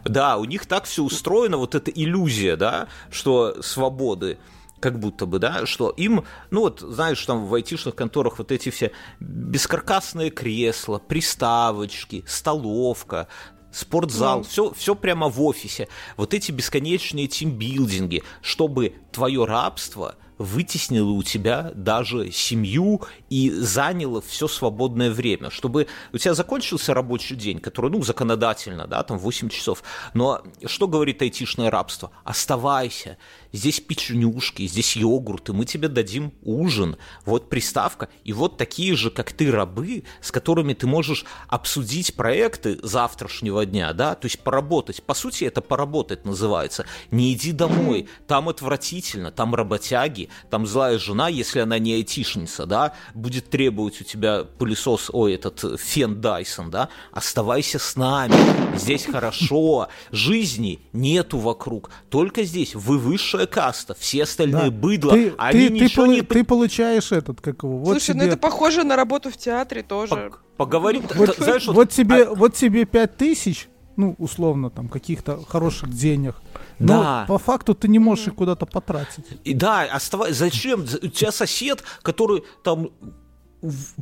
Да, 0.05 0.37
у 0.37 0.45
них 0.45 0.65
так 0.65 0.85
все 0.85 1.03
устроено, 1.03 1.57
вот 1.57 1.75
эта 1.75 1.91
иллюзия, 1.91 2.55
да, 2.55 2.87
что 3.09 3.61
свободы 3.61 4.37
как 4.79 4.97
будто 4.97 5.25
бы, 5.25 5.39
да, 5.39 5.65
что 5.65 5.89
им, 5.89 6.23
ну 6.51 6.61
вот, 6.61 6.79
знаешь, 6.79 7.23
там 7.25 7.45
в 7.45 7.53
айтишных 7.53 7.95
конторах 7.95 8.37
вот 8.37 8.51
эти 8.51 8.69
все 8.69 8.91
бескаркасные 9.19 10.29
кресла, 10.29 10.99
приставочки, 10.99 12.23
столовка, 12.27 13.27
спортзал, 13.71 14.43
все, 14.43 14.73
все 14.73 14.95
прямо 14.95 15.29
в 15.29 15.41
офисе. 15.41 15.87
Вот 16.17 16.33
эти 16.33 16.51
бесконечные 16.51 17.27
тимбилдинги, 17.27 18.23
чтобы 18.41 18.93
твое 19.11 19.45
рабство– 19.45 20.15
вытеснило 20.39 21.11
у 21.11 21.21
тебя 21.21 21.71
даже 21.75 22.31
семью 22.31 23.01
и 23.29 23.51
заняло 23.51 24.21
все 24.21 24.47
свободное 24.47 25.11
время, 25.11 25.51
чтобы 25.51 25.87
у 26.13 26.17
тебя 26.17 26.33
закончился 26.33 26.93
рабочий 26.93 27.35
день, 27.35 27.59
который, 27.59 27.91
ну, 27.91 28.01
законодательно, 28.01 28.87
да, 28.87 29.03
там 29.03 29.19
8 29.19 29.49
часов, 29.49 29.83
но 30.13 30.41
что 30.65 30.87
говорит 30.87 31.21
айтишное 31.21 31.69
рабство? 31.69 32.11
Оставайся, 32.23 33.17
здесь 33.51 33.79
печенюшки, 33.79 34.67
здесь 34.67 34.95
йогурты, 34.95 35.53
мы 35.53 35.65
тебе 35.65 35.87
дадим 35.87 36.33
ужин, 36.43 36.97
вот 37.25 37.49
приставка, 37.49 38.09
и 38.23 38.33
вот 38.33 38.57
такие 38.57 38.95
же, 38.95 39.11
как 39.11 39.31
ты, 39.31 39.51
рабы, 39.51 40.03
с 40.21 40.31
которыми 40.31 40.73
ты 40.73 40.87
можешь 40.87 41.25
обсудить 41.47 42.15
проекты 42.15 42.79
завтрашнего 42.83 43.65
дня, 43.65 43.93
да, 43.93 44.15
то 44.15 44.25
есть 44.25 44.39
поработать, 44.39 45.03
по 45.03 45.13
сути, 45.13 45.45
это 45.45 45.61
поработать 45.61 46.25
называется, 46.25 46.85
не 47.11 47.33
иди 47.33 47.51
домой, 47.51 48.07
там 48.27 48.49
отвратительно, 48.49 49.31
там 49.31 49.55
работяги, 49.55 50.29
там 50.49 50.65
злая 50.65 50.99
жена, 50.99 51.29
если 51.29 51.59
она 51.59 51.79
не 51.79 51.93
айтишница, 51.93 52.65
да, 52.65 52.93
будет 53.13 53.49
требовать 53.49 54.01
у 54.01 54.03
тебя 54.03 54.43
пылесос, 54.43 55.09
ой, 55.11 55.33
этот 55.33 55.79
фен 55.79 56.21
Дайсон, 56.21 56.69
да, 56.69 56.89
оставайся 57.11 57.79
с 57.79 57.95
нами, 57.95 58.35
здесь 58.77 59.05
хорошо, 59.05 59.89
жизни 60.11 60.81
нету 60.93 61.37
вокруг, 61.37 61.89
только 62.09 62.43
здесь. 62.43 62.75
Вы 62.75 62.97
высшая 63.39 63.47
каста, 63.47 63.95
все 63.97 64.23
остальные 64.23 64.69
да. 64.69 64.71
быдло, 64.71 65.13
ты, 65.13 65.33
они 65.37 65.67
ты, 65.67 65.73
ничего 65.73 66.05
ты, 66.05 66.11
не... 66.11 66.21
Ты 66.21 66.43
получаешь 66.43 67.11
этот, 67.11 67.41
как 67.41 67.63
его, 67.63 67.77
вот 67.77 67.91
Слушай, 67.91 68.15
ну 68.15 68.21
тебе... 68.21 68.25
ну 68.25 68.31
это 68.33 68.37
похоже 68.37 68.83
на 68.83 68.95
работу 68.95 69.29
в 69.29 69.37
театре 69.37 69.83
тоже. 69.83 70.31
Поговорим, 70.57 71.03
вот, 71.15 71.37
знаешь, 71.37 71.67
вот, 71.67 71.75
вот 71.75 71.89
тебе, 71.89 72.23
а... 72.23 72.35
вот 72.35 72.53
тебе 72.53 72.85
пять 72.85 73.17
тысяч, 73.17 73.69
ну, 73.95 74.15
условно, 74.17 74.69
там, 74.69 74.87
каких-то 74.89 75.43
хороших 75.47 75.89
денег, 75.89 76.35
но 76.79 77.01
да. 77.01 77.25
по 77.27 77.37
факту 77.37 77.73
ты 77.73 77.87
не 77.87 77.99
можешь 77.99 78.27
их 78.27 78.35
куда-то 78.35 78.65
потратить. 78.65 79.25
И 79.43 79.53
да, 79.53 79.83
оставай, 79.83 80.33
зачем? 80.33 80.81
У 80.81 81.07
тебя 81.07 81.31
сосед, 81.31 81.83
который 82.01 82.43
там 82.63 82.89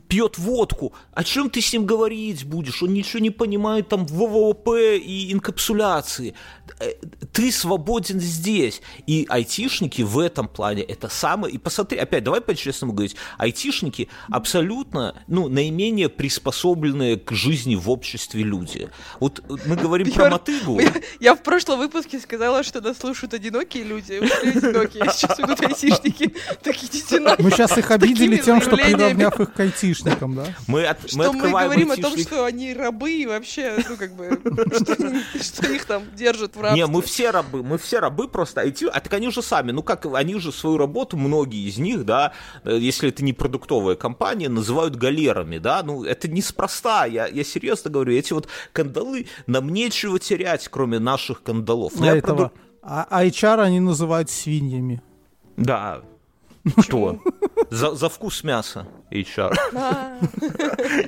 пьет 0.08 0.38
водку, 0.38 0.94
о 1.14 1.24
чем 1.24 1.50
ты 1.50 1.62
с 1.62 1.74
ним 1.74 1.86
говорить 1.86 2.46
будешь? 2.46 2.84
Он 2.84 2.94
ничего 2.94 3.20
не 3.20 3.32
понимает 3.32 3.90
там 3.90 4.06
в 4.06 4.12
ВВП 4.12 4.98
и 4.98 5.34
инкапсуляции. 5.34 6.36
Э, 6.80 6.92
ты 7.32 7.52
свободен 7.52 8.20
здесь. 8.20 8.82
И 9.08 9.26
айтишники 9.30 10.04
в 10.04 10.20
этом 10.20 10.48
плане 10.48 10.84
это 10.84 11.10
самое... 11.10 11.54
И 11.54 11.58
посмотри, 11.58 11.98
опять, 11.98 12.24
давай 12.24 12.42
по-честному 12.42 12.94
говорить, 12.94 13.16
айтишники 13.38 14.10
абсолютно, 14.30 15.24
ну, 15.28 15.50
наименее 15.50 16.10
приспособленные 16.10 17.18
к 17.18 17.32
жизни 17.32 17.76
в 17.76 17.90
обществе 17.90 18.44
люди. 18.44 18.90
Вот 19.20 19.44
мы 19.66 19.76
говорим 19.76 20.08
Бьер, 20.08 20.16
про 20.16 20.30
мотыгу. 20.30 20.80
Я, 20.88 20.94
я 21.20 21.36
в 21.36 21.42
прошлом 21.42 21.80
выпуске 21.80 22.20
сказала, 22.20 22.64
что 22.64 22.80
нас 22.82 22.98
слушают 22.98 23.34
одинокие 23.34 23.84
люди. 23.84 24.14
Одинокие, 24.14 25.06
сейчас 25.12 25.40
идут 25.40 25.60
айтишники. 25.62 26.34
Так 26.62 26.76
идите 26.84 27.20
Мы 27.40 27.50
сейчас 27.52 27.78
их 27.78 27.90
обидели 27.92 28.38
тем, 28.38 28.62
что 28.62 28.78
приравняв 28.78 29.40
их 29.40 29.47
к 29.54 29.60
айтишникам, 29.60 30.36
да? 30.36 30.46
Мы, 30.68 30.86
от, 30.86 31.10
что 31.10 31.18
мы, 31.18 31.34
мы 31.34 31.50
говорим 31.50 31.92
айтишник... 31.92 32.06
о 32.06 32.10
том, 32.10 32.20
что 32.20 32.46
они 32.46 32.74
рабы 32.74 33.12
и 33.14 33.26
вообще, 33.26 33.78
ну, 33.90 33.98
как 33.98 34.14
бы, 34.14 34.40
что, 35.42 35.68
их 35.72 35.86
там 35.86 36.04
держат 36.16 36.56
в 36.56 36.62
рабстве. 36.62 36.82
Не, 36.82 36.88
мы 36.88 37.02
все 37.02 37.32
рабы, 37.32 37.64
мы 37.64 37.78
все 37.78 38.00
рабы 38.00 38.28
просто 38.28 38.66
IT, 38.66 38.88
а 38.88 39.00
так 39.00 39.14
они 39.14 39.32
же 39.32 39.42
сами, 39.42 39.72
ну 39.72 39.84
как, 39.84 40.06
они 40.06 40.40
же 40.40 40.52
свою 40.52 40.78
работу, 40.78 41.18
многие 41.18 41.68
из 41.68 41.78
них, 41.78 42.06
да, 42.06 42.34
э, 42.64 42.78
если 42.80 43.10
это 43.10 43.24
не 43.24 43.34
продуктовая 43.34 43.96
компания, 43.96 44.50
называют 44.50 44.96
галерами, 44.96 45.58
да, 45.58 45.82
ну 45.84 46.04
это 46.04 46.28
неспроста, 46.28 47.06
я, 47.06 47.28
я 47.28 47.44
серьезно 47.44 47.92
говорю, 47.92 48.14
эти 48.14 48.34
вот 48.34 48.48
кандалы, 48.74 49.28
нам 49.46 49.70
нечего 49.70 50.20
терять, 50.20 50.68
кроме 50.68 51.00
наших 51.00 51.44
кандалов. 51.44 51.94
Но 51.98 52.08
этого. 52.08 52.36
Проду... 52.36 52.52
А, 52.82 53.06
а 53.10 53.26
HR 53.26 53.62
они 53.62 53.80
называют 53.80 54.30
свиньями. 54.30 55.02
Да, 55.58 56.04
что? 56.82 57.20
За, 57.70 57.96
за 57.96 58.10
вкус 58.10 58.44
мяса 58.44 58.88
HR. 59.12 59.56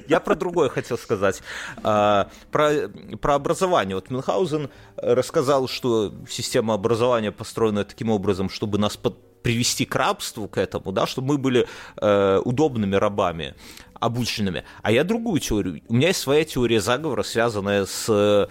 Я 0.08 0.20
про 0.20 0.36
другое 0.36 0.70
хотел 0.70 0.98
сказать. 0.98 1.42
А, 1.84 2.30
про, 2.52 2.90
про 3.22 3.36
образование. 3.36 3.96
Вот 3.96 4.10
Мюнхгаузен 4.10 4.70
рассказал, 4.98 5.68
что 5.68 6.14
система 6.28 6.74
образования 6.74 7.32
построена 7.32 7.84
таким 7.84 8.10
образом, 8.10 8.50
чтобы 8.50 8.78
нас 8.78 8.98
под, 8.98 9.42
привести 9.42 9.86
к 9.86 9.96
рабству, 9.96 10.48
к 10.48 10.58
этому, 10.58 10.92
да, 10.92 11.08
чтобы 11.08 11.30
мы 11.30 11.38
были 11.38 11.68
э, 11.98 12.42
удобными 12.44 12.96
рабами, 12.96 13.56
обученными. 13.94 14.64
А 14.82 14.92
я 14.92 15.04
другую 15.04 15.40
теорию. 15.40 15.82
У 15.88 15.94
меня 15.94 16.08
есть 16.10 16.20
своя 16.20 16.44
теория 16.44 16.82
заговора, 16.82 17.24
связанная 17.24 17.86
с 17.86 18.50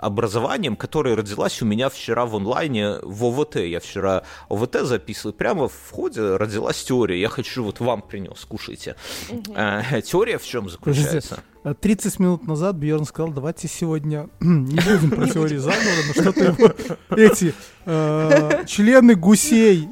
образованием, 0.00 0.76
которая 0.76 1.14
родилась 1.14 1.60
у 1.62 1.66
меня 1.66 1.88
вчера 1.88 2.26
в 2.26 2.34
онлайне 2.34 2.96
в 3.02 3.24
ОВТ. 3.24 3.56
Я 3.56 3.80
вчера 3.80 4.22
ОВТ 4.48 4.80
записывал, 4.82 5.34
прямо 5.34 5.68
в 5.68 5.90
ходе 5.90 6.36
родилась 6.36 6.82
теория. 6.82 7.20
Я 7.20 7.28
хочу, 7.28 7.62
вот 7.62 7.80
вам 7.80 8.02
принес, 8.02 8.44
кушайте. 8.46 8.96
Угу. 9.28 9.54
Э, 9.54 10.00
теория 10.02 10.38
в 10.38 10.44
чем 10.44 10.68
заключается? 10.68 11.42
30 11.80 12.18
минут 12.18 12.46
назад 12.46 12.76
Бьерн 12.76 13.04
сказал, 13.04 13.32
давайте 13.32 13.68
сегодня 13.68 14.30
не 14.40 14.76
будем 14.76 15.10
про 15.10 15.28
теории 15.28 15.58
заговора, 15.58 16.02
но 16.06 16.22
что-то 16.22 16.44
его 16.44 16.74
эти 17.16 17.54
члены 17.84 19.14
гусей 19.14 19.88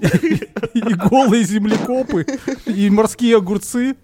и 0.75 0.81
голые 0.81 1.45
землекопы 1.45 2.27
и 2.67 2.91
морские 2.91 3.37
огурцы, 3.37 3.97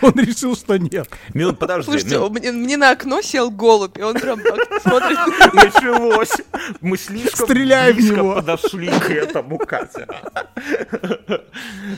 он 0.00 0.12
решил, 0.14 0.56
что 0.56 0.78
нет. 0.78 1.08
Минут, 1.34 1.58
подожди. 1.58 1.84
Слушайте, 1.84 2.16
Мил... 2.16 2.30
мне, 2.30 2.52
мне 2.52 2.76
на 2.76 2.92
окно 2.92 3.20
сел 3.20 3.50
голубь, 3.50 3.98
и 3.98 4.02
он 4.02 4.14
прям 4.14 4.40
так 4.40 4.82
смотрит. 4.82 5.18
Началось. 5.52 6.32
Мы 6.80 6.96
слишком 6.96 7.46
Стреляй 7.46 7.92
близко 7.92 8.14
в 8.14 8.16
него. 8.16 8.34
подошли 8.36 8.88
к 8.88 9.10
этому, 9.10 9.58
Катя. 9.58 10.06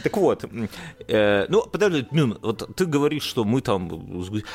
Так 0.03 0.16
вот, 0.16 0.45
э, 1.09 1.47
ну, 1.49 1.62
подожди, 1.62 2.07
Мин, 2.11 2.39
вот 2.43 2.75
ты 2.77 2.87
говоришь, 2.87 3.22
что 3.22 3.45
мы 3.45 3.61
там... 3.61 3.89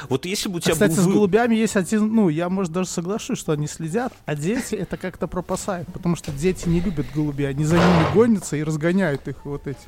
Вот 0.09 0.25
если 0.25 0.39
если 0.39 0.49
бы 0.49 0.57
у 0.57 0.59
тебя 0.61 0.73
Кстати, 0.73 0.95
был... 0.95 1.03
с 1.03 1.07
голубями 1.07 1.55
есть 1.55 1.75
один, 1.75 2.13
ну, 2.13 2.29
я, 2.29 2.49
может, 2.49 2.71
даже 2.71 2.89
соглашусь, 2.89 3.37
что 3.37 3.51
они 3.51 3.67
следят, 3.67 4.13
а 4.25 4.35
дети 4.35 4.75
это 4.75 4.97
как-то 4.97 5.27
пропасают, 5.27 5.87
потому 5.91 6.15
что 6.15 6.31
дети 6.31 6.58
дети 6.59 6.69
не 6.69 6.79
любят 6.81 7.07
голубей, 7.13 7.49
они 7.49 7.63
за 7.63 7.75
ними 7.75 8.13
гонятся 8.13 8.55
и 8.55 8.63
разгоняют 8.63 9.27
их 9.27 9.45
вот 9.45 9.67
эти. 9.67 9.79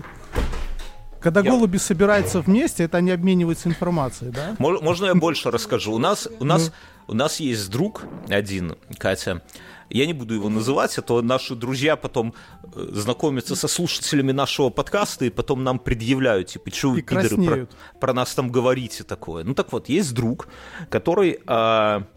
Когда 1.20 1.42
я... 1.42 1.52
голуби 1.52 1.78
собираются 1.78 2.42
вместе, 2.42 2.84
это 2.84 2.98
они 2.98 3.12
обмениваются 3.12 3.70
информацией, 3.70 4.32
да? 4.32 4.56
Можно 4.58 5.08
я 5.08 5.16
больше 5.16 5.52
расскажу? 5.52 5.94
У 5.94 6.00
нас, 6.00 6.28
у 6.40 6.46
нас, 6.46 6.72
ну. 7.08 7.14
у 7.14 7.16
нас 7.16 7.40
есть 7.40 7.70
друг 7.70 8.04
один, 8.28 8.76
Катя. 8.98 9.44
Я 9.90 10.06
не 10.06 10.14
буду 10.14 10.34
его 10.34 10.48
называть, 10.48 10.98
а 10.98 11.02
то 11.02 11.22
наши 11.22 11.54
друзья 11.54 11.98
потом 11.98 12.34
э, 12.64 12.88
знакомятся 12.94 13.58
со 13.58 13.68
слушателями 13.68 14.32
нашего 14.32 14.70
подкаста 14.70 15.26
и 15.26 15.30
потом 15.30 15.66
нам 15.66 15.80
предъявляют, 15.80 16.48
типа, 16.48 16.74
что 16.74 16.92
вы, 16.92 17.02
пидоры, 17.02 17.68
про, 17.68 17.68
про 18.00 18.14
нас 18.14 18.34
там 18.34 18.50
говорите 18.50 19.04
такое. 19.04 19.44
Ну 19.44 19.54
так 19.54 19.72
вот, 19.74 19.90
есть 19.90 20.14
друг, 20.14 20.48
который... 20.90 21.40
А, 21.46 22.08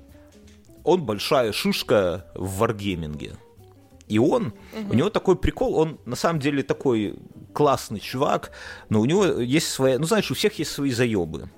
он 0.85 1.03
большая 1.03 1.53
шишка 1.53 2.27
в 2.35 2.59
варгейминге. 2.59 3.39
И 4.09 4.19
он, 4.19 4.53
угу. 4.73 4.91
у 4.91 4.95
него 4.95 5.11
такой 5.11 5.37
прикол, 5.37 5.77
он 5.77 5.99
на 6.05 6.17
самом 6.17 6.41
деле 6.41 6.63
такой 6.63 7.17
классный 7.53 8.01
чувак, 8.01 8.51
но 8.89 9.01
у 9.01 9.05
него 9.05 9.25
есть 9.25 9.69
своя, 9.71 9.99
ну 9.99 10.07
знаешь, 10.07 10.31
у 10.31 10.35
всех 10.35 10.59
есть 10.59 10.71
свои 10.71 10.91
заебы. 10.91 11.49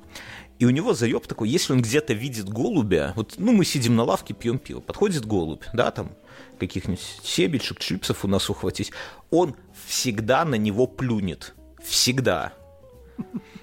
И 0.59 0.65
у 0.65 0.71
него 0.71 0.95
заеб 0.95 1.27
такой, 1.27 1.49
если 1.51 1.75
он 1.75 1.83
где-то 1.83 2.15
видит 2.15 2.49
голубя, 2.49 3.13
вот, 3.15 3.35
ну, 3.37 3.53
мы 3.53 3.65
сидим 3.65 3.95
на 3.95 4.05
лавке, 4.05 4.33
пьем 4.33 4.59
пиво, 4.59 4.81
подходит 4.81 5.27
голубь, 5.27 5.65
да, 5.75 5.91
там, 5.91 6.13
каких-нибудь 6.59 7.03
себельчик, 7.23 7.79
чипсов 7.79 8.25
у 8.25 8.29
нас 8.29 8.49
ухватить, 8.49 8.93
он 9.31 9.55
всегда 9.87 10.45
на 10.45 10.55
него 10.55 10.87
плюнет. 10.87 11.55
Всегда. 11.83 12.53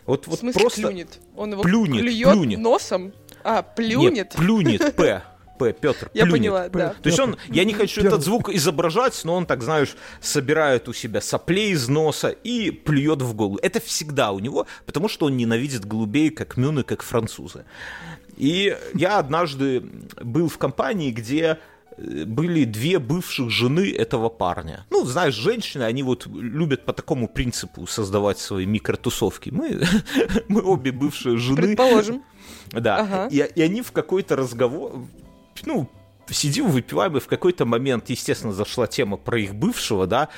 Вот, 0.05 0.27
вот 0.27 0.37
В 0.37 0.39
смысле 0.39 0.61
просто 0.61 0.81
плюнет? 0.81 1.19
Он 1.35 1.51
его 1.51 1.63
плюнет, 1.63 2.01
плюнет. 2.01 2.59
носом? 2.59 3.13
А, 3.43 3.63
плюнет? 3.63 4.13
Нет, 4.13 4.35
плюнет, 4.35 4.95
П. 4.95 5.23
П, 5.71 5.79
Петр, 5.79 6.09
Я 6.13 6.25
поняла, 6.25 6.67
да. 6.69 6.95
То 7.01 7.07
есть 7.07 7.19
он, 7.19 7.37
я 7.49 7.63
не 7.63 7.73
хочу 7.73 8.01
этот 8.01 8.23
звук 8.23 8.49
изображать, 8.49 9.19
но 9.23 9.35
он 9.35 9.45
так, 9.45 9.63
знаешь, 9.63 9.95
собирает 10.19 10.89
у 10.89 10.93
себя 10.93 11.21
соплей 11.21 11.71
из 11.71 11.87
носа 11.87 12.29
и 12.29 12.71
плюет 12.71 13.21
в 13.21 13.33
голову. 13.33 13.59
Это 13.61 13.79
всегда 13.79 14.31
у 14.31 14.39
него, 14.39 14.67
потому 14.85 15.07
что 15.07 15.27
он 15.27 15.37
ненавидит 15.37 15.85
голубей, 15.85 16.29
как 16.29 16.57
мюны, 16.57 16.83
как 16.83 17.03
французы. 17.03 17.65
И 18.37 18.75
я 18.93 19.19
однажды 19.19 19.81
был 20.21 20.49
в 20.49 20.57
компании, 20.57 21.11
где 21.11 21.59
э, 21.97 22.25
были 22.25 22.63
две 22.63 22.99
бывших 22.99 23.49
жены 23.49 23.91
этого 23.91 24.29
парня. 24.29 24.85
Ну, 24.89 25.05
знаешь, 25.05 25.35
женщины, 25.35 25.83
они 25.83 26.03
вот 26.03 26.25
любят 26.27 26.85
по 26.85 26.93
такому 26.93 27.27
принципу 27.27 27.85
создавать 27.85 28.39
свои 28.39 28.65
микротусовки. 28.65 29.49
Мы, 29.51 29.83
мы 30.47 30.61
обе 30.61 30.91
бывшие 30.91 31.37
жены. 31.37 31.57
Предположим. 31.57 32.23
Да. 32.71 32.97
Ага. 32.97 33.27
И, 33.27 33.37
и 33.37 33.61
они 33.61 33.81
в 33.81 33.91
какой-то 33.91 34.35
разговор, 34.35 35.05
ну, 35.65 35.89
сидим, 36.29 36.69
выпиваем, 36.69 37.17
и 37.17 37.19
в 37.19 37.27
какой-то 37.27 37.65
момент, 37.65 38.09
естественно, 38.09 38.53
зашла 38.53 38.87
тема 38.87 39.17
про 39.17 39.39
их 39.39 39.55
бывшего, 39.55 40.07
да, 40.07 40.29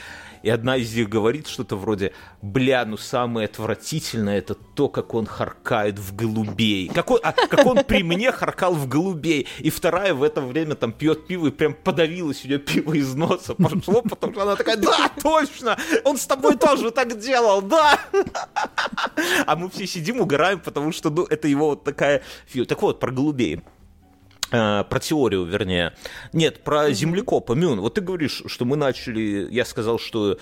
и 0.45 0.49
одна 0.51 0.77
из 0.77 0.95
них 0.95 1.09
говорит 1.09 1.47
что-то 1.47 1.75
вроде 1.75 2.13
«Бля, 2.43 2.85
ну 2.85 2.97
самое 2.97 3.47
отвратительное 3.47 4.37
это 4.37 4.53
то, 4.53 4.89
как 4.89 5.15
он 5.15 5.25
харкает 5.25 5.97
в 5.97 6.15
голубей». 6.15 6.87
Как 6.93 7.09
он, 7.09 7.19
а, 7.23 7.31
как 7.31 7.65
он 7.65 7.83
при 7.83 8.03
мне 8.03 8.31
харкал 8.31 8.75
в 8.75 8.87
голубей. 8.87 9.47
И 9.57 9.71
вторая 9.71 10.13
в 10.13 10.21
это 10.21 10.41
время 10.41 10.75
там 10.75 10.93
пьет 10.93 11.25
пиво 11.25 11.47
и 11.47 11.49
прям 11.49 11.73
подавилась 11.73 12.45
у 12.45 12.47
нее 12.47 12.59
пиво 12.59 12.93
из 12.93 13.15
носа. 13.15 13.55
Пошло, 13.55 14.03
потому 14.03 14.33
что 14.33 14.43
она 14.43 14.55
такая 14.55 14.77
«Да, 14.77 15.09
точно! 15.19 15.79
Он 16.03 16.15
с 16.15 16.27
тобой 16.27 16.57
тоже 16.57 16.91
так 16.91 17.19
делал, 17.19 17.63
да!» 17.63 17.99
А 19.47 19.55
мы 19.55 19.71
все 19.71 19.87
сидим, 19.87 20.21
угораем, 20.21 20.59
потому 20.59 20.91
что 20.91 21.09
ну, 21.09 21.23
это 21.23 21.47
его 21.47 21.69
вот 21.69 21.83
такая... 21.83 22.21
Так 22.67 22.81
вот, 22.83 22.99
про 22.99 23.11
голубей. 23.11 23.63
Э, 24.55 24.83
про 24.83 24.99
теорию, 24.99 25.43
вернее. 25.45 25.93
Нет, 26.33 26.63
про 26.63 26.91
землекопа, 26.91 27.53
Мюн. 27.53 27.79
Вот 27.79 27.95
ты 27.95 28.01
говоришь, 28.01 28.43
что 28.45 28.65
мы 28.65 28.77
начали, 28.77 29.47
я 29.51 29.65
сказал, 29.65 29.99
что 29.99 30.37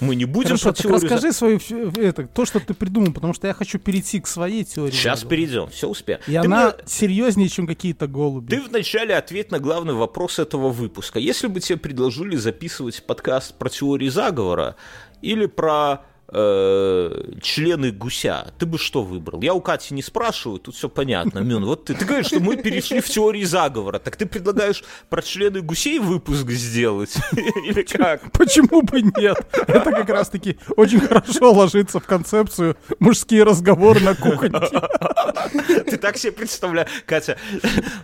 мы 0.00 0.14
не 0.14 0.24
будем 0.24 0.58
Хорошо, 0.58 0.72
про 0.72 0.82
теорию... 0.82 1.00
расскажи 1.02 1.32
свою, 1.32 1.58
это, 1.96 2.26
то, 2.26 2.44
что 2.44 2.60
ты 2.60 2.74
придумал, 2.74 3.12
потому 3.12 3.34
что 3.34 3.46
я 3.46 3.54
хочу 3.54 3.78
перейти 3.78 4.20
к 4.20 4.26
своей 4.26 4.64
теории. 4.64 4.92
Сейчас 4.92 5.20
заговора. 5.20 5.36
перейдем, 5.36 5.68
все 5.68 5.88
успеем. 5.88 6.20
И 6.26 6.32
ты 6.32 6.36
она 6.36 6.66
мне... 6.66 6.74
серьезнее, 6.86 7.48
чем 7.48 7.66
какие-то 7.66 8.06
голуби. 8.06 8.56
Ты 8.56 8.62
вначале 8.62 9.14
ответь 9.16 9.50
на 9.50 9.58
главный 9.58 9.94
вопрос 9.94 10.38
этого 10.38 10.70
выпуска. 10.70 11.18
Если 11.18 11.46
бы 11.46 11.60
тебе 11.60 11.78
предложили 11.78 12.36
записывать 12.36 13.02
подкаст 13.04 13.54
про 13.54 13.68
теории 13.68 14.08
заговора 14.08 14.76
или 15.22 15.46
про 15.46 16.04
э, 16.28 17.32
члены 17.40 17.92
гуся, 17.92 18.52
ты 18.58 18.66
бы 18.66 18.78
что 18.78 19.02
выбрал? 19.02 19.42
Я 19.42 19.54
у 19.54 19.60
Кати 19.60 19.94
не 19.94 20.02
спрашиваю, 20.02 20.58
тут 20.58 20.74
все 20.74 20.88
понятно. 20.88 21.40
Мюн, 21.40 21.64
вот 21.64 21.84
ты, 21.86 21.94
ты 21.94 22.04
говоришь, 22.04 22.26
что 22.26 22.40
мы 22.40 22.56
перешли 22.56 23.00
в 23.00 23.08
теории 23.08 23.44
заговора. 23.44 23.98
Так 23.98 24.16
ты 24.16 24.26
предлагаешь 24.26 24.82
про 25.08 25.22
члены 25.22 25.60
гусей 25.60 25.98
выпуск 25.98 26.50
сделать? 26.50 27.14
Или 27.32 27.82
как? 27.82 28.32
Почему 28.32 28.82
бы 28.82 29.02
нет? 29.02 29.46
Это 29.66 29.90
как 29.90 30.08
раз-таки 30.08 30.58
очень 30.76 31.00
хорошо 31.00 31.52
ложится 31.52 32.00
в 32.00 32.06
концепцию 32.06 32.76
мужские 32.98 33.44
разговоры 33.44 34.00
на 34.00 34.14
кухне. 34.14 34.50
Ты 35.86 35.96
так 35.96 36.16
себе 36.16 36.32
представляешь, 36.32 36.88
Катя? 37.06 37.38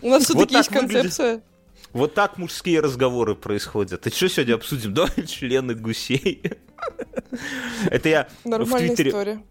У 0.01 0.09
нас 0.09 0.25
все-таки 0.25 0.55
есть 0.55 0.69
концепция. 0.69 1.43
Вот 1.93 2.15
так 2.15 2.39
мужские 2.39 2.81
разговоры 2.81 3.35
происходят. 3.35 4.07
И 4.07 4.11
что 4.11 4.29
сегодня 4.29 4.55
обсудим? 4.55 4.95
Да, 5.03 5.07
члены 5.27 5.75
гусей. 5.75 6.43
Это 7.91 8.09
я 8.09 8.29
в 8.45 8.79
Твиттере... 8.79 9.43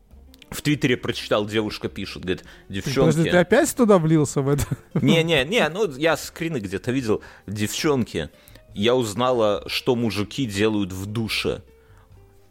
В 0.49 0.61
Твиттере 0.61 0.97
прочитал, 0.97 1.45
девушка 1.45 1.87
пишет, 1.87 2.23
говорит, 2.23 2.43
девчонки... 2.67 3.11
Подожди, 3.11 3.31
ты 3.31 3.37
опять 3.37 3.73
туда 3.73 3.97
влился 3.97 4.41
в 4.41 4.49
это? 4.49 4.65
Не-не-не, 4.95 5.69
ну 5.69 5.89
я 5.95 6.17
скрины 6.17 6.57
где-то 6.57 6.91
видел. 6.91 7.21
Девчонки, 7.47 8.29
я 8.73 8.95
узнала, 8.95 9.63
что 9.67 9.95
мужики 9.95 10.45
делают 10.45 10.91
в 10.91 11.05
душе. 11.05 11.61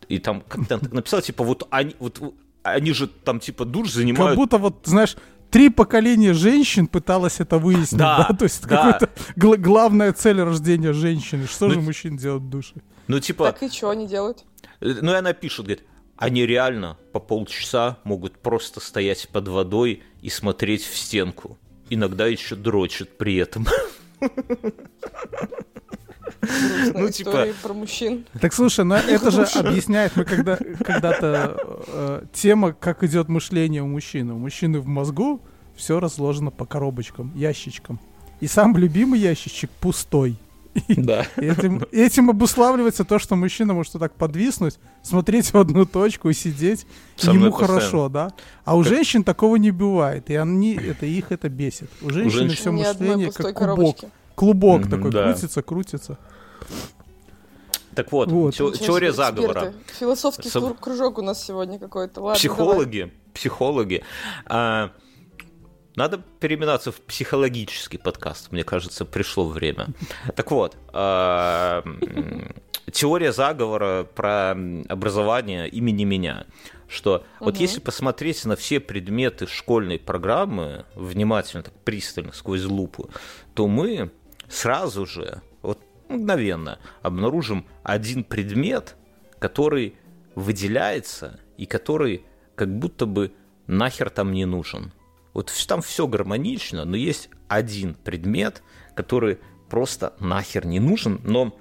И 0.09 0.19
там 0.19 0.41
как-то 0.41 0.81
написал, 0.91 1.21
типа, 1.21 1.45
вот 1.45 1.69
они, 1.71 1.95
вот 1.99 2.23
они 2.63 2.93
же 2.93 3.07
там, 3.07 3.39
типа, 3.39 3.67
душ 3.67 3.93
занимают... 3.93 4.31
Как 4.31 4.37
будто 4.37 4.57
вот, 4.57 4.81
знаешь, 4.85 5.17
три 5.51 5.69
поколения 5.69 6.33
женщин 6.33 6.87
пыталось 6.87 7.39
это 7.39 7.59
выяснить, 7.59 7.99
да, 7.99 8.27
да? 8.29 8.35
То 8.35 8.45
есть 8.45 8.63
да. 8.63 8.69
какая-то 8.69 9.11
гл- 9.37 9.57
главная 9.59 10.15
цель 10.15 10.41
рождения 10.41 10.95
женщины. 10.95 11.47
Что 11.47 11.69
ну, 11.69 11.75
же 11.75 11.81
мужчин 11.81 12.17
делают 12.17 12.45
в 12.45 12.49
душе? 12.49 12.77
Ну, 13.09 13.21
типа... 13.21 13.53
Так 13.53 13.63
и 13.63 13.69
что 13.69 13.91
они 13.91 14.07
делают? 14.07 14.45
Ну, 14.81 15.13
и 15.13 15.17
она 15.17 15.33
пишет, 15.33 15.67
говорит, 15.67 15.85
они 16.17 16.47
реально 16.47 16.99
по 17.13 17.21
полчаса 17.21 17.99
могут 18.05 18.39
просто 18.39 18.81
стоять 18.81 19.29
под 19.29 19.49
водой 19.49 20.03
и 20.23 20.29
смотреть 20.29 20.85
в 20.85 20.97
стенку. 20.97 21.59
Иногда 21.89 22.27
еще 22.27 22.57
дрочат 22.57 23.17
при 23.17 23.37
этом. 23.37 23.67
ну, 26.95 27.09
типа... 27.11 27.49
про 27.63 27.73
мужчин. 27.75 28.27
Так 28.41 28.53
слушай, 28.53 28.85
ну 28.85 28.95
это 28.95 29.31
же 29.31 29.45
объясняет, 29.59 30.17
мы 30.17 30.25
когда, 30.25 30.57
когда-то 30.57 31.57
э, 31.87 32.23
тема, 32.33 32.73
как 32.73 33.03
идет 33.03 33.29
мышление 33.29 33.83
у 33.83 33.87
мужчины. 33.87 34.35
У 34.35 34.39
мужчины 34.39 34.81
в 34.81 34.87
мозгу 34.87 35.41
все 35.75 36.01
разложено 36.01 36.51
по 36.51 36.67
коробочкам, 36.67 37.33
ящичкам. 37.35 37.99
И 38.41 38.47
сам 38.47 38.77
любимый 38.77 39.21
ящичек 39.21 39.71
пустой. 39.71 40.37
Да. 40.97 41.27
этим, 41.37 41.83
этим 41.93 42.31
обуславливается 42.31 43.05
то, 43.05 43.19
что 43.19 43.37
мужчина 43.37 43.75
может 43.75 43.95
вот 43.95 44.01
так 44.01 44.15
подвиснуть, 44.15 44.79
смотреть 45.03 45.53
в 45.53 45.57
одну 45.57 45.87
точку 45.87 46.31
и 46.31 46.35
сидеть, 46.35 46.87
и 47.23 47.27
ему 47.27 47.51
хорошо, 47.51 48.09
да? 48.09 48.33
А 48.65 48.77
у 48.77 48.83
женщин 48.83 49.25
такого 49.25 49.57
не 49.57 49.71
бывает, 49.71 50.31
и 50.31 50.35
они, 50.35 50.75
это, 50.75 51.07
их 51.07 51.33
это 51.33 51.49
бесит. 51.49 51.91
У 52.03 52.11
женщин... 52.11 52.51
все 52.51 52.71
мышление 52.71 53.31
как 53.31 53.47
кубок. 53.47 53.59
Коробочки. 53.59 54.09
Клубок 54.35 54.83
mm-hmm, 54.83 54.91
такой 54.91 55.11
да. 55.11 55.25
крутится, 55.25 55.63
крутится. 55.63 56.19
Так 57.95 58.13
вот, 58.13 58.31
вот. 58.31 58.55
Те- 58.55 58.73
теория 58.73 59.13
заговора. 59.13 59.75
Философский 59.99 60.49
Со... 60.49 60.61
кружок 60.75 61.19
у 61.19 61.23
нас 61.23 61.45
сегодня 61.45 61.79
какой-то. 61.79 62.21
Ладно, 62.23 62.39
психологи, 62.39 63.01
давай. 63.01 63.15
психологи. 63.35 64.05
А, 64.47 64.93
надо 65.97 66.23
переименоваться 66.41 66.93
в 66.93 67.01
психологический 67.01 67.99
подкаст, 67.99 68.53
мне 68.53 68.65
кажется, 68.65 69.05
пришло 69.05 69.47
время. 69.47 69.89
Так 70.37 70.51
вот, 70.51 70.77
а, 70.93 71.85
теория 72.93 73.33
заговора 73.33 74.05
про 74.05 74.53
образование 74.89 75.69
имени 75.69 76.05
меня 76.05 76.47
что 76.91 77.25
вот 77.39 77.57
если 77.57 77.79
посмотреть 77.81 78.45
на 78.45 78.57
все 78.57 78.81
предметы 78.81 79.47
школьной 79.47 79.99
программы 79.99 80.85
внимательно, 80.97 81.63
так 81.63 81.75
пристально, 81.85 82.33
сквозь 82.33 82.65
лупу, 82.65 83.11
то 83.55 83.69
мы 83.69 84.11
сразу 84.49 85.07
же, 85.07 85.41
вот 85.63 85.79
мгновенно, 86.09 86.81
обнаружим 87.03 87.65
один 87.85 88.25
предмет, 88.25 88.97
который 89.39 89.95
выделяется 90.35 91.39
и 91.57 91.65
который 91.65 92.25
как 92.57 92.77
будто 92.77 93.07
бы 93.07 93.33
нахер 93.69 94.11
там 94.11 94.33
не 94.33 94.45
нужен. 94.45 94.93
Вот 95.33 95.53
там 95.67 95.83
все 95.83 96.07
гармонично, 96.07 96.85
но 96.85 96.97
есть 96.97 97.31
один 97.49 97.95
предмет, 97.95 98.63
который 98.95 99.39
просто 99.69 100.15
нахер 100.19 100.67
не 100.67 100.81
нужен, 100.81 101.21
но 101.25 101.57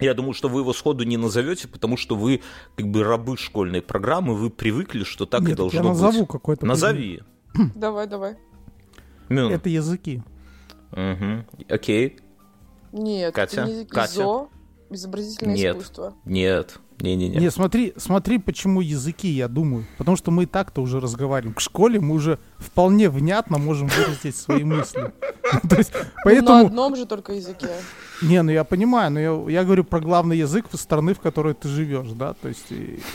я 0.00 0.14
думаю, 0.14 0.32
что 0.32 0.48
вы 0.48 0.60
его 0.60 0.72
сходу 0.72 1.04
не 1.04 1.18
назовете, 1.18 1.68
потому 1.68 1.96
что 1.96 2.16
вы 2.16 2.40
как 2.76 2.88
бы 2.88 3.04
рабы 3.04 3.36
школьной 3.36 3.82
программы, 3.82 4.34
вы 4.34 4.48
привыкли, 4.48 5.04
что 5.04 5.26
так 5.26 5.42
Нет, 5.42 5.50
и 5.50 5.54
должно 5.54 5.80
я 5.80 5.88
назову 5.88 6.26
какой-то. 6.26 6.64
Назови. 6.64 7.22
Давай, 7.74 8.06
давай. 8.06 8.36
Это 9.28 9.68
языки. 9.68 10.22
Угу. 10.92 11.64
Окей. 11.68 12.18
Нет, 12.92 13.34
Катя? 13.34 13.64
не 13.64 13.72
языки. 13.72 13.90
Катя? 13.90 14.12
Зо. 14.14 14.48
Изобразительное 14.90 15.56
нет, 15.56 15.76
искусство. 15.76 16.14
Нет, 16.24 16.78
не-не-не. 17.00 17.38
Не, 17.38 17.50
смотри, 17.50 17.94
смотри, 17.96 18.38
почему 18.38 18.80
языки, 18.80 19.28
я 19.28 19.48
думаю. 19.48 19.86
Потому 19.98 20.16
что 20.16 20.30
мы 20.30 20.44
и 20.44 20.46
так-то 20.46 20.82
уже 20.82 21.00
разговариваем. 21.00 21.54
К 21.54 21.60
школе 21.60 22.00
мы 22.00 22.14
уже 22.14 22.38
вполне 22.58 23.08
внятно 23.08 23.58
можем 23.58 23.88
выразить 23.88 24.36
свои 24.36 24.64
мысли. 24.64 25.12
То 25.68 25.76
есть, 25.76 25.92
поэтому... 26.24 26.48
На 26.48 26.66
одном 26.66 26.96
же 26.96 27.06
только 27.06 27.32
языке. 27.32 27.70
Не, 28.22 28.42
ну 28.42 28.50
я 28.50 28.64
понимаю, 28.64 29.10
но 29.10 29.20
я, 29.20 29.50
я 29.50 29.64
говорю 29.64 29.84
про 29.84 30.00
главный 30.00 30.38
язык 30.38 30.66
страны, 30.74 31.14
в 31.14 31.20
которой 31.20 31.54
ты 31.54 31.68
живешь, 31.68 32.10
да, 32.10 32.34
то 32.34 32.48
есть... 32.48 32.66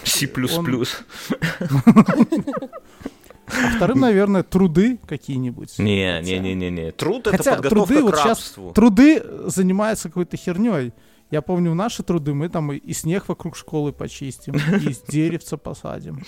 C++. 0.03 0.27
А 3.47 3.69
вторым, 3.75 3.99
наверное, 3.99 4.43
труды 4.43 4.99
какие-нибудь. 5.05 5.77
Не, 5.77 6.19
не, 6.21 6.39
не, 6.39 6.55
не, 6.55 6.71
не. 6.71 6.91
Труд 6.91 7.27
это 7.27 7.37
Хотя 7.37 7.55
подготовка 7.55 7.85
труды, 7.85 7.99
к 7.99 8.03
вот 8.03 8.15
рабству. 8.15 8.63
Сейчас 8.63 8.73
труды 8.73 9.23
занимаются 9.45 10.09
какой-то 10.09 10.35
херней. 10.35 10.93
Я 11.35 11.41
помню, 11.41 11.73
наши 11.73 12.01
труды 12.01 12.33
мы 12.33 12.47
там 12.47 12.71
и 12.71 12.93
снег 12.93 13.27
вокруг 13.27 13.57
школы 13.57 13.91
почистим, 13.91 14.53
и 14.55 14.95
деревца 15.11 15.57
посадим. 15.57 16.23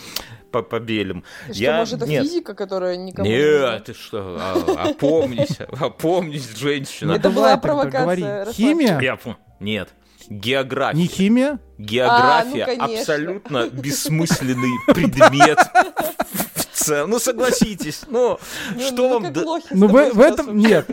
Побелим. 0.52 1.24
Что, 1.46 1.54
я... 1.54 1.78
может, 1.78 2.02
это 2.02 2.12
Нет. 2.12 2.24
физика, 2.24 2.54
которая 2.54 2.98
никому 2.98 3.26
Нет, 3.26 3.86
ты 3.86 3.94
что, 3.94 4.36
а, 4.38 4.90
опомнись, 4.90 5.62
опомнись, 5.80 6.50
женщина. 6.58 7.14
Это 7.14 7.30
была 7.30 7.56
провокация. 7.56 8.52
Химия? 8.52 9.00
Я... 9.00 9.18
Нет. 9.62 9.94
География. 10.28 10.98
Не 10.98 11.08
химия? 11.08 11.60
География 11.78 12.66
а, 12.66 12.76
ну, 12.76 12.84
абсолютно 12.84 13.70
бессмысленный 13.70 14.74
предмет. 14.88 15.58
Ну, 17.08 17.18
согласитесь. 17.20 18.02
Ну, 18.10 18.40
ну 18.76 18.82
что 18.82 19.08
вам... 19.08 19.34
Ну, 19.72 19.88
в 19.88 20.20
этом... 20.20 20.58
Нет. 20.58 20.86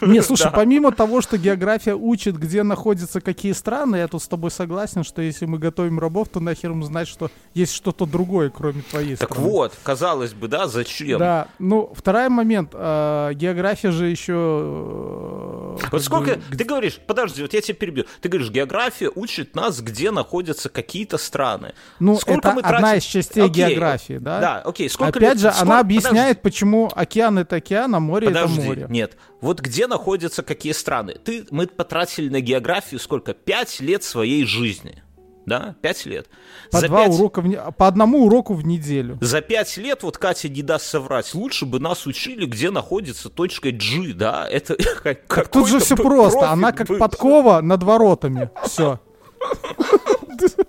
Не, 0.00 0.22
слушай, 0.22 0.50
помимо 0.52 0.92
того, 0.92 1.20
что 1.20 1.38
география 1.38 1.94
учит, 1.94 2.36
где 2.36 2.62
находятся 2.62 3.20
какие 3.20 3.52
страны, 3.52 3.96
я 3.96 4.08
тут 4.08 4.22
с 4.22 4.28
тобой 4.28 4.50
согласен, 4.50 5.04
что 5.04 5.22
если 5.22 5.46
мы 5.46 5.58
готовим 5.58 5.98
рабов, 5.98 6.28
то 6.28 6.40
нахер 6.40 6.70
им 6.70 6.82
знать, 6.82 7.08
что 7.08 7.30
есть 7.54 7.74
что-то 7.74 8.06
другое, 8.06 8.50
кроме 8.50 8.82
твоей 8.82 9.16
так 9.16 9.30
страны. 9.30 9.44
Так 9.44 9.52
вот, 9.52 9.72
казалось 9.82 10.32
бы, 10.32 10.48
да, 10.48 10.66
зачем? 10.66 11.18
Да, 11.18 11.48
ну, 11.58 11.92
второй 11.94 12.28
момент, 12.28 12.70
э, 12.72 13.32
география 13.34 13.90
же 13.90 14.06
еще... 14.06 14.32
Э, 14.34 15.76
вот 15.90 16.02
сколько, 16.02 16.36
бы... 16.36 16.56
ты 16.56 16.64
говоришь, 16.64 17.00
подожди, 17.06 17.42
вот 17.42 17.52
я 17.52 17.60
тебя 17.60 17.74
перебью, 17.74 18.04
ты 18.20 18.28
говоришь, 18.28 18.50
география 18.50 19.10
учит 19.14 19.54
нас, 19.54 19.80
где 19.80 20.10
находятся 20.10 20.68
какие-то 20.68 21.18
страны. 21.18 21.74
Ну, 21.98 22.16
сколько 22.16 22.48
это 22.48 22.52
мы 22.56 22.62
тратим... 22.62 22.76
одна 22.76 22.96
из 22.96 23.02
частей 23.04 23.42
окей, 23.42 23.70
географии, 23.70 24.18
да? 24.18 24.40
Да, 24.40 24.62
окей. 24.64 24.88
Сколько 24.88 25.18
Опять 25.18 25.34
ли... 25.34 25.40
же, 25.40 25.50
сколько... 25.52 25.62
она 25.70 25.80
объясняет, 25.80 26.40
подожди. 26.40 26.40
почему 26.42 26.90
океан 26.94 27.38
это 27.38 27.56
океан, 27.56 27.94
а 27.94 28.00
море 28.00 28.28
это 28.28 28.46
море. 28.48 28.86
нет, 28.88 29.16
вот 29.40 29.60
где 29.60 29.83
находятся 29.86 30.42
какие 30.42 30.72
страны? 30.72 31.14
Ты, 31.14 31.46
мы 31.50 31.66
потратили 31.66 32.28
на 32.28 32.40
географию 32.40 33.00
сколько? 33.00 33.34
Пять 33.34 33.80
лет 33.80 34.02
своей 34.02 34.44
жизни. 34.44 35.02
Да, 35.46 35.74
пять 35.82 36.06
лет. 36.06 36.28
По, 36.70 36.80
За 36.80 36.88
два 36.88 37.04
5... 37.04 37.14
урока 37.14 37.42
в... 37.42 37.72
по 37.72 37.86
одному 37.86 38.24
уроку 38.24 38.54
в 38.54 38.64
неделю. 38.64 39.18
За 39.20 39.42
пять 39.42 39.76
лет, 39.76 40.02
вот 40.02 40.16
Катя 40.16 40.48
не 40.48 40.62
даст 40.62 40.86
соврать, 40.86 41.34
лучше 41.34 41.66
бы 41.66 41.80
нас 41.80 42.06
учили, 42.06 42.46
где 42.46 42.70
находится 42.70 43.28
точка 43.28 43.70
G, 43.70 44.14
да? 44.14 44.48
Это 44.48 44.76
как 45.26 45.48
Тут 45.48 45.68
же 45.68 45.80
все 45.80 45.96
просто, 45.96 46.50
она 46.50 46.72
как 46.72 46.86
был. 46.86 46.98
подкова 46.98 47.60
над 47.60 47.82
воротами. 47.82 48.50
Все. 48.64 49.00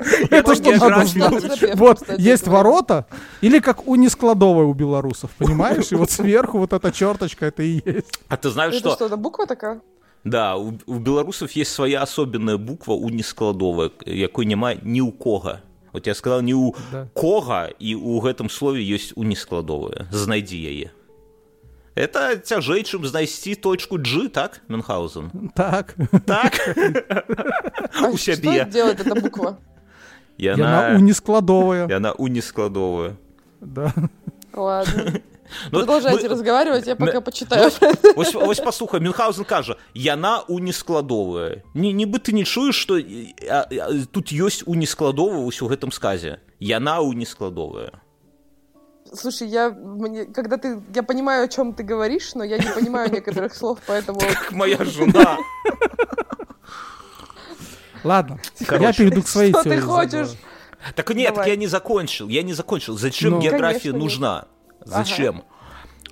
Это 0.30 0.54
что 0.54 0.76
надо 0.76 1.04
знать? 1.04 1.76
Вот, 1.76 2.18
есть 2.18 2.46
ворота, 2.46 3.06
или 3.40 3.58
как 3.60 3.86
у 3.86 3.96
нескладовой 3.96 4.64
у 4.64 4.72
белорусов, 4.72 5.30
понимаешь? 5.38 5.92
И 5.92 5.94
вот 5.94 6.10
сверху 6.10 6.58
вот 6.58 6.72
эта 6.72 6.90
черточка, 6.92 7.46
это 7.46 7.62
и 7.62 7.80
есть. 7.84 8.20
А 8.28 8.36
ты 8.36 8.50
знаешь, 8.50 8.74
что... 8.74 8.90
Это 8.90 8.96
что, 8.96 9.06
это 9.06 9.16
буква 9.16 9.46
такая? 9.46 9.80
Да, 10.24 10.56
у, 10.56 10.78
у 10.86 10.98
белорусов 10.98 11.52
есть 11.52 11.72
своя 11.72 12.02
особенная 12.02 12.56
буква 12.56 12.92
у 12.92 13.08
нескладовая, 13.08 13.90
якой 14.04 14.46
нема 14.46 14.74
ни 14.74 15.00
у 15.00 15.12
кого. 15.12 15.60
Вот 15.92 16.06
я 16.06 16.14
сказал 16.14 16.40
не 16.40 16.54
у 16.54 16.74
да. 16.92 17.08
кого, 17.14 17.66
и 17.78 17.94
у 17.94 18.20
гэтым 18.20 18.50
слове 18.50 18.82
есть 18.82 19.12
у 19.16 19.22
нескладовая. 19.22 20.06
Знайди 20.10 20.56
яе. 20.56 20.92
Это 21.94 22.38
цяжэй, 22.38 22.84
чым 22.84 23.04
знайсці 23.04 23.54
точку 23.54 23.98
G, 23.98 24.28
так, 24.28 24.62
Мюнхгаузен? 24.68 25.50
Так. 25.54 25.96
Так? 26.24 26.54
У 28.12 28.16
сябе. 28.16 28.62
Что 28.62 28.70
делает 28.70 29.00
эта 29.00 29.20
буква? 29.20 29.58
И 30.40 30.46
она, 30.48 30.86
она 30.86 30.98
унискладовая. 30.98 31.86
И 31.86 31.92
она 31.92 32.12
унискладовая. 32.12 33.16
Да. 33.60 33.92
Ладно. 34.54 35.20
Ну, 35.70 35.80
Продолжайте 35.80 36.28
мы... 36.28 36.34
разговаривать, 36.34 36.86
я 36.86 36.96
пока 36.96 37.20
почитаю. 37.20 37.70
Ось, 38.16 38.34
ось 38.34 38.60
паслухай 38.60 39.00
Мюнхгаузен 39.00 39.44
кажа 39.44 39.76
яна 39.94 40.44
унескладовая 40.46 41.64
не 41.74 41.92
нібы 41.92 42.20
ты 42.20 42.32
не 42.32 42.44
чуеш 42.44 42.76
что 42.76 42.94
а, 42.94 43.66
а, 43.68 43.90
тут 44.12 44.30
ёсць 44.30 44.62
унескладовая 44.64 45.42
ўсё 45.42 45.66
гэтым 45.66 45.90
сказе 45.90 46.38
яна 46.60 47.00
унескладовая 47.00 47.98
Слушай, 49.12 49.48
я 49.48 49.70
мне, 49.70 50.26
когда 50.26 50.56
ты, 50.56 50.80
я 50.94 51.02
понимаю, 51.02 51.46
о 51.46 51.48
чем 51.48 51.74
ты 51.74 51.82
говоришь, 51.82 52.32
но 52.36 52.44
я 52.44 52.58
не 52.58 52.70
понимаю 52.70 53.10
некоторых 53.10 53.56
слов, 53.56 53.80
поэтому. 53.84 54.20
Как 54.20 54.52
моя 54.52 54.78
жена. 54.84 55.36
Ладно, 58.04 58.40
Короче. 58.66 58.84
я 58.84 58.92
перейду 58.92 59.22
к 59.22 59.28
своей 59.28 59.52
Что 59.52 59.64
теории. 59.64 59.80
ты 59.80 59.82
хочешь? 59.82 60.28
Так 60.94 61.10
нет, 61.14 61.34
Давай. 61.34 61.50
я 61.50 61.56
не 61.56 61.66
закончил, 61.66 62.28
я 62.28 62.42
не 62.42 62.54
закончил. 62.54 62.96
Зачем 62.96 63.32
ну, 63.32 63.40
география 63.40 63.90
конечно, 63.90 63.98
нужна? 63.98 64.46
Нет. 64.78 64.86
Зачем? 64.86 65.36
Ага. 65.38 65.44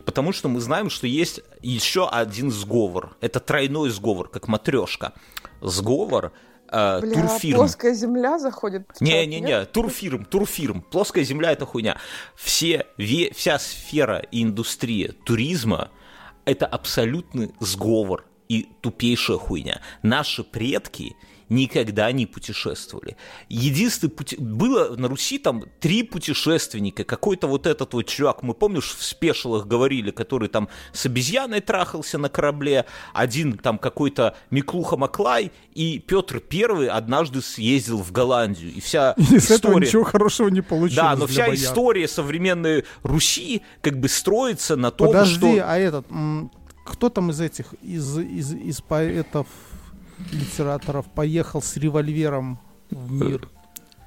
Потому 0.05 0.33
что 0.33 0.49
мы 0.49 0.61
знаем, 0.61 0.89
что 0.89 1.07
есть 1.07 1.41
еще 1.61 2.09
один 2.09 2.51
сговор. 2.51 3.17
Это 3.21 3.41
тройной 3.41 3.91
сговор, 3.91 4.29
как 4.29 4.49
матрешка. 4.49 5.13
Сговор 5.61 6.33
э, 6.71 7.01
Бля, 7.01 7.15
турфирм. 7.15 7.57
плоская 7.57 7.93
земля 7.93 8.39
заходит? 8.39 8.89
Не-не-не, 9.01 9.67
турфирм, 9.67 10.25
турфирм. 10.25 10.83
Плоская 10.83 11.25
земля— 11.25 11.53
это 11.53 11.67
хуйня. 11.67 11.99
Все, 12.37 12.87
ве, 12.97 13.33
вся 13.35 13.59
сфера 13.59 14.21
и 14.31 14.43
индустрия 14.43 15.13
туризма— 15.25 15.91
это 16.47 16.65
абсолютный 16.65 17.53
сговор 17.61 18.25
и 18.49 18.67
тупейшая 18.81 19.37
хуйня. 19.37 19.83
Наши 20.03 20.43
предки— 20.43 21.17
никогда 21.49 22.11
не 22.13 22.27
путешествовали. 22.27 23.17
Единственное 23.49 24.11
пути... 24.11 24.37
Было 24.37 24.97
на 24.97 25.09
Руси 25.09 25.39
там 25.39 25.65
три 25.81 26.03
путешественника. 26.03 27.05
Какой-то 27.05 27.47
вот 27.47 27.67
этот 27.67 27.95
вот 27.95 28.07
чувак, 28.07 28.43
мы 28.43 28.55
помнишь, 28.55 28.95
в 28.95 29.05
спешилах 29.05 29.67
говорили, 29.67 30.11
который 30.11 30.49
там 30.49 30.69
с 30.93 31.07
обезьяной 31.07 31.61
трахался 31.61 32.19
на 32.19 32.29
корабле, 32.29 32.85
один 33.15 33.59
там 33.59 33.79
какой-то 33.79 34.37
Миклуха 34.51 34.97
Маклай, 34.97 35.53
и 35.75 35.99
Петр 35.99 36.41
Первый 36.41 36.89
однажды 36.89 37.41
съездил 37.41 37.99
в 37.99 38.13
Голландию. 38.13 38.73
И 38.73 38.81
вся 38.81 39.13
и 39.17 39.23
история... 39.23 39.41
с 39.41 39.51
этого 39.51 39.79
ничего 39.79 40.05
хорошего 40.05 40.49
не 40.49 40.61
получилось 40.61 40.95
Да, 40.95 41.17
но 41.17 41.27
вся 41.27 41.47
бояр. 41.47 41.55
история 41.55 42.09
современной 42.09 42.85
Руси 43.03 43.63
как 43.81 43.99
бы 43.99 44.09
строится 44.09 44.77
на 44.77 44.91
том, 44.91 45.09
Подожди, 45.09 45.35
что... 45.35 45.41
Подожди, 45.41 45.63
а 45.65 45.79
этот... 45.79 46.07
Кто 46.85 47.11
там 47.11 47.31
из 47.31 47.41
этих, 47.41 47.75
из, 47.83 48.19
из, 48.19 48.55
из 48.55 48.81
поэтов 48.81 49.47
литераторов 50.33 51.07
поехал 51.07 51.63
с 51.63 51.77
револьвером 51.77 52.59
в 52.91 53.11
мир. 53.13 53.49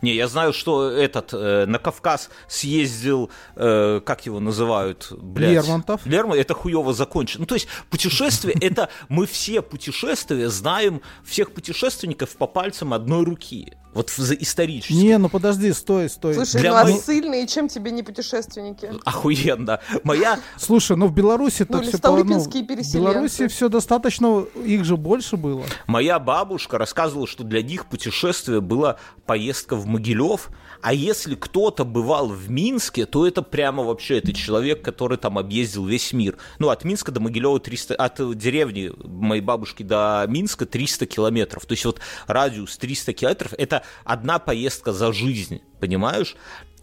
Не, 0.01 0.13
я 0.15 0.27
знаю, 0.27 0.53
что 0.53 0.89
этот 0.89 1.33
э, 1.33 1.65
на 1.65 1.79
Кавказ 1.79 2.29
съездил, 2.47 3.29
э, 3.55 4.01
как 4.03 4.25
его 4.25 4.39
называют, 4.39 5.11
блядь. 5.11 5.51
Лермонтов. 5.51 6.05
Лермонтов, 6.05 6.41
это 6.41 6.53
хуево 6.53 6.93
закончено. 6.93 7.41
Ну, 7.41 7.45
то 7.45 7.55
есть 7.55 7.67
путешествие, 7.89 8.55
это 8.59 8.89
мы 9.09 9.25
все 9.25 9.61
путешествия 9.61 10.49
знаем 10.49 11.01
всех 11.23 11.53
путешественников 11.53 12.35
по 12.37 12.47
пальцам 12.47 12.93
одной 12.93 13.23
руки. 13.23 13.73
Вот 13.93 14.09
за 14.09 14.35
исторически. 14.35 14.93
Не, 14.93 15.17
ну 15.17 15.27
подожди, 15.27 15.73
стой, 15.73 16.09
стой. 16.09 16.33
Слушай, 16.33 16.61
Для 16.61 16.71
ну 16.71 16.83
моей... 16.83 16.97
а 16.97 17.01
сильные, 17.01 17.47
чем 17.47 17.67
тебе 17.67 17.91
не 17.91 18.03
путешественники? 18.03 18.89
Охуенно. 19.03 19.81
Моя... 20.03 20.39
Слушай, 20.57 20.95
ну 20.95 21.07
в 21.07 21.13
Беларуси 21.13 21.65
так 21.65 21.81
ну, 21.81 21.87
все... 21.87 21.97
По... 21.97 22.23
Ну, 22.23 22.39
в 22.39 22.93
Беларуси 22.93 23.47
все 23.47 23.67
достаточно, 23.67 24.45
их 24.63 24.85
же 24.85 24.95
больше 24.95 25.35
было. 25.35 25.65
Моя 25.87 26.19
бабушка 26.19 26.77
рассказывала, 26.77 27.27
что 27.27 27.43
для 27.43 27.61
них 27.61 27.87
путешествие 27.87 28.61
было 28.61 28.97
поездка 29.25 29.75
в 29.75 29.85
Могилев, 29.91 30.49
а 30.81 30.93
если 30.93 31.35
кто-то 31.35 31.85
бывал 31.85 32.27
в 32.27 32.49
Минске, 32.49 33.05
то 33.05 33.27
это 33.27 33.41
прямо 33.41 33.83
вообще 33.83 34.17
это 34.17 34.33
человек, 34.33 34.81
который 34.81 35.17
там 35.17 35.37
объездил 35.37 35.85
весь 35.85 36.11
мир. 36.13 36.37
Ну, 36.59 36.69
от 36.69 36.83
Минска 36.83 37.11
до 37.11 37.19
Могилева 37.19 37.59
300, 37.59 37.95
от 37.95 38.37
деревни 38.37 38.91
моей 39.03 39.41
бабушки 39.41 39.83
до 39.83 40.25
Минска 40.27 40.65
300 40.65 41.05
километров. 41.05 41.65
То 41.65 41.73
есть 41.73 41.85
вот 41.85 41.99
радиус 42.27 42.77
300 42.77 43.13
километров– 43.13 43.53
это 43.57 43.83
одна 44.03 44.39
поездка 44.39 44.91
за 44.91 45.13
жизнь, 45.13 45.61
понимаешь? 45.79 46.35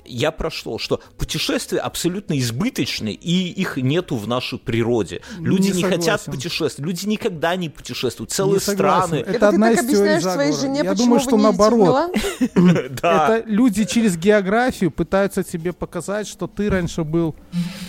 Я 0.09 0.31
про 0.31 0.51
что? 0.51 0.79
Путешествия 1.17 1.79
абсолютно 1.79 2.39
избыточны, 2.39 3.13
и 3.13 3.49
их 3.49 3.77
нету 3.77 4.17
в 4.17 4.27
нашей 4.29 4.59
природе. 4.59 5.23
Люди 5.39 5.71
не, 5.71 5.83
не 5.83 5.85
хотят 5.85 6.25
путешествовать, 6.25 6.79
люди 6.79 7.07
никогда 7.07 7.57
не 7.57 7.69
путешествуют. 7.69 8.31
Целые 8.31 8.55
не 8.55 8.61
страны. 8.61 9.17
Это, 9.17 9.31
Это 9.31 9.49
одна 9.49 9.73
из 9.73 9.87
теорий 9.87 10.21
своей 10.21 10.53
жене, 10.53 10.81
Я 10.85 10.95
думаю, 10.95 11.21
что 11.21 11.37
наоборот. 11.37 12.11
Это 12.41 13.43
люди 13.47 13.85
через 13.85 14.17
географию 14.17 14.91
пытаются 14.91 15.43
тебе 15.43 15.73
показать, 15.73 16.27
что 16.27 16.47
ты 16.47 16.71
раньше 16.71 17.05
был 17.05 17.35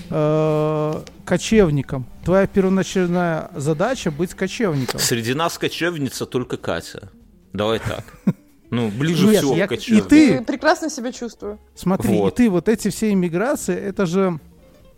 э, 0.09 1.01
кочевником. 1.25 2.05
Твоя 2.23 2.47
первоначальная 2.47 3.49
задача 3.55 4.11
быть 4.11 4.33
кочевником. 4.33 4.99
Среди 4.99 5.33
нас 5.33 5.57
кочевница 5.57 6.25
только 6.25 6.57
Катя. 6.57 7.09
Давай 7.53 7.79
так. 7.79 8.03
Ну, 8.69 8.89
ближе 8.89 9.27
Нет, 9.27 9.37
всего 9.37 9.55
я, 9.55 9.67
к 9.67 9.71
И 9.71 10.01
ты... 10.01 10.41
Прекрасно 10.43 10.89
себя 10.89 11.11
чувствую. 11.11 11.59
Смотри, 11.75 12.17
вот. 12.17 12.33
и 12.33 12.35
ты, 12.35 12.49
вот 12.49 12.69
эти 12.69 12.89
все 12.89 13.11
иммиграции, 13.11 13.75
это 13.75 14.05
же 14.05 14.39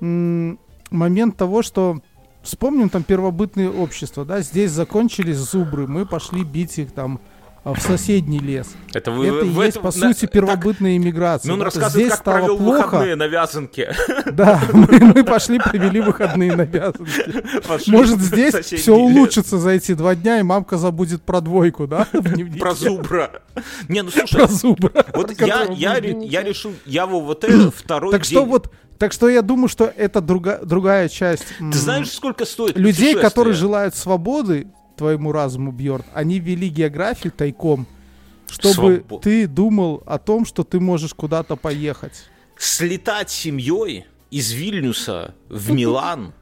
м- 0.01 0.59
момент 0.89 1.37
того, 1.37 1.61
что 1.61 2.01
вспомним 2.43 2.89
там 2.89 3.03
первобытные 3.03 3.69
общества, 3.71 4.25
да, 4.25 4.41
здесь 4.41 4.71
закончились 4.71 5.37
зубры, 5.37 5.87
мы 5.87 6.05
пошли 6.05 6.43
бить 6.43 6.77
их 6.79 6.91
там 6.91 7.21
в 7.63 7.79
соседний 7.79 8.39
лес. 8.39 8.73
Это, 8.93 9.11
вы, 9.11 9.27
это 9.27 9.45
в 9.45 9.61
есть, 9.61 9.77
этом, 9.77 9.83
по 9.83 9.91
сути, 9.91 10.25
первобытная 10.25 10.97
так, 10.97 11.03
иммиграция. 11.03 11.49
Ну, 11.49 11.53
он 11.55 11.61
рассказывает, 11.61 11.93
Здесь 11.93 12.09
как 12.09 12.19
стало 12.19 12.37
провел 12.39 12.57
плохо. 12.57 12.85
выходные 12.85 13.15
на 13.15 13.27
вязанке. 13.27 13.95
Да, 14.31 14.61
мы, 14.71 14.87
мы 14.87 15.23
пошли, 15.23 15.59
провели 15.59 15.99
выходные 15.99 16.55
на 16.55 16.61
вязанке. 16.61 17.43
Пошли 17.67 17.91
Может, 17.95 18.19
здесь 18.19 18.55
все 18.55 18.95
улучшится 18.95 19.57
за 19.57 19.71
эти 19.71 19.93
два 19.93 20.15
дня, 20.15 20.39
и 20.39 20.43
мамка 20.43 20.77
забудет 20.77 21.21
про 21.23 21.41
двойку, 21.41 21.85
да? 21.85 22.07
Про 22.59 22.73
зубра. 22.73 23.41
Не, 23.89 24.01
ну 24.01 24.09
слушай. 24.09 24.35
Про 24.35 24.47
зубра. 24.47 25.05
Вот 25.13 25.39
я, 25.39 25.65
я, 25.69 25.97
я 25.97 26.43
решил, 26.43 26.73
я 26.85 27.05
вот 27.05 27.43
это 27.43 27.71
второй 27.75 28.11
Так 28.11 28.23
что 28.23 28.45
вот 28.45 28.71
так 28.97 29.13
что 29.13 29.27
я 29.29 29.41
думаю, 29.41 29.67
что 29.67 29.91
это 29.97 30.21
друга, 30.21 30.59
другая 30.63 31.09
часть. 31.09 31.45
Ты 31.57 31.77
знаешь, 31.77 32.11
сколько 32.11 32.45
стоит 32.45 32.77
людей, 32.77 33.15
которые 33.15 33.55
желают 33.55 33.95
свободы, 33.95 34.67
твоему 35.01 35.31
разуму, 35.31 35.71
Бьорн, 35.71 36.05
они 36.13 36.39
вели 36.39 36.69
географию 36.69 37.33
тайком, 37.35 37.87
чтобы 38.47 39.03
Своб... 39.07 39.23
ты 39.23 39.47
думал 39.47 40.03
о 40.05 40.19
том, 40.19 40.45
что 40.45 40.63
ты 40.63 40.79
можешь 40.79 41.15
куда-то 41.15 41.55
поехать. 41.55 42.29
Слетать 42.55 43.31
семьей 43.31 44.05
из 44.29 44.51
Вильнюса 44.51 45.33
в 45.49 45.71
Милан 45.73 46.33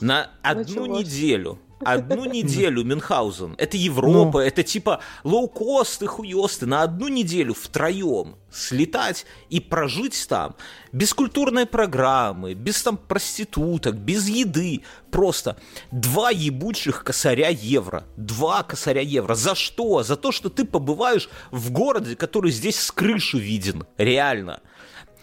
на 0.00 0.30
одну 0.42 0.86
неделю– 0.86 1.60
одну 1.84 2.24
неделю 2.24 2.84
Мюнхгаузен. 2.84 3.54
Это 3.58 3.76
Европа, 3.76 4.38
ну. 4.38 4.44
это 4.44 4.62
типа 4.62 5.00
лоукосты, 5.24 6.06
хуёсты. 6.06 6.66
На 6.66 6.82
одну 6.82 7.08
неделю 7.08 7.54
втроем 7.54 8.36
слетать 8.50 9.26
и 9.48 9.60
прожить 9.60 10.26
там. 10.28 10.56
Без 10.92 11.14
культурной 11.14 11.66
программы, 11.66 12.54
без 12.54 12.82
там 12.82 12.96
проституток, 12.96 13.96
без 13.96 14.28
еды. 14.28 14.82
Просто 15.10 15.56
два 15.90 16.30
ебучих 16.30 17.04
косаря 17.04 17.48
евро. 17.48 18.04
Два 18.16 18.62
косаря 18.62 19.02
евро. 19.02 19.34
За 19.34 19.54
что? 19.54 20.02
За 20.02 20.16
то, 20.16 20.32
что 20.32 20.50
ты 20.50 20.64
побываешь 20.64 21.28
в 21.50 21.70
городе, 21.70 22.16
который 22.16 22.50
здесь 22.50 22.78
с 22.78 22.90
крыши 22.90 23.38
виден. 23.38 23.86
Реально. 23.96 24.60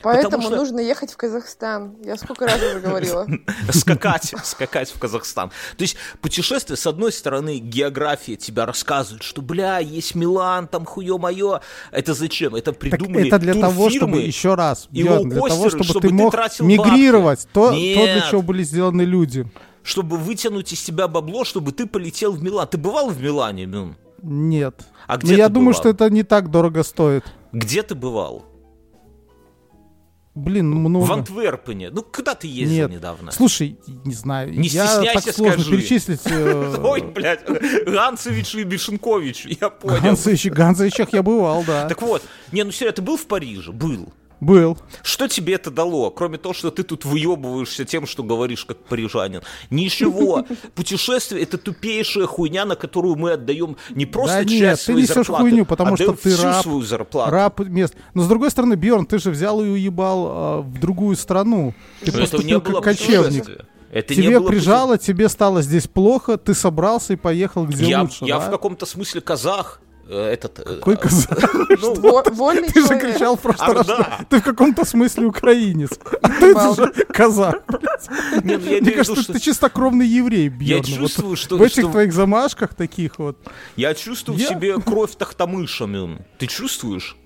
Поэтому 0.02 0.44
что... 0.44 0.56
нужно 0.56 0.80
ехать 0.80 1.12
в 1.12 1.18
Казахстан. 1.18 1.96
Я 2.04 2.18
сколько 2.18 2.46
раз 2.46 2.62
уже 2.62 2.80
говорила. 2.80 3.28
Скакать, 3.72 4.34
скакать 4.44 4.90
в 4.90 5.00
Казахстан. 5.00 5.50
То 5.78 5.82
есть 5.82 5.98
путешествие, 6.22 6.78
с 6.78 6.86
одной 6.86 7.12
стороны, 7.12 7.58
география 7.58 8.36
тебя 8.36 8.66
рассказывает, 8.66 9.24
что, 9.24 9.42
бля, 9.42 9.80
есть 9.80 10.16
Милан, 10.16 10.68
там 10.68 10.86
хуё 10.86 11.18
моё. 11.18 11.60
Это 11.92 12.14
зачем? 12.14 12.56
Это 12.56 12.74
придумали 12.74 13.28
Это 13.28 13.40
для 13.40 13.54
того, 13.54 13.90
чтобы, 13.90 14.22
еще 14.22 14.56
раз, 14.56 14.88
для 14.92 15.18
того, 15.18 15.70
чтобы, 15.70 16.02
ты 16.02 16.10
мог 16.10 16.34
мигрировать. 16.60 17.48
То, 17.52 17.72
для 17.72 18.22
чего 18.30 18.42
были 18.42 18.64
сделаны 18.64 19.02
люди. 19.02 19.46
Чтобы 19.84 20.18
вытянуть 20.18 20.74
из 20.74 20.82
тебя 20.82 21.08
бабло, 21.08 21.46
чтобы 21.46 21.72
ты 21.72 21.86
полетел 21.86 22.34
в 22.34 22.44
Милан. 22.44 22.68
Ты 22.68 22.78
бывал 22.78 23.10
в 23.10 23.22
Милане, 23.22 23.66
Мюн? 23.66 23.96
Нет. 24.22 24.86
А 25.08 25.18
где 25.18 25.34
Но 25.34 25.38
я 25.38 25.50
думаю, 25.50 25.74
что 25.74 25.90
это 25.90 26.10
не 26.10 26.24
так 26.24 26.52
дорого 26.52 26.84
стоит. 26.84 27.24
Где 27.54 27.84
ты 27.84 27.96
бывал? 27.96 28.46
Блин, 30.38 30.70
много. 30.70 31.06
В 31.06 31.12
Антверпене. 31.12 31.90
Ну, 31.90 32.04
куда 32.04 32.36
ты 32.36 32.48
ездил 32.48 32.88
Нет. 32.88 32.98
недавно? 32.98 33.32
Слушай, 33.32 33.78
не 34.06 34.14
знаю. 34.14 34.52
Не 34.54 34.68
я 34.68 34.86
стесняйся, 34.86 35.26
так 35.26 35.36
сложно 35.36 35.64
скажи. 35.64 35.72
перечислить. 35.72 36.22
Э, 36.26 36.76
Ой, 36.84 37.02
блядь, 37.02 37.44
Ганцевич 37.88 38.54
и 38.54 38.64
Бешенкович, 38.64 39.48
я 39.60 39.70
понял. 39.72 40.00
Ганцевич, 40.02 40.46
Ганцевичах 40.46 41.12
я 41.12 41.24
бывал, 41.24 41.64
да. 41.66 41.88
Так 41.90 42.04
вот, 42.04 42.22
не, 42.52 42.64
ну 42.64 42.72
серьезно, 42.72 42.98
ты 42.98 43.02
был 43.02 43.18
в 43.18 43.26
Париже? 43.26 43.72
Был. 43.72 44.14
Был. 44.40 44.78
Что 45.02 45.28
тебе 45.28 45.56
это 45.56 45.72
дало, 45.72 46.12
кроме 46.12 46.38
того, 46.38 46.54
что 46.54 46.70
ты 46.70 46.84
тут 46.84 47.06
выебываешься 47.06 47.86
тем, 47.86 48.06
что 48.06 48.24
говоришь 48.24 48.66
как 48.66 48.78
парижанин? 48.78 49.42
Ничего. 49.72 50.46
Путешествие— 50.76 51.42
это 51.44 51.58
тупейшая 51.58 52.28
хуйня, 52.28 52.66
на 52.66 52.76
которую 52.76 53.16
мы 53.16 53.32
отдаем 53.32 53.78
не 53.90 54.06
просто 54.06 54.44
да 54.44 54.46
часть 54.46 54.62
нет, 54.62 54.80
своей 54.80 54.98
ты 54.98 55.04
несешь 55.04 55.16
зарплаты, 55.16 55.44
хуйню, 55.44 55.66
потому 55.66 55.96
что 55.96 56.14
ты 56.14 56.30
всю 56.30 56.44
раб, 56.44 56.62
свою 56.62 56.82
зарплату. 56.82 57.32
раб 57.32 57.60
мест. 57.62 57.96
Но 58.14 58.24
с 58.24 58.28
другой 58.28 58.52
стороны, 58.52 58.76
Бьорн, 58.76 59.06
ты 59.06 59.18
же 59.18 59.32
взял 59.32 59.64
и 59.64 59.68
уебал 59.68 60.28
э, 60.28 60.62
в 60.62 60.80
другую 60.80 61.16
страну. 61.16 61.74
Ты 62.02 62.12
Но 62.12 62.20
поступил 62.20 62.62
как 62.62 62.84
кочевник. 62.84 63.46
Это 63.92 64.14
тебе 64.14 64.28
не 64.28 64.40
было 64.40 64.50
прижало, 64.50 64.94
пути. 64.94 65.06
тебе 65.06 65.30
стало 65.30 65.62
здесь 65.62 65.88
плохо, 65.88 66.38
ты 66.38 66.54
собрался 66.54 67.14
и 67.14 67.16
поехал 67.16 67.66
где 67.66 67.86
я, 67.86 68.02
лучше. 68.02 68.26
Я 68.26 68.40
да? 68.40 68.48
в 68.48 68.52
каком-то 68.52 68.86
смысле 68.86 69.22
казах, 69.22 69.82
этот... 70.10 70.60
Э, 70.60 70.76
Какой 70.78 70.98
казах? 70.98 71.38
Ну, 71.80 72.24
вольный 72.32 72.70
Ты 72.70 72.82
же 72.82 73.00
кричал 73.00 73.36
в 73.36 73.42
прошлый 73.42 73.76
раз, 73.76 73.88
ты 74.30 74.40
в 74.40 74.44
каком-то 74.44 74.86
смысле 74.86 75.26
украинец. 75.28 75.92
А 76.22 76.30
ты 76.40 76.54
же 76.54 77.06
казах. 77.10 77.56
Ну, 78.44 78.58
Мне 78.60 78.92
кажется, 78.92 79.34
ты 79.34 79.40
чистокровный 79.40 80.08
еврей, 80.08 80.50
Бьерн. 80.50 80.84
Я 80.84 80.98
чувствую, 80.98 81.36
что... 81.36 81.58
В 81.58 81.62
этих 81.62 81.92
твоих 81.92 82.14
замашках 82.14 82.74
таких 82.74 83.20
вот. 83.20 83.38
Я 83.76 83.94
чувствую 83.94 84.38
в 84.38 84.42
себе 84.42 84.80
кровь 84.80 85.16
Тахтамыша, 85.16 85.88
Ты 86.38 86.48
чувствуешь? 86.48 87.18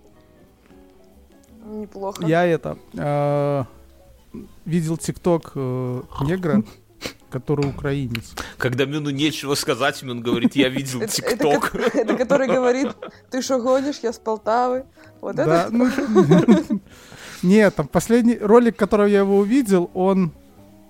Неплохо. 1.65 2.25
Я 2.25 2.45
это... 2.45 2.77
А, 2.97 3.65
видел 4.65 4.97
тикток 4.97 5.51
э, 5.55 6.01
негра, 6.21 6.63
который 7.31 7.67
украинец. 7.69 8.33
Когда 8.57 8.85
Мюну 8.85 9.09
нечего 9.09 9.55
сказать, 9.55 10.03
Мюн 10.03 10.21
говорит, 10.21 10.55
я 10.55 10.69
видел 10.69 10.99
ТикТок. 11.07 11.73
Это 11.75 12.15
который 12.15 12.47
говорит, 12.47 12.89
ты 13.29 13.41
что 13.41 13.59
гонишь, 13.59 13.99
я 14.03 14.13
с 14.13 14.19
Полтавы. 14.19 14.85
Вот 15.21 15.39
это? 15.39 15.69
Ну, 15.71 15.89
нет, 17.43 17.75
там 17.75 17.87
последний 17.87 18.37
ролик, 18.37 18.75
который 18.75 19.11
я 19.11 19.19
его 19.19 19.37
увидел, 19.37 19.89
он 19.93 20.31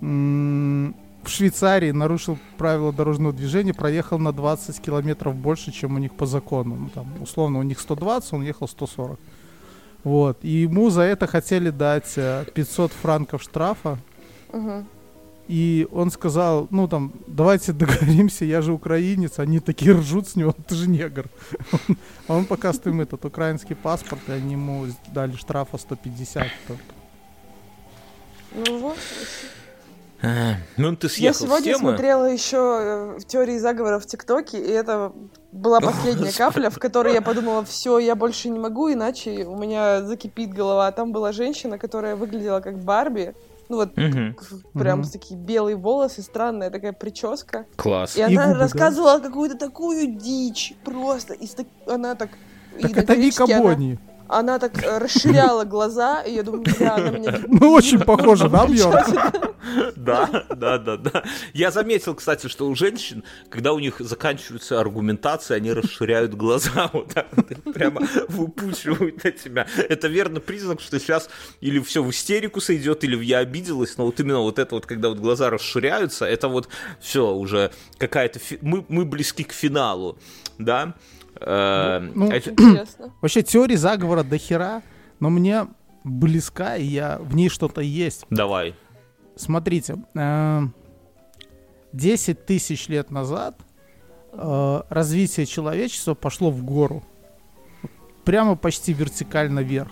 в 0.01 1.29
Швейцарии 1.29 1.91
нарушил 1.91 2.37
правила 2.57 2.91
дорожного 2.91 3.33
движения, 3.33 3.73
проехал 3.73 4.17
на 4.19 4.33
20 4.33 4.81
километров 4.81 5.35
больше, 5.35 5.71
чем 5.71 5.95
у 5.95 5.99
них 5.99 6.13
по 6.13 6.25
закону. 6.25 6.75
Ну, 6.75 6.89
там, 6.89 7.07
условно, 7.21 7.59
у 7.59 7.63
них 7.63 7.79
120, 7.79 8.33
он 8.33 8.41
ехал 8.41 8.67
140. 8.67 9.19
Вот. 10.03 10.39
И 10.41 10.49
ему 10.49 10.89
за 10.89 11.01
это 11.01 11.27
хотели 11.27 11.69
дать 11.69 12.15
500 12.15 12.91
э, 12.91 12.93
франков 13.01 13.43
штрафа. 13.43 13.99
Угу. 14.51 14.85
И 15.51 15.85
он 15.91 16.11
сказал, 16.11 16.69
ну 16.71 16.87
там, 16.87 17.11
давайте 17.27 17.73
договоримся, 17.73 18.45
я 18.45 18.61
же 18.61 18.71
украинец. 18.71 19.37
Они 19.37 19.59
такие 19.59 19.91
ржут 19.91 20.29
с 20.29 20.37
него, 20.37 20.55
ты 20.67 20.75
же 20.75 20.89
негр. 20.89 21.25
А 22.27 22.35
он 22.37 22.45
показывает 22.45 22.87
им 22.87 23.01
этот 23.01 23.25
украинский 23.25 23.75
паспорт, 23.75 24.21
и 24.29 24.31
они 24.31 24.53
ему 24.53 24.85
дали 25.13 25.35
штрафа 25.35 25.77
150 25.77 26.47
только. 26.67 26.83
Ну 28.53 28.79
вот. 28.79 28.97
Ну, 30.77 30.95
ты 30.95 31.09
съехал 31.09 31.25
Я 31.25 31.33
сегодня 31.33 31.75
с 31.75 31.79
смотрела 31.79 32.31
еще 32.31 32.57
э, 32.57 33.19
в 33.19 33.25
теории 33.25 33.57
заговора 33.57 33.99
в 33.99 34.05
ТикТоке, 34.05 34.57
и 34.57 34.69
это 34.69 35.11
была 35.51 35.81
последняя 35.81 36.31
капля, 36.31 36.69
в 36.69 36.79
которой 36.79 37.13
я 37.13 37.21
подумала, 37.21 37.65
все, 37.65 37.99
я 37.99 38.15
больше 38.15 38.49
не 38.49 38.59
могу, 38.59 38.93
иначе 38.93 39.45
у 39.45 39.57
меня 39.57 40.03
закипит 40.03 40.53
голова. 40.53 40.89
Там 40.91 41.11
была 41.11 41.33
женщина, 41.33 41.77
которая 41.77 42.15
выглядела 42.15 42.61
как 42.61 42.77
Барби, 42.77 43.33
ну 43.71 43.77
вот 43.77 43.97
угу. 43.97 44.35
прям 44.73 44.99
угу. 44.99 45.09
такие 45.09 45.39
белые 45.39 45.77
волосы, 45.77 46.21
странная 46.21 46.69
такая 46.69 46.91
прическа. 46.91 47.65
Класс. 47.77 48.17
И, 48.17 48.19
и 48.19 48.23
она 48.23 48.47
губы, 48.47 48.59
рассказывала 48.59 49.17
да? 49.17 49.27
какую-то 49.27 49.57
такую 49.57 50.15
дичь 50.15 50.73
просто. 50.83 51.33
И 51.35 51.47
она 51.87 52.15
так... 52.15 52.31
Так 52.81 52.97
это 52.97 53.13
Вика 53.13 53.47
Бонни. 53.47 53.93
Она 53.93 54.10
она 54.31 54.59
так 54.59 54.81
э, 54.81 54.97
расширяла 54.97 55.65
глаза, 55.65 56.21
и 56.21 56.33
я 56.33 56.43
думаю, 56.43 56.63
бля, 56.63 56.95
она 56.95 57.09
меня... 57.11 57.39
Ну, 57.47 57.71
очень 57.73 57.99
похоже, 57.99 58.49
да, 58.49 58.65
Бьерн? 58.65 59.51
Да, 59.95 60.45
да, 60.49 60.77
да, 60.77 60.97
да. 60.97 61.23
Я 61.53 61.71
заметил, 61.71 62.15
кстати, 62.15 62.47
что 62.47 62.67
у 62.67 62.75
женщин, 62.75 63.23
когда 63.49 63.73
у 63.73 63.79
них 63.79 63.99
заканчиваются 63.99 64.79
аргументации, 64.79 65.55
они 65.55 65.73
расширяют 65.73 66.33
глаза 66.33 66.89
вот 66.93 67.13
так 67.13 67.27
прямо 67.73 68.01
выпучивают 68.29 69.23
на 69.23 69.31
тебя. 69.31 69.67
Это 69.89 70.07
верно 70.07 70.39
признак, 70.39 70.79
что 70.81 70.99
сейчас 70.99 71.29
или 71.59 71.79
все 71.79 72.01
в 72.01 72.09
истерику 72.09 72.61
сойдет, 72.61 73.03
или 73.03 73.21
я 73.23 73.39
обиделась, 73.39 73.97
но 73.97 74.05
вот 74.05 74.19
именно 74.19 74.39
вот 74.39 74.59
это 74.59 74.75
вот, 74.75 74.85
когда 74.85 75.09
вот 75.09 75.19
глаза 75.19 75.49
расширяются, 75.49 76.25
это 76.25 76.47
вот 76.47 76.69
все 76.99 77.31
уже 77.33 77.71
какая-то... 77.97 78.39
Мы, 78.61 78.85
мы 78.87 79.03
близки 79.05 79.43
к 79.43 79.51
финалу, 79.51 80.17
да? 80.57 80.95
Ну, 81.45 82.27
интересно. 82.27 83.13
Вообще 83.21 83.41
теории 83.41 83.75
заговора 83.75 84.23
до 84.23 84.37
хера, 84.37 84.81
но 85.19 85.29
мне 85.29 85.67
близка, 86.03 86.75
и 86.77 86.85
я 86.85 87.19
в 87.19 87.35
ней 87.35 87.49
что-то 87.49 87.81
есть. 87.81 88.25
Давай. 88.29 88.75
Смотрите, 89.35 89.95
10 91.93 92.29
э, 92.29 92.33
тысяч 92.35 92.87
лет 92.87 93.11
назад 93.11 93.55
э, 94.33 94.81
развитие 94.89 95.45
человечества 95.45 96.13
пошло 96.13 96.51
в 96.51 96.63
гору. 96.63 97.03
Прямо 98.25 98.55
почти 98.55 98.93
вертикально 98.93 99.61
вверх. 99.61 99.91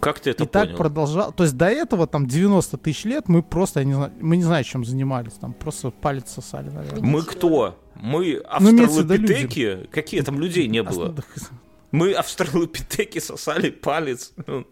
Как 0.00 0.20
ты 0.20 0.30
это 0.30 0.44
и 0.44 0.46
понял? 0.46 0.66
так 0.68 0.76
продолжал. 0.76 1.32
То 1.32 1.42
есть 1.42 1.56
до 1.56 1.66
этого 1.66 2.06
там 2.06 2.26
90 2.26 2.76
тысяч 2.78 3.04
лет 3.04 3.28
мы 3.28 3.42
просто, 3.42 3.80
я 3.80 3.86
не 3.86 3.94
знаю, 3.94 4.12
мы 4.20 4.36
не 4.36 4.44
знаем, 4.44 4.64
чем 4.64 4.84
занимались. 4.84 5.32
Там 5.32 5.52
просто 5.52 5.90
палец 5.90 6.30
сосали, 6.30 6.70
наверное. 6.70 7.02
Мы 7.02 7.22
кто? 7.22 7.76
Мы 8.00 8.40
ну, 8.42 8.48
австралопитеки? 8.48 9.78
Ну, 9.82 9.88
Какие 9.90 10.20
там 10.22 10.40
людей 10.40 10.68
не 10.68 10.82
было? 10.82 11.14
Мы 11.90 12.12
австралопитеки 12.12 13.18
сосали 13.18 13.70
палец. 13.70 14.32
Ну. 14.46 14.66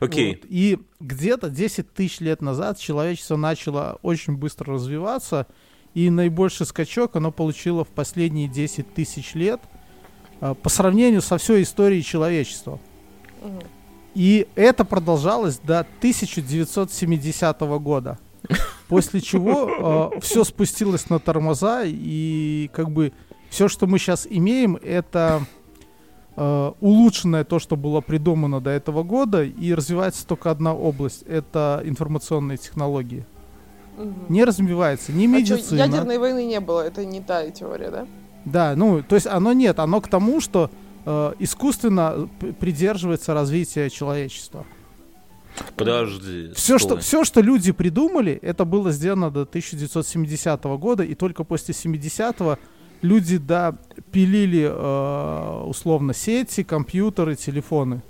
Окей. 0.00 0.36
Вот. 0.36 0.46
И 0.48 0.78
где-то 1.00 1.48
10 1.50 1.92
тысяч 1.92 2.20
лет 2.20 2.42
назад 2.42 2.78
человечество 2.78 3.36
начало 3.36 3.98
очень 4.02 4.36
быстро 4.36 4.74
развиваться, 4.74 5.46
и 5.92 6.10
наибольший 6.10 6.66
скачок 6.66 7.14
оно 7.16 7.30
получило 7.30 7.84
в 7.84 7.88
последние 7.88 8.48
10 8.48 8.94
тысяч 8.94 9.34
лет 9.34 9.60
э, 10.40 10.54
по 10.60 10.68
сравнению 10.68 11.22
со 11.22 11.38
всей 11.38 11.62
историей 11.62 12.02
человечества. 12.02 12.80
И 14.14 14.46
это 14.54 14.84
продолжалось 14.84 15.58
до 15.58 15.80
1970 15.80 17.60
года. 17.60 18.18
После 18.88 19.20
чего 19.20 20.10
э, 20.14 20.20
все 20.20 20.44
спустилось 20.44 21.08
на 21.08 21.18
тормоза, 21.18 21.82
и 21.84 22.70
как 22.72 22.90
бы 22.90 23.12
все, 23.48 23.68
что 23.68 23.86
мы 23.86 23.98
сейчас 23.98 24.26
имеем, 24.28 24.76
это 24.76 25.42
э, 26.36 26.72
улучшенное 26.80 27.44
то, 27.44 27.58
что 27.58 27.76
было 27.76 28.00
придумано 28.00 28.60
до 28.60 28.70
этого 28.70 29.02
года, 29.02 29.42
и 29.42 29.72
развивается 29.72 30.26
только 30.26 30.50
одна 30.50 30.74
область 30.74 31.22
это 31.22 31.80
информационные 31.84 32.58
технологии. 32.58 33.24
Угу. 33.96 34.14
Не 34.28 34.44
развивается 34.44 35.12
ни 35.12 35.26
медицина. 35.26 35.58
А 35.58 35.62
что, 35.62 35.76
ядерной 35.76 36.18
войны 36.18 36.44
не 36.44 36.60
было, 36.60 36.80
это 36.80 37.04
не 37.04 37.20
та 37.20 37.48
теория, 37.50 37.90
да? 37.90 38.06
Да, 38.44 38.74
ну, 38.76 39.02
то 39.02 39.14
есть 39.14 39.26
оно 39.26 39.52
нет, 39.52 39.78
оно 39.78 40.00
к 40.00 40.08
тому, 40.08 40.40
что 40.40 40.70
э, 41.06 41.32
искусственно 41.38 42.28
придерживается 42.60 43.32
развития 43.32 43.88
человечества. 43.88 44.66
Подожди. 45.76 46.52
Все 46.54 46.78
что, 46.78 46.98
все, 46.98 47.24
что 47.24 47.40
люди 47.40 47.72
придумали, 47.72 48.32
это 48.32 48.64
было 48.64 48.90
сделано 48.92 49.30
до 49.30 49.42
1970 49.42 50.64
года, 50.64 51.02
и 51.04 51.14
только 51.14 51.44
после 51.44 51.74
70-го 51.74 52.58
люди, 53.02 53.38
да, 53.38 53.76
пилили 54.10 54.68
э, 54.70 55.62
условно 55.66 56.14
сети, 56.14 56.62
компьютеры, 56.62 57.36
телефоны. 57.36 58.02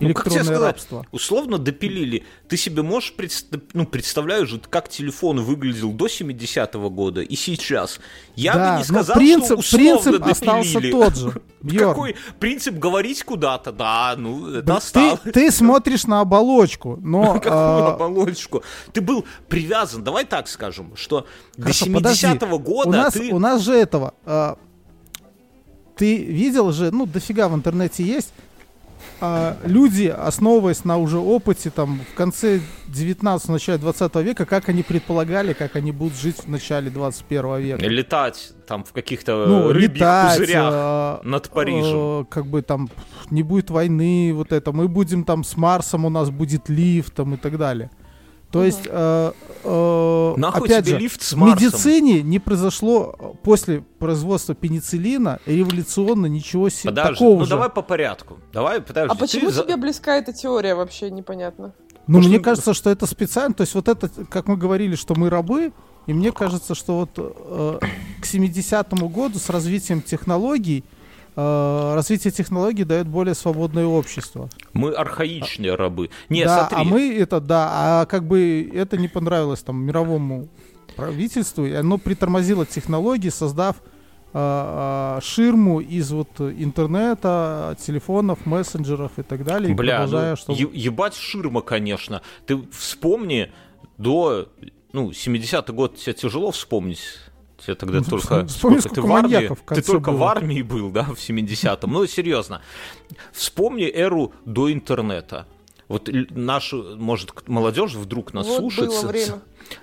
Ну, 0.00 0.08
Электронное 0.08 0.44
сказать, 0.44 0.62
рабство. 0.62 1.06
Условно 1.12 1.58
допилили. 1.58 2.24
Ты 2.48 2.56
себе 2.56 2.82
можешь 2.82 3.12
пред, 3.14 3.32
ну, 3.72 3.86
представляешь, 3.86 4.54
как 4.70 4.88
телефон 4.88 5.40
выглядел 5.40 5.92
до 5.92 6.06
70-го 6.06 6.90
года 6.90 7.20
и 7.20 7.36
сейчас. 7.36 8.00
Я 8.36 8.54
да, 8.54 8.72
бы 8.72 8.78
не 8.78 8.84
сказал, 8.84 9.16
принцип, 9.16 9.62
что 9.62 9.76
условно 9.76 9.92
принцип 9.92 10.12
допилили. 10.12 10.30
остался 10.32 10.90
тот 10.90 11.16
же. 11.16 11.42
Какой 11.78 12.16
принцип 12.38 12.74
говорить 12.74 13.22
куда-то? 13.22 13.72
Да, 13.72 14.14
ну, 14.16 14.48
это 14.48 14.80
ты, 14.92 15.32
ты 15.32 15.50
смотришь 15.50 16.06
на 16.06 16.20
оболочку, 16.20 16.98
но... 17.00 17.34
Какую 17.42 17.52
а, 17.52 17.94
оболочку? 17.94 18.62
Ты 18.92 19.00
был 19.00 19.24
привязан, 19.48 20.02
давай 20.02 20.24
так 20.24 20.48
скажем, 20.48 20.96
что 20.96 21.26
до 21.56 21.70
70-го 21.70 22.58
года 22.58 22.88
у 22.88 22.92
нас, 22.92 23.16
у 23.16 23.38
нас 23.38 23.62
же 23.62 23.74
этого... 23.74 24.14
А, 24.24 24.58
ты 25.96 26.16
видел 26.16 26.72
же, 26.72 26.90
ну, 26.90 27.06
дофига 27.06 27.48
в 27.48 27.54
интернете 27.54 28.02
есть 28.02 28.32
а, 29.24 29.56
люди, 29.62 30.06
основываясь 30.06 30.84
на 30.84 30.98
уже 30.98 31.18
опыте, 31.18 31.70
там, 31.70 32.00
в 32.12 32.14
конце 32.16 32.58
19 32.88 33.50
начале 33.50 33.78
20 33.78 34.16
века, 34.16 34.46
как 34.46 34.68
они 34.68 34.82
предполагали, 34.82 35.52
как 35.52 35.76
они 35.76 35.92
будут 35.92 36.18
жить 36.18 36.38
в 36.38 36.48
начале 36.48 36.90
21 36.90 37.58
века. 37.58 37.86
Летать 37.86 38.52
там 38.66 38.82
в 38.82 38.92
каких-то 38.92 39.46
ну, 39.46 39.68
рыбьих 39.68 39.92
летать, 39.92 40.38
пузырях 40.40 40.72
э, 40.74 41.28
над 41.28 41.48
Парижем. 41.50 42.22
Э, 42.22 42.24
как 42.28 42.46
бы 42.46 42.62
там 42.62 42.90
не 43.30 43.44
будет 43.44 43.70
войны, 43.70 44.32
вот 44.34 44.50
это. 44.50 44.72
Мы 44.72 44.88
будем 44.88 45.22
там 45.22 45.44
с 45.44 45.56
Марсом, 45.56 46.04
у 46.04 46.10
нас 46.10 46.30
будет 46.30 46.68
лифт 46.68 47.14
там, 47.14 47.34
и 47.34 47.36
так 47.36 47.58
далее. 47.58 47.92
То 48.52 48.62
есть, 48.62 48.82
э, 48.86 49.32
э, 49.64 50.34
Нахуй 50.36 50.68
опять 50.68 50.86
же, 50.86 50.98
лифт 50.98 51.22
с 51.22 51.32
в 51.32 51.38
медицине 51.38 52.22
не 52.22 52.38
произошло 52.38 53.36
после 53.42 53.80
производства 53.98 54.54
пенициллина 54.54 55.40
революционно 55.46 56.26
ничего 56.26 56.68
себе 56.68 56.90
подожди, 56.90 57.14
такого 57.14 57.38
ну 57.38 57.44
же. 57.44 57.50
давай 57.50 57.70
по 57.70 57.80
порядку. 57.80 58.38
Давай, 58.52 58.82
подожди. 58.82 59.10
А 59.10 59.14
почему 59.18 59.50
ты... 59.50 59.62
тебе 59.62 59.76
близка 59.78 60.18
эта 60.18 60.34
теория 60.34 60.74
вообще 60.74 61.10
непонятно? 61.10 61.72
Ну, 62.06 62.18
Может, 62.18 62.28
мне 62.28 62.38
что... 62.38 62.44
кажется, 62.44 62.74
что 62.74 62.90
это 62.90 63.06
специально. 63.06 63.54
То 63.54 63.62
есть 63.62 63.74
вот 63.74 63.88
это, 63.88 64.10
как 64.28 64.48
мы 64.48 64.58
говорили, 64.58 64.96
что 64.96 65.14
мы 65.14 65.30
рабы, 65.30 65.72
и 66.06 66.12
мне 66.12 66.30
кажется, 66.30 66.74
что 66.74 66.98
вот 66.98 67.10
э, 67.16 67.78
к 68.20 68.24
70-му 68.24 69.08
году 69.08 69.38
с 69.38 69.48
развитием 69.48 70.02
технологий 70.02 70.84
развитие 71.34 72.30
технологий 72.30 72.84
дает 72.84 73.08
более 73.08 73.34
свободное 73.34 73.86
общество. 73.86 74.50
Мы 74.72 74.92
архаичные 74.92 75.74
рабы. 75.74 76.10
Не, 76.28 76.44
да, 76.44 76.68
смотри. 76.68 76.78
а 76.78 76.84
мы 76.84 77.14
это, 77.16 77.40
да, 77.40 77.68
а 77.72 78.06
как 78.06 78.24
бы 78.24 78.70
это 78.72 78.98
не 78.98 79.08
понравилось 79.08 79.62
там 79.62 79.82
мировому 79.82 80.48
правительству, 80.96 81.64
и 81.64 81.72
оно 81.72 81.98
притормозило 81.98 82.66
технологии, 82.66 83.30
создав 83.30 83.76
э, 84.32 85.18
э, 85.18 85.20
ширму 85.22 85.80
из 85.80 86.10
вот 86.10 86.40
интернета, 86.40 87.76
телефонов, 87.80 88.44
мессенджеров 88.46 89.12
и 89.18 89.22
так 89.22 89.44
далее. 89.44 89.74
Бля, 89.74 90.06
ну, 90.06 90.36
что... 90.36 90.52
ебать 90.52 91.14
ширма, 91.14 91.62
конечно. 91.62 92.22
Ты 92.46 92.62
вспомни 92.72 93.50
до, 93.98 94.48
ну, 94.92 95.10
70-й 95.10 95.72
год 95.72 95.96
тебе 95.96 96.12
тяжело 96.12 96.50
вспомнить 96.50 97.00
Тебе 97.64 97.74
тогда 97.76 97.98
ну, 97.98 98.04
только... 98.04 98.46
Вспомни, 98.46 98.78
сколько 98.78 98.94
ты 98.94 99.02
в 99.02 99.12
армии, 99.12 99.50
ты 99.68 99.82
только 99.82 100.10
было. 100.10 100.18
в 100.18 100.24
армии 100.24 100.62
был, 100.62 100.90
да, 100.90 101.04
в 101.04 101.18
70-м. 101.18 101.92
Ну, 101.92 102.06
серьезно. 102.06 102.60
Вспомни 103.32 103.88
эру 103.88 104.32
до 104.44 104.72
интернета. 104.72 105.46
Вот 105.88 106.08
наша, 106.30 106.76
может, 106.76 107.48
молодежь 107.48 107.92
вдруг 107.92 108.32
нас 108.32 108.46
вот 108.46 108.58
слушает. 108.58 108.90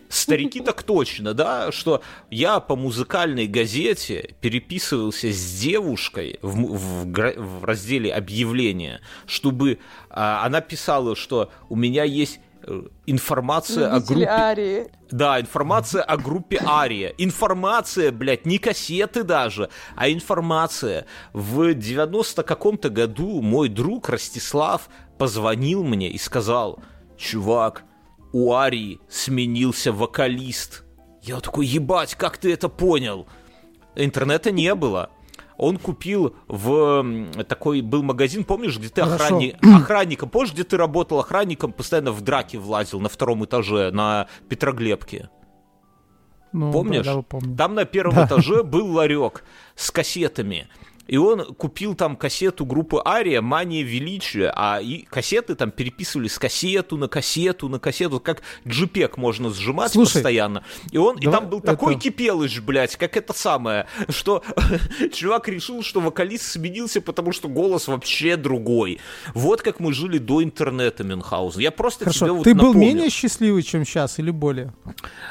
Старики 0.10 0.60
так 0.60 0.84
точно, 0.84 1.34
да, 1.34 1.72
что 1.72 2.02
я 2.32 2.60
по 2.60 2.76
музыкальной 2.76 3.48
газете 3.48 4.36
переписывался 4.42 5.32
с 5.32 5.60
девушкой 5.60 6.40
в, 6.42 6.56
в, 6.76 7.06
в 7.06 7.64
разделе 7.64 8.12
объявления, 8.12 9.02
чтобы 9.26 9.80
а, 10.10 10.44
она 10.46 10.62
писала, 10.62 11.16
что 11.16 11.52
у 11.70 11.76
меня 11.76 12.04
есть 12.04 12.40
информация 13.06 13.94
Любители 13.94 14.24
о 14.24 14.28
группе... 14.28 14.42
Арии. 14.42 14.88
Да, 15.12 15.40
информация 15.40 16.04
о 16.04 16.18
группе 16.18 16.62
Ария. 16.66 17.14
Информация, 17.18 18.12
блядь, 18.12 18.46
не 18.46 18.58
кассеты 18.58 19.24
даже, 19.24 19.70
а 19.96 20.10
информация. 20.10 21.06
В 21.34 21.74
90 21.74 22.44
каком-то 22.44 22.90
году 22.90 23.42
мой 23.42 23.70
друг 23.70 24.10
Ростислав 24.10 24.90
позвонил 25.18 25.84
мне 25.84 26.10
и 26.10 26.18
сказал, 26.18 26.80
чувак, 27.18 27.84
у 28.34 28.54
Арии 28.54 29.00
сменился 29.10 29.92
вокалист. 29.92 30.84
Я 31.22 31.40
такой, 31.40 31.66
ебать, 31.66 32.16
как 32.16 32.38
ты 32.38 32.54
это 32.54 32.70
понял? 32.70 33.28
Интернета 33.96 34.52
не 34.52 34.74
было 34.76 35.10
он 35.60 35.78
купил 35.78 36.36
в 36.48 37.06
такой 37.48 37.82
был 37.82 38.02
магазин, 38.02 38.46
помнишь, 38.46 38.78
где 38.78 38.88
ты 38.88 39.02
охранник, 39.02 39.58
охранником, 39.62 40.30
помнишь, 40.30 40.54
где 40.54 40.64
ты 40.64 40.78
работал 40.78 41.20
охранником, 41.20 41.74
постоянно 41.74 42.14
в 42.14 42.22
драке 42.22 42.58
влазил 42.58 43.02
на 43.02 43.10
втором 43.10 43.44
этаже 43.44 43.92
на 43.92 44.28
Петроглебке? 44.48 45.30
Ну, 46.54 46.72
Помнишь? 46.72 47.06
Да, 47.06 47.16
да, 47.16 47.22
помню. 47.22 47.56
Там 47.56 47.76
на 47.76 47.86
первом 47.86 48.16
да. 48.16 48.26
этаже 48.26 48.64
был 48.64 48.92
ларек 48.92 49.44
с 49.76 49.92
кассетами 49.92 50.68
и 51.10 51.18
он 51.18 51.44
купил 51.56 51.96
там 51.96 52.16
кассету 52.16 52.66
группы 52.66 53.02
Ария 53.04 53.42
«Мания 53.42 53.82
величия», 53.82 54.54
а 54.56 54.80
и 54.80 55.02
кассеты 55.02 55.56
там 55.56 55.72
переписывали 55.72 56.28
с 56.28 56.38
кассету 56.38 56.98
на 56.98 57.08
кассету 57.08 57.68
на 57.68 57.80
кассету, 57.80 58.20
как 58.20 58.44
джипек 58.68 59.18
можно 59.18 59.50
сжимать 59.50 59.92
Слушай, 59.92 60.14
постоянно. 60.14 60.64
И 60.92 60.98
он, 60.98 61.18
и 61.18 61.24
там 61.24 61.50
был 61.50 61.60
это... 61.60 61.68
такой 61.68 61.98
кипелыш, 61.98 62.62
блядь, 62.62 62.96
как 62.96 63.18
это 63.18 63.34
самое, 63.34 63.88
что 64.10 64.44
чувак 65.14 65.48
решил, 65.48 65.82
что 65.82 66.00
вокалист 66.00 66.44
сменился, 66.44 67.02
потому 67.02 67.32
что 67.32 67.48
голос 67.48 67.88
вообще 67.88 68.38
другой. 68.38 69.00
Вот 69.34 69.64
как 69.64 69.80
мы 69.80 69.94
жили 69.94 70.20
до 70.20 70.44
интернета, 70.44 71.04
Мюнхгаузен. 71.04 71.60
Я 71.60 71.72
просто 71.72 72.06
Хорошо, 72.06 72.26
тебе 72.26 72.32
вот 72.34 72.44
ты 72.44 72.54
напомню. 72.54 72.74
был 72.74 72.80
менее 72.80 73.10
счастливый, 73.10 73.64
чем 73.64 73.84
сейчас, 73.84 74.20
или 74.20 74.30
более? 74.30 74.74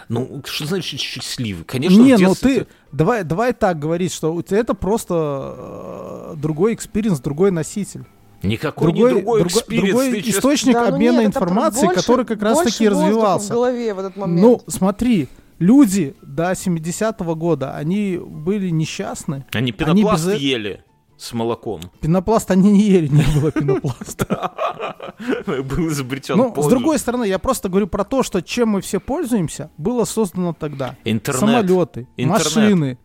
Ну, 0.08 0.42
что 0.44 0.66
значит 0.66 0.98
счастливый? 0.98 1.64
Конечно, 1.64 2.02
Не, 2.02 2.16
ну 2.16 2.34
ты, 2.34 2.66
Давай, 2.93 3.24
давай 3.24 3.53
так 3.53 3.78
говорить, 3.78 4.12
что 4.12 4.32
у 4.34 4.43
тебя 4.43 4.59
это 4.59 4.74
просто 4.74 5.55
э, 5.57 6.34
другой 6.36 6.74
experience, 6.74 7.20
другой 7.20 7.51
носитель. 7.51 8.05
Никакой 8.43 8.93
другой, 8.93 9.14
не 9.14 9.20
другой, 9.20 9.41
другой, 9.41 9.80
другой 9.80 10.20
источник 10.20 10.74
да, 10.74 10.89
ну 10.89 10.95
обмена 10.95 11.18
нет, 11.18 11.26
информации, 11.26 11.86
больше, 11.86 12.01
который 12.01 12.24
как 12.24 12.41
раз 12.41 12.62
таки 12.62 12.89
развивался. 12.89 13.49
В 13.49 13.51
голове 13.51 13.95
в 13.95 13.99
этот 13.99 14.16
момент. 14.16 14.41
Ну, 14.41 14.62
смотри, 14.68 15.28
люди 15.59 16.14
до 16.22 16.53
70-го 16.53 17.34
года, 17.34 17.74
они 17.74 18.18
были 18.18 18.70
несчастны. 18.70 19.45
Они 19.53 19.72
пенопласт 19.72 20.26
они 20.26 20.34
без... 20.34 20.41
ели. 20.43 20.84
С 21.18 21.32
молоком. 21.32 21.80
Пенопласт 22.00 22.50
они 22.50 22.70
не 22.70 22.82
ели, 22.82 23.08
не 23.08 23.24
было 23.34 23.50
пенопласта. 23.50 24.52
Был 25.46 25.88
изобретен 25.88 26.36
Ну, 26.36 26.54
с 26.56 26.66
другой 26.68 26.98
стороны, 26.98 27.24
я 27.24 27.38
просто 27.38 27.68
говорю 27.68 27.88
про 27.88 28.04
то, 28.04 28.22
что 28.22 28.40
чем 28.40 28.70
мы 28.70 28.80
все 28.80 29.00
пользуемся, 29.00 29.70
было 29.76 30.04
создано 30.04 30.54
тогда. 30.54 30.96
Интернет. 31.04 31.40
Самолеты, 31.40 32.06
машины, 32.18 32.98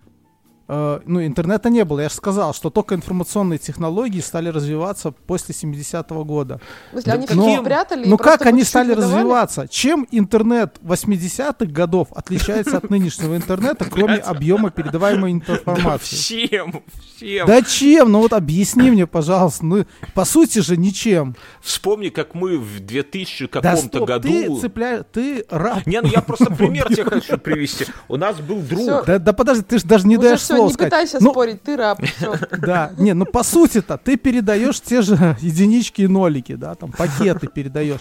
Э, 0.76 1.00
ну, 1.06 1.24
интернета 1.24 1.70
не 1.70 1.86
было. 1.86 2.00
Я 2.00 2.10
же 2.10 2.16
сказал, 2.16 2.54
что 2.54 2.72
только 2.72 2.96
информационные 2.96 3.60
технологии 3.60 4.22
стали 4.22 4.50
развиваться 4.50 5.12
после 5.12 5.54
70-го 5.54 6.26
года. 6.26 6.60
В 6.88 6.94
смысле, 6.94 7.14
они 7.14 7.28
но, 7.30 7.62
спрятали? 7.62 8.08
Ну 8.08 8.18
как 8.18 8.46
они 8.48 8.64
стали 8.64 8.94
развиваться? 8.94 9.68
Чем 9.70 10.08
интернет 10.10 10.80
80-х 10.82 11.66
годов 11.66 12.08
отличается 12.16 12.78
от 12.78 12.90
нынешнего 12.90 13.36
интернета, 13.36 13.86
кроме 13.86 14.16
объема 14.16 14.72
передаваемой 14.72 15.32
информации? 15.32 16.16
Да 16.16 16.48
чем? 16.48 16.84
Чем? 17.20 17.48
Да 17.48 17.62
чем? 17.62 18.12
Ну 18.12 18.20
вот 18.22 18.34
объясни 18.34 18.90
мне, 18.90 19.06
пожалуйста. 19.06 19.66
Ну, 19.66 19.86
по 20.16 20.26
сути 20.26 20.60
же 20.60 20.76
ничем. 20.76 21.36
Вспомни, 21.62 22.10
как 22.10 22.34
мы 22.34 22.58
в 22.58 22.80
2000 22.80 23.48
каком-то 23.48 24.00
да, 24.00 24.06
году... 24.06 24.28
ты 24.28 24.62
цепляешь, 24.62 25.04
ты 25.12 25.46
раб. 25.50 25.86
Не, 25.86 26.02
ну 26.02 26.08
я 26.08 26.22
просто 26.22 26.46
пример 26.46 26.88
тебе 26.88 27.04
хочу 27.04 27.38
привести. 27.38 27.86
У 28.08 28.18
нас 28.18 28.38
был 28.38 28.60
друг. 28.62 29.06
Да, 29.06 29.20
да 29.20 29.34
подожди, 29.34 29.64
ты 29.64 29.78
же 29.78 29.86
даже 29.86 30.08
не 30.08 30.18
даешь 30.18 30.42
слово 30.42 30.63
не 30.68 30.74
пытайся 30.76 31.18
ну, 31.20 31.32
спорить, 31.32 31.62
ты 31.64 31.76
раб. 31.76 32.00
Да, 32.58 32.94
не, 32.98 33.14
ну 33.14 33.26
по 33.26 33.44
сути-то 33.44 33.98
ты 33.98 34.18
передаешь 34.18 34.80
те 34.82 35.02
же 35.02 35.38
единички 35.42 36.04
и 36.04 36.08
нолики, 36.08 36.56
да, 36.56 36.76
там 36.76 36.92
пакеты 36.92 37.48
передаешь. 37.48 38.00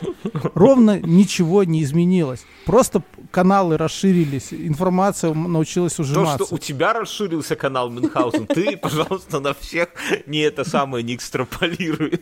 Ровно 0.54 1.00
ничего 1.00 1.64
не 1.64 1.82
изменилось. 1.82 2.44
Просто 2.66 3.02
каналы 3.30 3.76
расширились, 3.76 4.48
информация 4.52 5.34
научилась 5.34 5.98
ужиматься. 5.98 6.38
То, 6.38 6.44
что 6.46 6.54
у 6.54 6.58
тебя 6.58 6.92
расширился 6.92 7.56
канал 7.56 7.90
Мюнхгаузен, 7.90 8.46
ты, 8.46 8.76
пожалуйста, 8.82 9.40
на 9.40 9.54
всех 9.54 9.88
не 10.26 10.40
это 10.40 10.68
самое 10.68 11.02
не 11.02 11.14
экстраполируй 11.14 12.20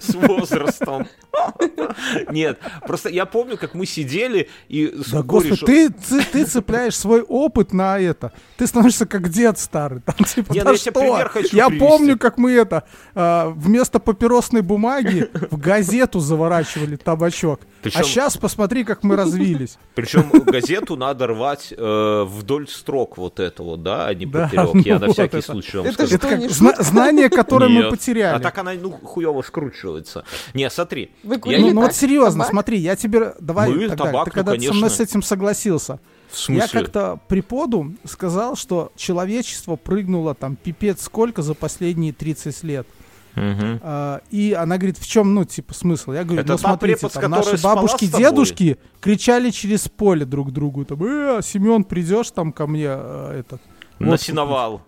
с 0.00 0.14
возрастом. 0.14 1.06
Нет, 2.30 2.58
просто 2.86 3.08
я 3.08 3.26
помню, 3.26 3.56
как 3.56 3.74
мы 3.74 3.86
сидели 3.86 4.48
и 4.68 4.92
да, 5.12 5.22
господи, 5.22 5.64
ты, 5.64 5.90
ты, 5.90 6.24
ты 6.24 6.44
цепляешь 6.44 6.96
свой 6.96 7.22
опыт 7.22 7.72
на 7.72 7.98
это. 7.98 8.32
Ты 8.56 8.66
становишься 8.66 9.06
как 9.06 9.28
дед 9.28 9.45
старый. 9.54 10.00
Там, 10.00 10.14
типа, 10.26 10.52
Не, 10.52 10.60
да 10.60 10.70
ну, 10.70 10.76
что? 10.76 11.02
Я, 11.02 11.30
я 11.52 11.70
помню, 11.70 12.18
как 12.18 12.38
мы 12.38 12.52
это 12.52 12.84
э, 13.14 13.52
вместо 13.54 13.98
папиросной 13.98 14.62
бумаги 14.62 15.28
в 15.50 15.58
газету 15.58 16.20
заворачивали 16.20 16.96
табачок. 16.96 17.60
Причем... 17.82 18.00
А 18.00 18.04
сейчас 18.04 18.36
посмотри, 18.36 18.84
как 18.84 19.04
мы 19.04 19.16
развились. 19.16 19.78
Причем 19.94 20.30
газету 20.44 20.96
надо 20.96 21.28
рвать 21.28 21.72
э, 21.76 22.24
вдоль 22.26 22.68
строк 22.68 23.16
вот 23.16 23.40
этого, 23.40 23.76
да, 23.76 24.06
а 24.06 24.14
не 24.14 24.26
поперек. 24.26 24.72
Да, 24.72 24.80
Я 24.84 24.98
ну 24.98 25.06
на 25.06 25.12
всякий 25.12 25.38
это. 25.38 25.52
случай 25.52 25.76
вам 25.76 25.86
это 25.86 25.94
скажу. 25.94 26.14
Это 26.16 26.28
как 26.28 26.50
зна- 26.50 26.76
знание, 26.80 27.30
которое 27.30 27.70
Нет. 27.70 27.84
мы 27.84 27.90
потеряли. 27.90 28.36
А 28.36 28.40
так 28.40 28.58
она, 28.58 28.72
ну, 28.74 28.90
хуево 28.90 29.42
скручивается. 29.42 30.24
Не, 30.54 30.68
смотри. 30.70 31.10
Вы 31.22 31.40
я... 31.44 31.58
Ну, 31.58 31.80
вот 31.80 31.94
серьезно, 31.94 32.40
табак? 32.40 32.50
смотри, 32.50 32.78
я 32.78 32.96
тебе... 32.96 33.34
Давай, 33.40 33.70
мы, 33.70 33.88
тогда, 33.88 34.04
табак, 34.04 34.24
ты 34.26 34.30
когда 34.30 34.54
ну, 34.54 34.62
со 34.62 34.74
мной 34.74 34.90
с 34.90 35.00
этим 35.00 35.22
согласился. 35.22 36.00
В 36.30 36.38
смысле? 36.38 36.62
Я 36.62 36.68
как-то 36.68 37.20
преподу 37.28 37.94
сказал, 38.04 38.56
что 38.56 38.92
человечество 38.96 39.76
прыгнуло 39.76 40.34
там 40.34 40.56
пипец 40.56 41.02
сколько 41.02 41.42
за 41.42 41.54
последние 41.54 42.12
30 42.12 42.62
лет. 42.64 42.86
Угу. 43.36 43.80
А, 43.82 44.22
и 44.30 44.54
она 44.58 44.78
говорит, 44.78 44.98
в 44.98 45.06
чем, 45.06 45.34
ну, 45.34 45.44
типа, 45.44 45.74
смысл? 45.74 46.12
Я 46.12 46.24
говорю, 46.24 46.40
Это 46.40 46.52
ну, 46.52 46.58
смотрите, 46.58 47.00
препод, 47.00 47.12
там, 47.12 47.30
наши 47.30 47.62
бабушки, 47.62 48.06
дедушки 48.06 48.78
кричали 49.00 49.50
через 49.50 49.88
поле 49.88 50.24
друг 50.24 50.52
другу, 50.52 50.86
там, 50.86 51.02
э, 51.04 51.40
Семен, 51.42 51.84
придешь 51.84 52.30
там 52.30 52.52
ко 52.52 52.66
мне, 52.66 52.88
э, 52.88 53.40
этот... 53.40 53.60
На 53.98 54.12
вот, 54.12 54.20
сеновал. 54.22 54.82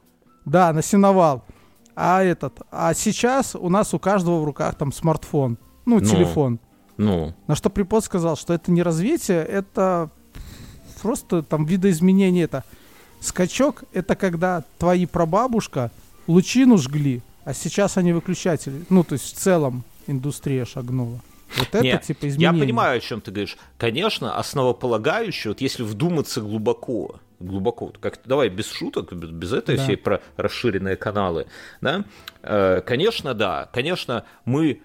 Да, 0.47 0.73
на 0.73 0.83
сеновал. 0.83 1.45
А 1.95 2.23
этот, 2.23 2.61
а 2.71 2.95
сейчас 2.95 3.55
у 3.55 3.69
нас 3.69 3.93
у 3.93 3.99
каждого 3.99 4.41
в 4.41 4.45
руках 4.45 4.77
там 4.77 4.93
смартфон, 4.93 5.59
ну, 5.85 5.99
ну 5.99 6.01
телефон. 6.01 6.59
Ну. 6.97 7.35
На 7.47 7.55
что 7.55 7.71
препод 7.71 8.05
сказал, 8.05 8.37
что 8.37 8.55
это 8.55 8.73
не 8.73 8.83
развитие, 8.83 9.45
это 9.45 10.11
просто 11.01 11.43
там 11.43 11.65
видоизменение 11.65 12.45
это. 12.45 12.65
Скачок— 13.21 13.85
это 13.93 14.15
когда 14.15 14.65
твои 14.79 15.07
прабабушка 15.07 15.91
лучину 16.27 16.79
жгли, 16.79 17.21
а 17.45 17.55
сейчас 17.55 17.97
они 17.97 18.13
выключатели. 18.13 18.85
Ну, 18.91 19.03
то 19.03 19.15
есть 19.15 19.35
в 19.35 19.39
целом 19.39 19.85
индустрия 20.07 20.65
шагнула. 20.65 21.21
Вот 21.57 21.69
это 21.69 21.83
Нет, 21.83 22.03
типа 22.03 22.29
изменение. 22.29 22.61
Я 22.61 22.65
понимаю, 22.65 22.99
о 22.99 23.01
чем 23.01 23.21
ты 23.21 23.31
говоришь. 23.31 23.57
Конечно, 23.79 24.37
основополагающее, 24.37 25.53
вот 25.53 25.61
если 25.61 25.83
вдуматься 25.83 26.41
глубоко, 26.41 27.21
глубоко, 27.41 27.93
как 28.01 28.21
давай 28.25 28.49
без 28.49 28.71
шуток, 28.71 29.13
без, 29.13 29.31
без 29.31 29.53
этой 29.53 29.77
да. 29.77 29.85
всей 29.85 29.97
про 29.97 30.21
расширенные 30.37 30.97
каналы, 30.97 31.47
да, 31.81 32.05
э, 32.43 32.83
конечно, 32.85 33.35
да, 33.35 33.69
конечно, 33.73 34.25
мы 34.45 34.83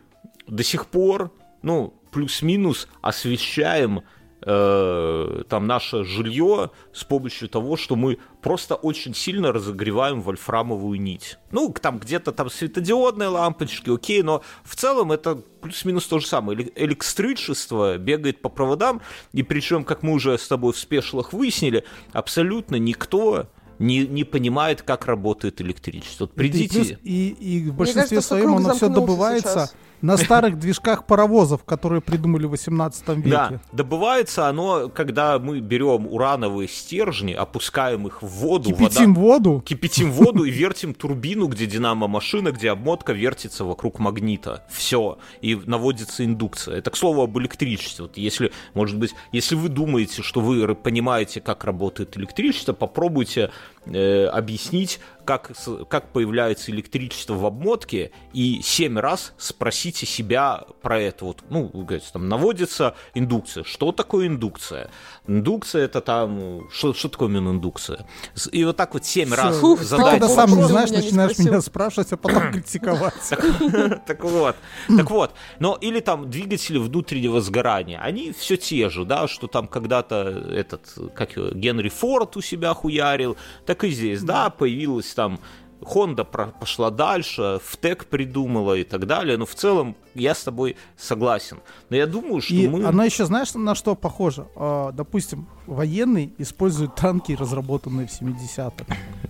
до 0.48 0.64
сих 0.64 0.88
пор, 0.88 1.32
ну, 1.62 1.94
плюс-минус 2.12 2.88
освещаем 3.02 4.04
э, 4.46 5.44
там 5.48 5.68
наше 5.68 6.04
жилье 6.04 6.72
с 6.94 7.04
помощью 7.04 7.50
того, 7.50 7.78
что 7.78 7.96
мы 7.96 8.18
просто 8.42 8.76
очень 8.76 9.14
сильно 9.16 9.52
разогреваем 9.52 10.22
вольфрамовую 10.22 11.00
нить. 11.00 11.38
Ну, 11.52 11.74
там 11.74 12.00
где-то 12.00 12.32
там 12.32 12.50
светодиодные 12.50 13.30
лампочки, 13.30 13.90
окей, 13.90 14.22
но 14.22 14.42
в 14.64 14.76
целом 14.76 15.12
это 15.12 15.36
плюс-минус 15.62 16.08
то 16.08 16.20
же 16.20 16.28
самое. 16.28 16.72
Электричество 16.76 17.98
бегает 17.98 18.42
по 18.42 18.50
проводам, 18.50 19.02
и 19.32 19.44
причем, 19.44 19.84
как 19.84 20.04
мы 20.04 20.14
уже 20.14 20.38
с 20.38 20.48
тобой 20.48 20.74
в 20.74 20.78
спешлах 20.78 21.34
выяснили, 21.34 21.84
абсолютно 22.12 22.76
никто 22.76 23.48
не, 23.80 24.06
не 24.08 24.24
понимает, 24.24 24.82
как 24.82 25.06
работает 25.06 25.62
электричество. 25.62 26.26
Вот 26.26 26.36
придите... 26.36 27.00
И, 27.04 27.30
и, 27.30 27.58
и 27.58 27.70
в 27.70 27.76
большинстве 27.76 28.18
кажется, 28.18 28.22
своем 28.22 28.56
оно 28.56 28.74
все 28.76 28.90
добывается... 28.90 29.50
Сейчас 29.50 29.76
на 30.04 30.18
старых 30.18 30.60
движках 30.60 31.06
паровозов, 31.08 31.64
которые 31.64 32.02
придумали 32.02 32.46
в 32.46 32.52
18 32.52 33.08
веке. 33.10 33.30
Да, 33.30 33.60
добывается 33.72 34.50
оно, 34.50 34.90
когда 34.90 35.40
мы 35.40 35.62
берем 35.62 36.08
урановые 36.08 36.68
стержни, 36.68 37.32
опускаем 37.32 38.06
их 38.06 38.22
в 38.22 38.28
воду. 38.28 38.70
Кипятим 38.70 39.16
вода, 39.16 39.22
воду. 39.22 39.64
Кипятим 39.66 40.12
воду 40.12 40.44
и 40.44 40.52
вертим 40.52 40.94
турбину, 40.94 41.48
где 41.48 41.66
динамо-машина, 41.66 42.52
где 42.52 42.72
обмотка 42.72 43.14
вертится 43.14 43.64
вокруг 43.64 44.00
магнита. 44.00 44.66
Все. 44.70 45.18
И 45.42 45.56
наводится 45.56 46.26
индукция. 46.26 46.78
Это, 46.78 46.92
к 46.92 46.98
слову, 46.98 47.24
об 47.24 47.40
электричестве. 47.40 48.04
Вот 48.04 48.18
если, 48.18 48.52
может 48.74 48.98
быть, 49.00 49.16
если 49.32 49.56
вы 49.56 49.70
думаете, 49.70 50.22
что 50.22 50.42
вы 50.42 50.76
понимаете, 50.76 51.40
как 51.40 51.64
работает 51.64 52.18
электричество, 52.18 52.74
попробуйте 52.74 53.52
э, 53.86 54.26
объяснить, 54.26 55.00
как, 55.26 55.52
как 55.90 56.12
появляется 56.12 56.72
электричество 56.72 57.34
в 57.34 57.46
обмотке, 57.46 58.12
и 58.34 58.62
семь 58.64 59.00
раз 59.00 59.34
спросите 59.38 60.06
себя 60.06 60.64
про 60.82 61.00
это. 61.00 61.26
Вот, 61.26 61.44
ну, 61.50 61.70
говорите, 61.74 62.08
там 62.12 62.28
наводится 62.28 62.96
индукция. 63.14 63.64
Что 63.64 63.92
такое 63.92 64.28
индукция? 64.28 64.90
Индукция 65.28 65.86
это 65.86 66.02
там... 66.02 66.70
Что, 66.72 66.94
что 66.94 67.10
такое 67.10 67.30
именно 67.30 67.52
индукция? 67.52 68.06
И 68.52 68.64
вот 68.66 68.78
так 68.78 68.94
вот 68.94 69.06
семь 69.06 69.34
раз 69.34 69.58
Фу, 69.58 69.78
задать 69.78 70.22
Ты 70.22 70.28
сам 70.28 70.56
не 70.56 70.64
знаешь, 70.64 70.92
начинаешь 70.92 71.38
меня 71.38 71.62
спрашивать, 71.62 72.12
а 72.12 72.18
потом 72.18 72.52
критиковать. 72.52 73.14
Так 74.06 74.24
вот. 74.24 74.56
Так 74.88 75.10
вот. 75.10 75.32
Но 75.60 75.78
или 75.80 76.00
там 76.00 76.30
двигатели 76.30 76.78
внутреннего 76.78 77.42
сгорания. 77.42 78.00
Они 78.02 78.32
все 78.32 78.58
те 78.58 78.90
же, 78.90 79.06
да, 79.06 79.28
что 79.28 79.48
там 79.48 79.68
когда-то 79.68 80.46
этот, 80.52 80.94
как 81.16 81.32
Генри 81.56 81.90
Форд 81.90 82.38
у 82.38 82.42
себя 82.42 82.74
хуярил, 82.74 83.38
так 83.74 83.86
и 83.86 83.90
здесь, 83.90 84.22
да, 84.22 84.52
появилась 84.52 85.12
там 85.16 85.40
Honda 85.82 86.24
пошла 86.60 86.92
дальше, 86.92 87.60
ВТЭК 87.66 88.06
придумала 88.06 88.76
и 88.76 88.84
так 88.84 89.06
далее. 89.06 89.36
Но 89.38 89.46
в 89.46 89.56
целом 89.56 89.96
я 90.16 90.34
с 90.34 90.44
тобой 90.44 90.76
согласен. 90.96 91.58
Но 91.90 91.98
я 91.98 92.08
думаю, 92.08 92.42
что 92.42 92.54
и 92.54 92.68
мы... 92.68 92.86
Она 92.86 93.04
еще, 93.04 93.26
знаешь, 93.26 93.54
на 93.54 93.76
что 93.76 93.96
похожа? 93.96 94.48
А, 94.56 94.92
допустим, 94.92 95.48
военный 95.66 96.34
использует 96.38 96.96
танки, 96.96 97.34
разработанные 97.34 98.08
в 98.08 98.12
70-х. 98.12 98.86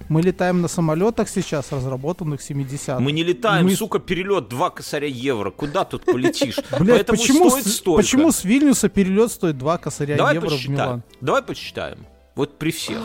Мы 0.09 0.21
летаем 0.21 0.61
на 0.61 0.67
самолетах 0.67 1.29
сейчас, 1.29 1.71
разработанных 1.71 2.41
в 2.41 2.47
70-х. 2.47 2.99
Мы 2.99 3.13
не 3.13 3.23
летаем, 3.23 3.65
мы... 3.65 3.75
сука, 3.75 3.99
перелет 3.99 4.49
2 4.49 4.69
косаря 4.69 5.07
евро. 5.07 5.51
Куда 5.51 5.85
тут 5.85 6.05
полетишь? 6.05 6.59
Блядь, 6.79 7.07
почему, 7.07 7.49
с, 7.49 7.81
почему 7.81 8.31
с 8.31 8.43
Вильнюса 8.43 8.89
перелет 8.89 9.31
стоит 9.31 9.57
2 9.57 9.77
косаря 9.77 10.17
Давай 10.17 10.35
евро 10.35 10.49
посчитаем. 10.49 10.75
в 10.75 10.81
Милан? 10.81 11.03
Давай 11.21 11.41
посчитаем. 11.41 12.05
Вот 12.35 12.59
при 12.59 12.71
всех. 12.71 13.01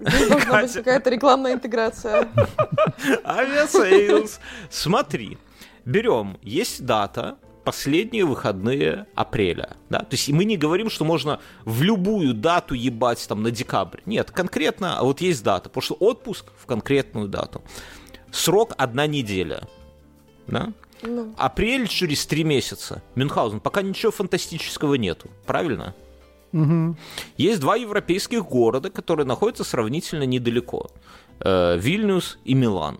Здесь 0.00 0.28
должна 0.28 0.62
быть 0.62 0.72
какая-то 0.72 1.10
рекламная 1.10 1.54
интеграция. 1.54 2.28
Авиасейлс. 3.24 4.40
Смотри, 4.70 5.38
берем, 5.84 6.38
есть 6.42 6.84
дата, 6.84 7.36
последние 7.64 8.24
выходные 8.24 9.06
апреля. 9.14 9.76
Да? 9.90 9.98
То 9.98 10.12
есть 10.12 10.28
мы 10.28 10.44
не 10.44 10.56
говорим, 10.56 10.88
что 10.88 11.04
можно 11.04 11.40
в 11.64 11.82
любую 11.82 12.32
дату 12.32 12.74
ебать 12.74 13.26
там 13.28 13.42
на 13.42 13.50
декабрь. 13.50 14.00
Нет, 14.06 14.30
конкретно, 14.30 14.98
а 14.98 15.02
вот 15.02 15.20
есть 15.20 15.42
дата. 15.42 15.68
Потому 15.68 15.82
что 15.82 15.94
отпуск 15.94 16.46
в 16.58 16.66
конкретную 16.66 17.28
дату. 17.28 17.62
Срок 18.30 18.74
одна 18.78 19.06
неделя. 19.06 19.66
Да? 20.46 20.72
Ну. 21.02 21.34
Апрель 21.36 21.88
через 21.88 22.24
три 22.26 22.44
месяца. 22.44 23.02
Мюнхгаузен, 23.16 23.60
пока 23.60 23.82
ничего 23.82 24.12
фантастического 24.12 24.94
нету. 24.94 25.28
Правильно? 25.44 25.94
Угу. 26.52 26.96
Есть 27.36 27.60
два 27.60 27.76
европейских 27.76 28.44
города, 28.44 28.90
которые 28.90 29.26
находятся 29.26 29.64
сравнительно 29.64 30.24
недалеко. 30.24 30.90
Э, 31.40 31.76
Вильнюс 31.78 32.38
и 32.44 32.54
Милан. 32.54 32.98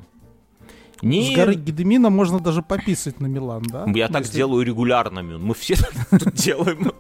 Не... 1.03 1.33
С 1.33 1.37
горы 1.37 1.55
Гедемина 1.55 2.11
можно 2.11 2.41
даже 2.41 2.63
пописать 2.63 3.21
на 3.21 3.27
Милан, 3.27 3.63
да? 3.63 3.87
Я 3.95 4.09
так 4.09 4.25
делаю 4.25 4.65
регулярно, 4.65 5.23
мы 5.23 5.55
все 5.55 5.77
тут 6.11 6.35
делаем. 6.35 6.93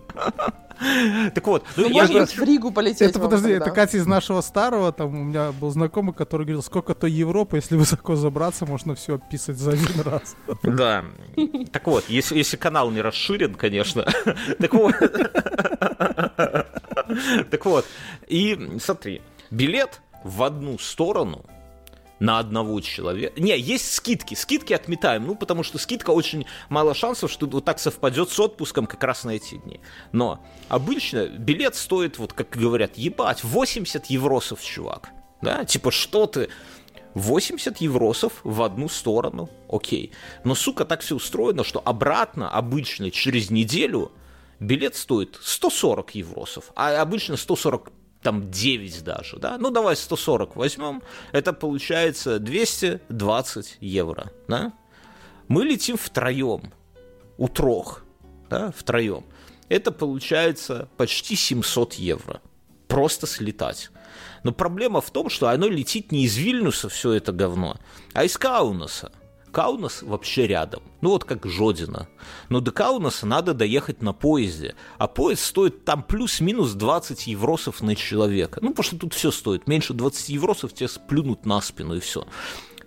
Так 1.34 1.46
вот, 1.46 1.64
ну, 1.76 1.88
я 1.88 2.06
же 2.06 2.26
в 2.26 2.42
Ригу 2.42 2.70
полететь. 2.70 3.10
Это 3.10 3.18
подожди, 3.18 3.52
это 3.52 3.70
Катя 3.70 3.98
из 3.98 4.06
нашего 4.06 4.40
старого, 4.40 4.92
там 4.92 5.08
у 5.08 5.24
меня 5.24 5.52
был 5.52 5.70
знакомый, 5.70 6.14
который 6.14 6.42
говорил, 6.42 6.62
сколько 6.62 6.94
то 6.94 7.06
Европа, 7.06 7.56
если 7.56 7.76
высоко 7.76 8.16
забраться, 8.16 8.66
можно 8.66 8.94
все 8.94 9.16
описать 9.16 9.56
за 9.56 9.72
один 9.72 10.00
раз. 10.02 10.36
Да. 10.62 11.04
Так 11.72 11.86
вот, 11.86 12.04
если, 12.08 12.36
если 12.36 12.56
канал 12.56 12.90
не 12.90 13.00
расширен, 13.00 13.54
конечно. 13.54 14.04
Так 14.58 14.74
вот. 14.74 14.94
Так 17.50 17.64
вот. 17.64 17.84
И 18.26 18.78
смотри, 18.80 19.22
билет 19.50 20.00
в 20.24 20.42
одну 20.42 20.78
сторону 20.78 21.44
на 22.18 22.38
одного 22.38 22.80
человека. 22.80 23.40
Не, 23.40 23.58
есть 23.58 23.92
скидки. 23.92 24.34
Скидки 24.34 24.72
отметаем, 24.72 25.26
ну, 25.26 25.34
потому 25.34 25.62
что 25.62 25.78
скидка 25.78 26.10
очень 26.10 26.46
мало 26.68 26.94
шансов, 26.94 27.30
что 27.30 27.46
вот 27.46 27.64
так 27.64 27.78
совпадет 27.78 28.30
с 28.30 28.40
отпуском 28.40 28.86
как 28.86 29.02
раз 29.04 29.24
на 29.24 29.30
эти 29.30 29.56
дни. 29.56 29.80
Но 30.12 30.44
обычно 30.68 31.26
билет 31.26 31.74
стоит, 31.74 32.18
вот 32.18 32.32
как 32.32 32.50
говорят, 32.50 32.96
ебать, 32.96 33.44
80 33.44 34.06
евросов, 34.06 34.62
чувак. 34.62 35.10
Да, 35.42 35.64
типа, 35.64 35.90
что 35.90 36.26
ты... 36.26 36.48
80 37.14 37.78
евросов 37.78 38.40
в 38.44 38.60
одну 38.60 38.90
сторону, 38.90 39.48
окей. 39.70 40.12
Но, 40.44 40.54
сука, 40.54 40.84
так 40.84 41.00
все 41.00 41.16
устроено, 41.16 41.64
что 41.64 41.80
обратно, 41.82 42.50
обычно, 42.50 43.10
через 43.10 43.48
неделю 43.48 44.12
билет 44.60 44.96
стоит 44.96 45.38
140 45.42 46.14
евросов, 46.14 46.72
а 46.76 47.00
обычно 47.00 47.38
140 47.38 47.90
там 48.26 48.50
9 48.50 49.04
даже, 49.04 49.36
да, 49.36 49.56
ну 49.56 49.70
давай 49.70 49.94
140 49.94 50.56
возьмем, 50.56 51.00
это 51.30 51.52
получается 51.52 52.40
220 52.40 53.76
евро, 53.78 54.32
да, 54.48 54.72
мы 55.46 55.64
летим 55.64 55.96
втроем, 55.96 56.72
у 57.38 57.46
трех, 57.46 58.04
да, 58.50 58.72
втроем, 58.76 59.24
это 59.68 59.92
получается 59.92 60.88
почти 60.96 61.36
700 61.36 61.94
евро, 61.94 62.42
просто 62.88 63.28
слетать. 63.28 63.90
Но 64.42 64.50
проблема 64.50 65.00
в 65.00 65.12
том, 65.12 65.28
что 65.30 65.48
оно 65.48 65.68
летит 65.68 66.10
не 66.10 66.24
из 66.24 66.36
Вильнюса 66.36 66.88
все 66.88 67.12
это 67.12 67.30
говно, 67.30 67.76
а 68.12 68.24
из 68.24 68.36
Каунаса. 68.36 69.12
Каунас 69.50 70.02
вообще 70.02 70.46
рядом. 70.46 70.82
Ну 71.00 71.10
вот 71.10 71.24
как 71.24 71.46
Жодина. 71.46 72.08
Но 72.48 72.60
до 72.60 72.72
Каунаса 72.72 73.26
надо 73.26 73.54
доехать 73.54 74.02
на 74.02 74.12
поезде. 74.12 74.74
А 74.98 75.06
поезд 75.06 75.44
стоит 75.44 75.84
там 75.84 76.02
плюс-минус 76.02 76.72
20 76.74 77.26
евросов 77.26 77.82
на 77.82 77.94
человека. 77.94 78.58
Ну 78.62 78.70
потому 78.70 78.84
что 78.84 78.98
тут 78.98 79.14
все 79.14 79.30
стоит. 79.30 79.66
Меньше 79.66 79.94
20 79.94 80.28
евросов 80.30 80.72
тебе 80.72 80.88
сплюнут 80.88 81.46
на 81.46 81.60
спину 81.60 81.96
и 81.96 82.00
все. 82.00 82.26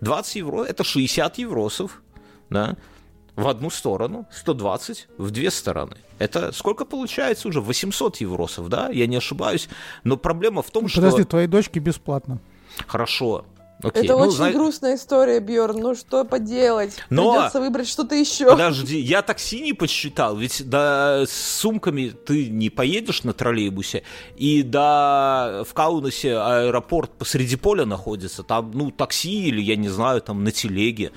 20 0.01 0.36
евро 0.36 0.64
это 0.64 0.84
60 0.84 1.38
евросов. 1.39 2.01
Да? 2.49 2.78
в 3.39 3.47
одну 3.47 3.70
сторону, 3.70 4.28
120 4.32 5.07
в 5.18 5.32
две 5.32 5.49
стороны. 5.49 5.95
Это 6.18 6.51
сколько 6.51 6.84
получается 6.84 7.47
уже? 7.47 7.62
800 7.62 8.18
евросов, 8.18 8.68
да? 8.68 8.89
Я 8.89 9.07
не 9.07 9.16
ошибаюсь. 9.16 9.70
Но 10.03 10.18
проблема 10.18 10.62
в 10.62 10.70
том, 10.70 10.84
Подожди, 10.84 10.99
что... 10.99 11.01
Подожди, 11.01 11.24
твоей 11.24 11.47
дочке 11.47 11.80
бесплатно. 11.80 12.39
Хорошо. 12.86 13.45
Окей. 13.82 14.03
Это 14.03 14.13
ну, 14.13 14.23
очень 14.23 14.36
зна... 14.36 14.51
грустная 14.51 14.95
история, 14.95 15.39
Бьорн. 15.39 15.80
Ну 15.80 15.95
что 15.95 16.25
поделать? 16.25 16.95
Но... 17.09 17.34
Придется 17.34 17.61
выбрать 17.61 17.88
что-то 17.88 18.13
еще. 18.15 18.49
Подожди, 18.49 18.99
я 18.99 19.21
такси 19.21 19.61
не 19.61 19.73
посчитал, 19.73 20.36
ведь 20.36 20.67
да, 20.69 21.23
с 21.25 21.32
сумками 21.32 22.09
ты 22.09 22.49
не 22.49 22.69
поедешь 22.69 23.23
на 23.23 23.34
троллейбусе, 23.34 24.03
и 24.36 24.63
да, 24.63 25.63
в 25.65 25.73
Каунасе 25.73 26.36
аэропорт 26.36 27.11
посреди 27.17 27.55
поля 27.55 27.86
находится, 27.86 28.43
там, 28.43 28.71
ну, 28.73 28.91
такси 28.91 29.47
или, 29.47 29.61
я 29.61 29.77
не 29.77 29.89
знаю, 29.89 30.21
там, 30.21 30.43
на 30.43 30.51
телеге. 30.51 31.11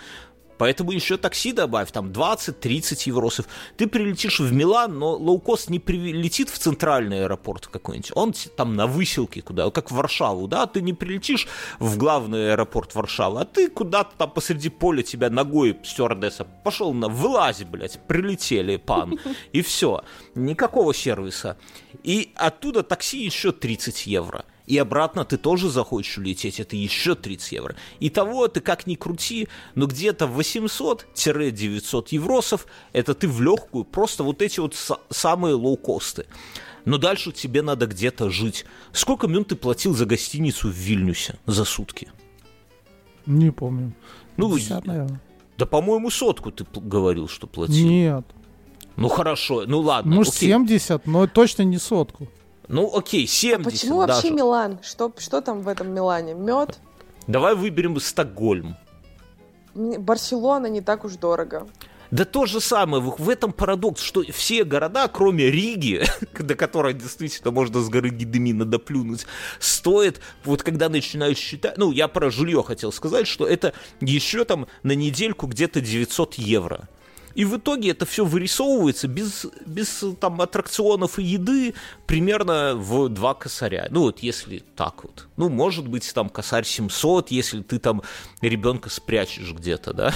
Поэтому 0.62 0.92
еще 0.92 1.16
такси 1.16 1.50
добавь, 1.50 1.90
там 1.90 2.12
20-30 2.12 3.02
евросов. 3.06 3.46
Ты 3.76 3.88
прилетишь 3.88 4.38
в 4.38 4.52
Милан, 4.52 4.96
но 4.96 5.16
лоукост 5.16 5.70
не 5.70 5.80
прилетит 5.80 6.50
в 6.50 6.56
центральный 6.56 7.24
аэропорт 7.24 7.66
какой-нибудь. 7.66 8.12
Он 8.14 8.32
там 8.56 8.76
на 8.76 8.86
выселке 8.86 9.42
куда, 9.42 9.68
как 9.72 9.90
в 9.90 9.96
Варшаву, 9.96 10.46
да? 10.46 10.68
Ты 10.68 10.80
не 10.80 10.92
прилетишь 10.92 11.48
в 11.80 11.96
главный 11.96 12.52
аэропорт 12.52 12.94
Варшавы, 12.94 13.40
а 13.40 13.44
ты 13.44 13.68
куда-то 13.70 14.14
там 14.16 14.30
посреди 14.30 14.68
поля 14.68 15.02
тебя 15.02 15.30
ногой 15.30 15.76
стюардесса 15.82 16.44
пошел 16.44 16.94
на 16.94 17.08
вылази, 17.08 17.64
блядь, 17.64 17.98
прилетели, 18.06 18.76
пан. 18.76 19.18
И 19.52 19.62
все. 19.62 20.04
Никакого 20.36 20.94
сервиса. 20.94 21.56
И 22.04 22.30
оттуда 22.36 22.84
такси 22.84 23.24
еще 23.24 23.50
30 23.50 24.06
евро 24.06 24.44
и 24.66 24.78
обратно 24.78 25.24
ты 25.24 25.36
тоже 25.36 25.68
захочешь 25.68 26.18
улететь, 26.18 26.60
это 26.60 26.76
еще 26.76 27.14
30 27.14 27.52
евро. 27.52 27.76
Итого 28.00 28.48
ты 28.48 28.60
как 28.60 28.86
ни 28.86 28.94
крути, 28.94 29.48
но 29.74 29.86
где-то 29.86 30.26
800-900 30.26 32.06
евросов, 32.10 32.66
это 32.92 33.14
ты 33.14 33.28
в 33.28 33.40
легкую, 33.40 33.84
просто 33.84 34.22
вот 34.24 34.42
эти 34.42 34.60
вот 34.60 34.76
самые 35.10 35.54
лоукосты. 35.54 36.26
Но 36.84 36.98
дальше 36.98 37.32
тебе 37.32 37.62
надо 37.62 37.86
где-то 37.86 38.28
жить. 38.30 38.64
Сколько 38.92 39.28
минут 39.28 39.48
ты 39.48 39.56
платил 39.56 39.94
за 39.94 40.04
гостиницу 40.04 40.68
в 40.68 40.72
Вильнюсе 40.72 41.38
за 41.46 41.64
сутки? 41.64 42.08
Не 43.26 43.52
помню. 43.52 43.92
Ну, 44.36 44.52
50, 44.54 44.86
наверное. 44.86 45.20
Да, 45.58 45.66
по-моему, 45.66 46.10
сотку 46.10 46.50
ты 46.50 46.66
говорил, 46.74 47.28
что 47.28 47.46
платил. 47.46 47.86
Нет. 47.86 48.24
Ну 48.96 49.08
хорошо, 49.08 49.64
ну 49.66 49.80
ладно. 49.80 50.16
Может, 50.16 50.34
окей. 50.34 50.48
70, 50.48 51.06
но 51.06 51.26
точно 51.26 51.62
не 51.62 51.78
сотку. 51.78 52.28
Ну, 52.72 52.90
окей, 52.96 53.26
70 53.26 53.60
а 53.60 53.70
почему 53.70 54.00
даже. 54.00 54.14
вообще 54.14 54.30
Милан? 54.30 54.78
Что, 54.82 55.12
что 55.18 55.42
там 55.42 55.60
в 55.60 55.68
этом 55.68 55.92
Милане? 55.92 56.32
Мед? 56.32 56.80
Давай 57.26 57.54
выберем 57.54 58.00
Стокгольм. 58.00 58.76
Барселона 59.74 60.66
не 60.68 60.80
так 60.80 61.04
уж 61.04 61.12
дорого. 61.12 61.68
Да 62.10 62.24
то 62.24 62.46
же 62.46 62.60
самое, 62.60 63.02
в 63.02 63.28
этом 63.28 63.52
парадокс, 63.52 64.00
что 64.02 64.22
все 64.32 64.64
города, 64.64 65.06
кроме 65.08 65.50
Риги, 65.50 66.02
до 66.38 66.54
которой 66.54 66.94
действительно 66.94 67.50
можно 67.50 67.80
с 67.80 67.90
горы 67.90 68.08
Гидемина 68.08 68.64
доплюнуть, 68.64 69.26
стоят, 69.58 70.20
вот 70.44 70.62
когда 70.62 70.88
начинаешь 70.88 71.38
считать, 71.38 71.76
ну, 71.76 71.92
я 71.92 72.08
про 72.08 72.30
жилье 72.30 72.62
хотел 72.62 72.90
сказать, 72.90 73.26
что 73.26 73.46
это 73.46 73.74
еще 74.00 74.44
там 74.46 74.66
на 74.82 74.92
недельку 74.92 75.46
где-то 75.46 75.82
900 75.82 76.34
евро. 76.34 76.88
И 77.34 77.44
в 77.44 77.56
итоге 77.56 77.90
это 77.90 78.06
все 78.06 78.24
вырисовывается 78.24 79.08
без, 79.08 79.46
без 79.66 80.04
там 80.20 80.40
аттракционов 80.40 81.18
и 81.18 81.22
еды 81.22 81.74
примерно 82.06 82.74
в 82.74 83.08
два 83.08 83.34
косаря. 83.34 83.86
Ну 83.90 84.02
вот 84.02 84.20
если 84.20 84.62
так 84.76 85.04
вот. 85.04 85.28
Ну 85.36 85.48
может 85.48 85.88
быть 85.88 86.12
там 86.14 86.28
косарь 86.28 86.64
700, 86.64 87.30
если 87.30 87.62
ты 87.62 87.78
там 87.78 88.02
ребенка 88.40 88.90
спрячешь 88.90 89.52
где-то, 89.52 89.92
да, 89.92 90.14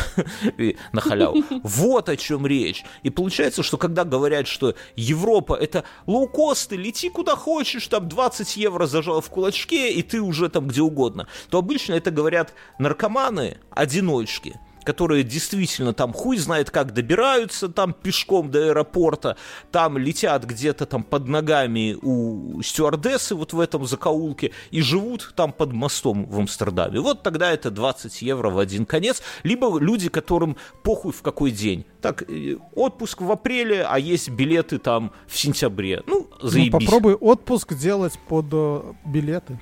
на 0.93 1.01
халяву. 1.01 1.43
Вот 1.63 2.09
о 2.09 2.17
чем 2.17 2.47
речь. 2.47 2.85
И 3.03 3.11
получается, 3.11 3.63
что 3.63 3.79
когда 3.79 4.05
говорят, 4.05 4.47
что 4.47 4.75
Европа 4.97 5.55
это 5.55 5.85
лоукосты, 6.07 6.77
лети 6.77 7.09
куда 7.09 7.37
хочешь, 7.37 7.87
там 7.89 8.09
20 8.09 8.57
евро 8.57 8.87
зажал 8.87 9.21
в 9.21 9.31
кулачке, 9.31 9.93
и 9.93 10.03
ты 10.03 10.21
уже 10.21 10.49
там 10.49 10.69
где 10.69 10.83
угодно, 10.83 11.27
то 11.51 11.59
обычно 11.59 11.95
это 11.95 12.11
говорят 12.11 12.55
наркоманы, 12.79 13.59
одиночки, 13.71 14.59
которые 14.87 15.25
действительно 15.25 15.93
там 15.93 16.13
хуй 16.13 16.39
знает 16.39 16.71
как 16.71 16.95
добираются 16.95 17.69
там 17.69 17.93
пешком 17.93 18.51
до 18.51 18.69
аэропорта, 18.69 19.37
там 19.73 19.99
летят 19.99 20.45
где-то 20.45 20.87
там 20.87 21.03
под 21.03 21.27
ногами 21.27 21.99
у 22.01 22.63
стюардессы 22.63 23.35
вот 23.35 23.53
в 23.53 23.61
этом 23.61 23.85
закоулке 23.85 24.53
и 24.71 24.81
живут 24.81 25.33
там 25.35 25.53
под 25.53 25.73
мостом 25.73 26.27
в 26.27 26.39
Амстердаме. 26.39 27.01
Вот 27.01 27.23
тогда 27.23 27.53
это 27.53 27.71
20 27.71 28.23
евро 28.23 28.51
в 28.51 28.59
один 28.59 28.87
конец. 28.87 29.23
Либо 29.43 29.79
люди, 29.79 30.09
которым 30.09 30.57
похуй 30.85 31.13
в 31.13 31.23
какой 31.23 31.51
день. 31.51 31.85
Так, 32.01 32.23
э, 32.31 32.57
отпуск 32.75 33.21
в 33.21 33.31
апреле, 33.33 33.83
а 33.83 33.99
есть 33.99 34.29
билеты 34.31 34.79
там 34.79 35.11
в 35.27 35.37
сентябре. 35.37 36.03
Ну, 36.07 36.29
ну 36.41 36.49
заебись. 36.49 36.73
Ну, 36.73 36.81
попробуй 36.81 37.15
отпуск 37.15 37.75
делать 37.75 38.19
под 38.29 38.47
э, 38.53 38.83
билеты. 39.05 39.59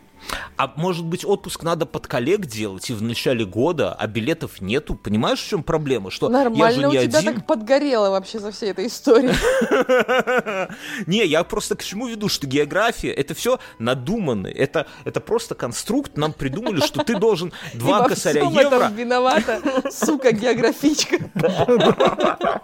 А 0.56 0.72
может 0.76 1.04
быть, 1.04 1.24
отпуск 1.24 1.62
надо 1.62 1.86
под 1.86 2.06
коллег 2.06 2.46
делать 2.46 2.90
и 2.90 2.92
в 2.92 3.02
начале 3.02 3.44
года, 3.44 3.92
а 3.92 4.06
билетов 4.06 4.60
нету? 4.60 4.94
Понимаешь, 4.94 5.40
в 5.40 5.48
чем 5.48 5.62
проблема? 5.62 6.10
Что 6.10 6.28
Нормально 6.28 6.64
я 6.64 6.70
же 6.70 6.80
не 6.80 6.86
у 6.86 6.90
тебя 7.08 7.18
один... 7.18 7.34
так 7.34 7.46
подгорело 7.46 8.10
вообще 8.10 8.38
за 8.38 8.52
всей 8.52 8.70
этой 8.70 8.86
историей. 8.86 9.34
Не, 11.06 11.24
я 11.24 11.44
просто 11.44 11.76
к 11.76 11.82
чему 11.82 12.06
веду, 12.06 12.28
что 12.28 12.46
география 12.46 13.10
это 13.10 13.34
все 13.34 13.58
надуманно. 13.78 14.46
Это, 14.46 14.86
это 15.04 15.20
просто 15.20 15.54
конструкт. 15.54 16.16
Нам 16.16 16.32
придумали, 16.32 16.80
что 16.80 17.02
ты 17.02 17.18
должен 17.18 17.52
два 17.74 18.08
косаря 18.08 18.42
евро. 18.42 18.90
виновата, 18.94 19.60
сука, 19.90 20.32
географичка. 20.32 21.18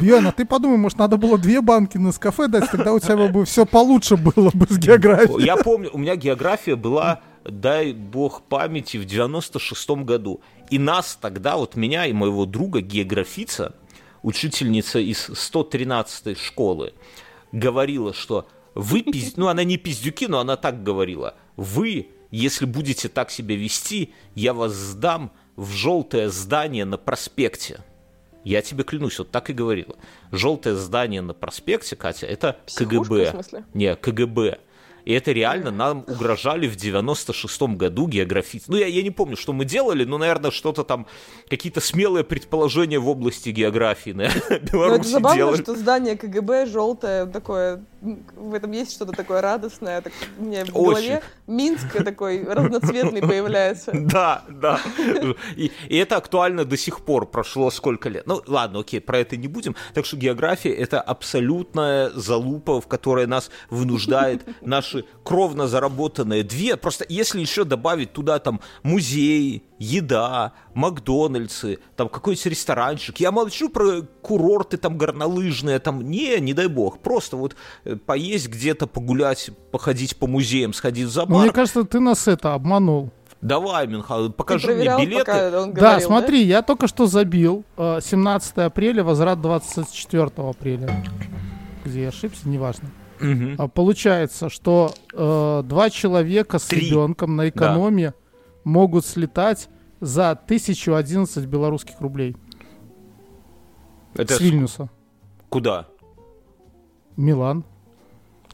Бьян, 0.00 0.26
а 0.26 0.32
ты 0.32 0.44
подумай, 0.44 0.78
может, 0.78 0.98
надо 0.98 1.16
было 1.16 1.36
две 1.38 1.60
банки 1.60 1.98
на 1.98 2.12
кафе 2.12 2.48
дать, 2.48 2.70
тогда 2.70 2.92
у 2.92 3.00
тебя 3.00 3.28
бы 3.28 3.44
все 3.44 3.66
получше 3.66 4.16
было 4.16 4.50
бы 4.52 4.66
с 4.68 4.78
географией. 4.78 5.44
Я 5.44 5.56
помню, 5.56 5.90
у 5.92 5.98
меня 5.98 6.16
география 6.16 6.71
была, 6.76 7.20
дай 7.44 7.92
бог 7.92 8.42
памяти, 8.42 8.96
в 8.96 9.06
96-м 9.06 10.04
году. 10.04 10.40
И 10.70 10.78
нас 10.78 11.18
тогда, 11.20 11.56
вот 11.56 11.76
меня 11.76 12.06
и 12.06 12.12
моего 12.12 12.46
друга, 12.46 12.80
географица, 12.80 13.74
учительница 14.22 14.98
из 14.98 15.28
113-й 15.28 16.34
школы, 16.36 16.94
говорила, 17.52 18.12
что 18.12 18.48
вы, 18.74 19.02
пиз... 19.02 19.36
ну 19.36 19.48
она 19.48 19.64
не 19.64 19.76
пиздюки, 19.76 20.26
но 20.26 20.40
она 20.40 20.56
так 20.56 20.82
говорила, 20.82 21.34
вы, 21.56 22.08
если 22.30 22.64
будете 22.64 23.08
так 23.08 23.30
себя 23.30 23.56
вести, 23.56 24.14
я 24.34 24.54
вас 24.54 24.72
сдам 24.72 25.32
в 25.56 25.70
желтое 25.70 26.30
здание 26.30 26.84
на 26.84 26.96
проспекте. 26.96 27.80
Я 28.44 28.62
тебе 28.62 28.82
клянусь, 28.82 29.18
вот 29.18 29.30
так 29.30 29.50
и 29.50 29.52
говорила. 29.52 29.96
Желтое 30.32 30.74
здание 30.74 31.20
на 31.20 31.34
проспекте, 31.34 31.94
Катя, 31.94 32.26
это 32.26 32.56
Психушка, 32.66 33.32
КГБ. 33.32 33.64
Не, 33.74 33.94
КГБ. 33.94 34.58
И 35.04 35.12
это 35.12 35.32
реально 35.32 35.70
нам 35.70 36.04
угрожали 36.06 36.68
в 36.68 36.76
96-м 36.76 37.76
году 37.76 38.06
географически. 38.06 38.70
Ну, 38.70 38.76
я, 38.76 38.86
я 38.86 39.02
не 39.02 39.10
помню, 39.10 39.36
что 39.36 39.52
мы 39.52 39.64
делали, 39.64 40.04
но, 40.04 40.18
наверное, 40.18 40.50
что-то 40.50 40.84
там, 40.84 41.06
какие-то 41.48 41.80
смелые 41.80 42.24
предположения 42.24 42.98
в 42.98 43.08
области 43.08 43.50
географии, 43.50 44.10
наверное, 44.10 44.58
Беларуси 44.72 45.00
это 45.00 45.08
забавно, 45.08 45.36
делали. 45.36 45.62
что 45.62 45.76
здание 45.76 46.16
КГБ 46.16 46.66
желтое, 46.66 47.26
такое, 47.26 47.84
в 48.00 48.54
этом 48.54 48.72
есть 48.72 48.92
что-то 48.92 49.12
такое 49.12 49.40
радостное. 49.40 50.00
Так, 50.00 50.12
у 50.38 50.44
меня 50.44 50.64
в 50.64 50.76
Очень. 50.76 50.84
голове 50.84 51.22
Минск 51.46 52.04
такой 52.04 52.44
разноцветный 52.44 53.20
появляется. 53.20 53.92
Да, 54.12 54.42
да. 54.48 54.78
И, 55.56 55.70
и 55.88 55.96
это 55.96 56.16
актуально 56.16 56.64
до 56.64 56.76
сих 56.76 57.04
пор, 57.04 57.26
прошло 57.26 57.70
сколько 57.70 58.08
лет. 58.08 58.26
Ну, 58.26 58.42
ладно, 58.46 58.80
окей, 58.80 59.00
про 59.00 59.18
это 59.18 59.36
не 59.36 59.48
будем. 59.48 59.74
Так 59.94 60.04
что 60.04 60.16
география— 60.16 60.70
это 60.72 61.00
абсолютная 61.00 62.10
залупа, 62.10 62.80
в 62.80 62.88
которой 62.88 63.26
нас 63.26 63.50
вынуждает 63.70 64.42
наш 64.60 64.91
наши 64.92 65.04
кровно 65.22 65.66
заработанные 65.66 66.42
две, 66.42 66.76
просто 66.76 67.04
если 67.08 67.40
еще 67.40 67.64
добавить 67.64 68.12
туда 68.12 68.38
там 68.38 68.60
музей, 68.82 69.64
еда, 69.78 70.52
Макдональдсы, 70.74 71.78
там 71.96 72.08
какой-нибудь 72.08 72.46
ресторанчик. 72.46 73.18
Я 73.20 73.32
молчу 73.32 73.68
про 73.68 74.02
курорты 74.22 74.76
там 74.76 74.96
горнолыжные, 74.96 75.78
там 75.78 76.02
не, 76.02 76.38
не 76.40 76.54
дай 76.54 76.68
бог, 76.68 77.00
просто 77.00 77.36
вот 77.36 77.56
э, 77.84 77.96
поесть 77.96 78.48
где-то, 78.48 78.86
погулять, 78.86 79.50
походить 79.70 80.16
по 80.16 80.26
музеям, 80.26 80.72
сходить 80.72 81.06
в 81.06 81.10
зоопарк. 81.10 81.42
Мне 81.42 81.52
кажется, 81.52 81.84
ты 81.84 82.00
нас 82.00 82.28
это 82.28 82.54
обманул. 82.54 83.10
Давай, 83.40 83.88
Минхал, 83.88 84.30
покажи 84.30 84.72
мне 84.72 84.84
билеты. 84.84 85.32
Говорил, 85.32 85.72
да, 85.72 85.98
смотри, 85.98 86.44
да? 86.44 86.48
я 86.48 86.62
только 86.62 86.86
что 86.86 87.06
забил. 87.06 87.64
17 87.76 88.52
э, 88.56 88.62
апреля, 88.62 89.02
возврат 89.02 89.40
24 89.40 90.30
апреля. 90.36 91.04
Где 91.84 92.02
я 92.02 92.08
ошибся, 92.08 92.48
неважно. 92.48 92.88
Угу. 93.22 93.68
Получается, 93.68 94.48
что 94.48 94.92
э, 95.12 95.62
два 95.64 95.90
человека 95.90 96.58
с 96.58 96.64
Три. 96.64 96.88
ребенком 96.88 97.36
на 97.36 97.48
экономии 97.48 98.06
да. 98.06 98.14
могут 98.64 99.06
слетать 99.06 99.68
за 100.00 100.30
1011 100.30 101.46
белорусских 101.46 102.00
рублей. 102.00 102.36
Это 104.14 104.34
с 104.34 104.40
Вильнюса. 104.40 104.90
Куда? 105.48 105.88
Милан. 107.16 107.64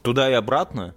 Туда 0.01 0.29
и 0.29 0.33
обратно? 0.33 0.95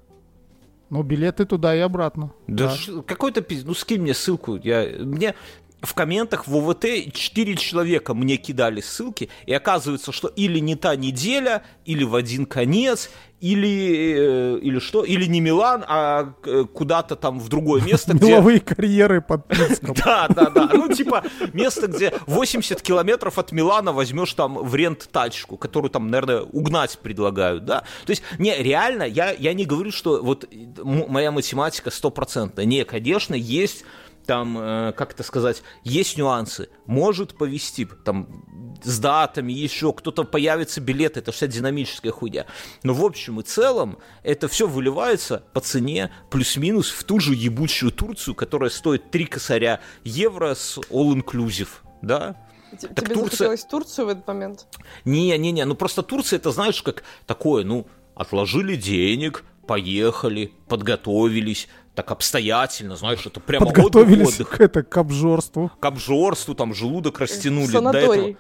Ну, 0.91 1.03
билеты 1.03 1.47
туда 1.47 1.75
и 1.75 1.79
обратно. 1.79 2.33
Да, 2.47 2.75
да. 2.87 3.03
какой-то 3.03 3.41
пиздец. 3.41 3.67
Ну, 3.67 3.73
скинь 3.73 4.03
мне 4.03 4.13
ссылку. 4.13 4.57
Я... 4.57 4.87
Мне 5.01 5.35
в 5.83 5.95
комментах 5.95 6.47
в 6.47 6.57
ОВТ 6.57 7.13
4 7.13 7.57
человека 7.57 8.15
мне 8.15 8.37
кидали 8.37 8.81
ссылки, 8.81 9.29
и 9.47 9.53
оказывается, 9.53 10.13
что 10.13 10.29
или 10.29 10.61
не 10.61 10.77
та 10.77 10.95
неделя, 10.95 11.65
или 11.85 12.05
в 12.05 12.15
один 12.15 12.47
конец, 12.47 13.11
или, 13.41 14.15
э, 14.17 14.59
или 14.61 14.79
что, 14.79 15.03
или 15.03 15.25
не 15.25 15.41
Милан, 15.41 15.85
а 15.89 16.35
э, 16.45 16.65
куда-то 16.73 17.17
там 17.17 17.41
в 17.41 17.49
другое 17.49 17.83
место, 17.85 18.15
где... 18.15 18.29
Меловые 18.29 18.61
карьеры 18.61 19.21
под. 19.21 19.43
Да, 20.05 20.29
да, 20.29 20.51
да. 20.51 20.71
Ну, 20.73 20.93
типа, 20.93 21.25
место, 21.53 21.89
где 21.89 22.15
80 22.27 22.81
километров 22.81 23.39
от 23.39 23.51
Милана 23.51 23.93
возьмешь 23.93 24.33
там 24.35 24.55
в 24.55 24.75
рент 24.77 25.09
тачку, 25.11 25.57
которую 25.57 25.91
там, 25.91 26.09
наверное, 26.09 26.43
угнать 26.43 26.97
предлагают, 27.01 27.65
да. 27.65 27.81
То 28.07 28.11
есть, 28.11 28.23
не, 28.39 28.57
реально, 28.57 29.03
я, 29.03 29.33
я 29.33 29.53
не 29.53 29.65
говорю, 29.65 29.91
что 29.91 30.23
вот 30.23 30.49
моя 30.85 31.33
математика 31.33 31.91
стопроцентная. 31.91 32.65
Не, 32.65 32.85
конечно, 32.85 33.35
есть 33.35 33.85
там, 34.27 34.59
э, 34.59 34.93
как 34.97 35.13
это 35.13 35.23
сказать, 35.23 35.63
есть 35.85 36.17
нюансы. 36.17 36.69
Может 36.87 37.35
повести, 37.35 37.87
там, 38.05 38.45
с 38.83 38.99
датами, 38.99 39.53
еще 39.53 39.93
кто-то 39.93 40.25
появится 40.25 40.81
билет, 40.81 41.17
это 41.17 41.33
вся 41.33 41.47
динамическая 41.47 42.13
хуйня. 42.13 42.47
Но 42.83 42.95
в 42.95 43.05
общем 43.05 43.41
и 43.41 43.43
целом 43.43 43.99
это 44.23 44.49
все 44.49 44.67
выливается 44.67 45.45
по 45.53 45.61
цене 45.61 46.11
плюс-минус 46.31 46.91
в 46.91 47.05
ту 47.05 47.21
же 47.21 47.35
ебучую 47.35 47.93
Турцию, 47.93 48.35
которая 48.35 48.71
стоит 48.71 49.11
3 49.11 49.27
косаря 49.27 49.81
евро 50.05 50.55
с 50.55 50.79
all-inclusive, 50.91 51.69
да? 52.01 52.37
Тебе 52.79 52.95
так 52.95 53.09
Турция... 53.09 53.31
захотелось 53.31 53.65
Турцию 53.65 54.07
в 54.07 54.09
этот 54.09 54.27
момент? 54.27 54.67
Не-не-не, 55.05 55.65
ну 55.65 55.75
просто 55.75 56.03
Турция, 56.03 56.39
это 56.39 56.51
знаешь, 56.51 56.83
как 56.83 57.05
такое, 57.27 57.65
ну, 57.65 57.87
отложили 58.15 58.77
денег, 58.77 59.45
поехали, 59.67 60.53
подготовились, 60.69 61.69
так 61.95 62.11
обстоятельно, 62.11 62.97
знаешь, 62.97 63.25
это 63.27 63.41
прямо 63.41 63.67
Подготовились 63.67 64.29
отдых, 64.29 64.49
отдых. 64.49 64.59
К, 64.59 64.61
это, 64.61 64.83
к 64.83 64.97
обжорству. 64.97 65.71
К 65.79 65.85
обжорству, 65.85 66.55
там 66.55 66.73
желудок 66.75 67.21
растянули. 67.21 67.67
Санаторий. 67.67 68.07
До 68.07 68.15
этого. 68.15 68.37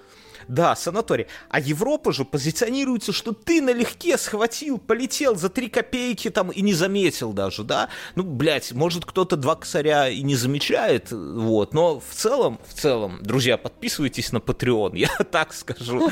Да, 0.48 0.76
санаторий. 0.76 1.26
А 1.48 1.60
Европа 1.60 2.12
же 2.12 2.24
позиционируется, 2.24 3.12
что 3.12 3.32
ты 3.32 3.60
налегке 3.60 4.18
схватил, 4.18 4.78
полетел 4.78 5.36
за 5.36 5.48
три 5.48 5.68
копейки 5.68 6.30
там 6.30 6.50
и 6.50 6.62
не 6.62 6.74
заметил 6.74 7.32
даже, 7.32 7.64
да? 7.64 7.88
Ну, 8.14 8.22
блядь, 8.22 8.72
может 8.72 9.04
кто-то 9.04 9.36
два 9.36 9.56
косаря 9.56 10.08
и 10.08 10.22
не 10.22 10.36
замечает, 10.36 11.10
вот. 11.10 11.74
Но 11.74 12.00
в 12.00 12.14
целом, 12.14 12.58
в 12.66 12.74
целом, 12.74 13.18
друзья, 13.22 13.56
подписывайтесь 13.56 14.32
на 14.32 14.38
Patreon, 14.38 14.92
я 14.94 15.08
так 15.30 15.52
скажу. 15.52 16.10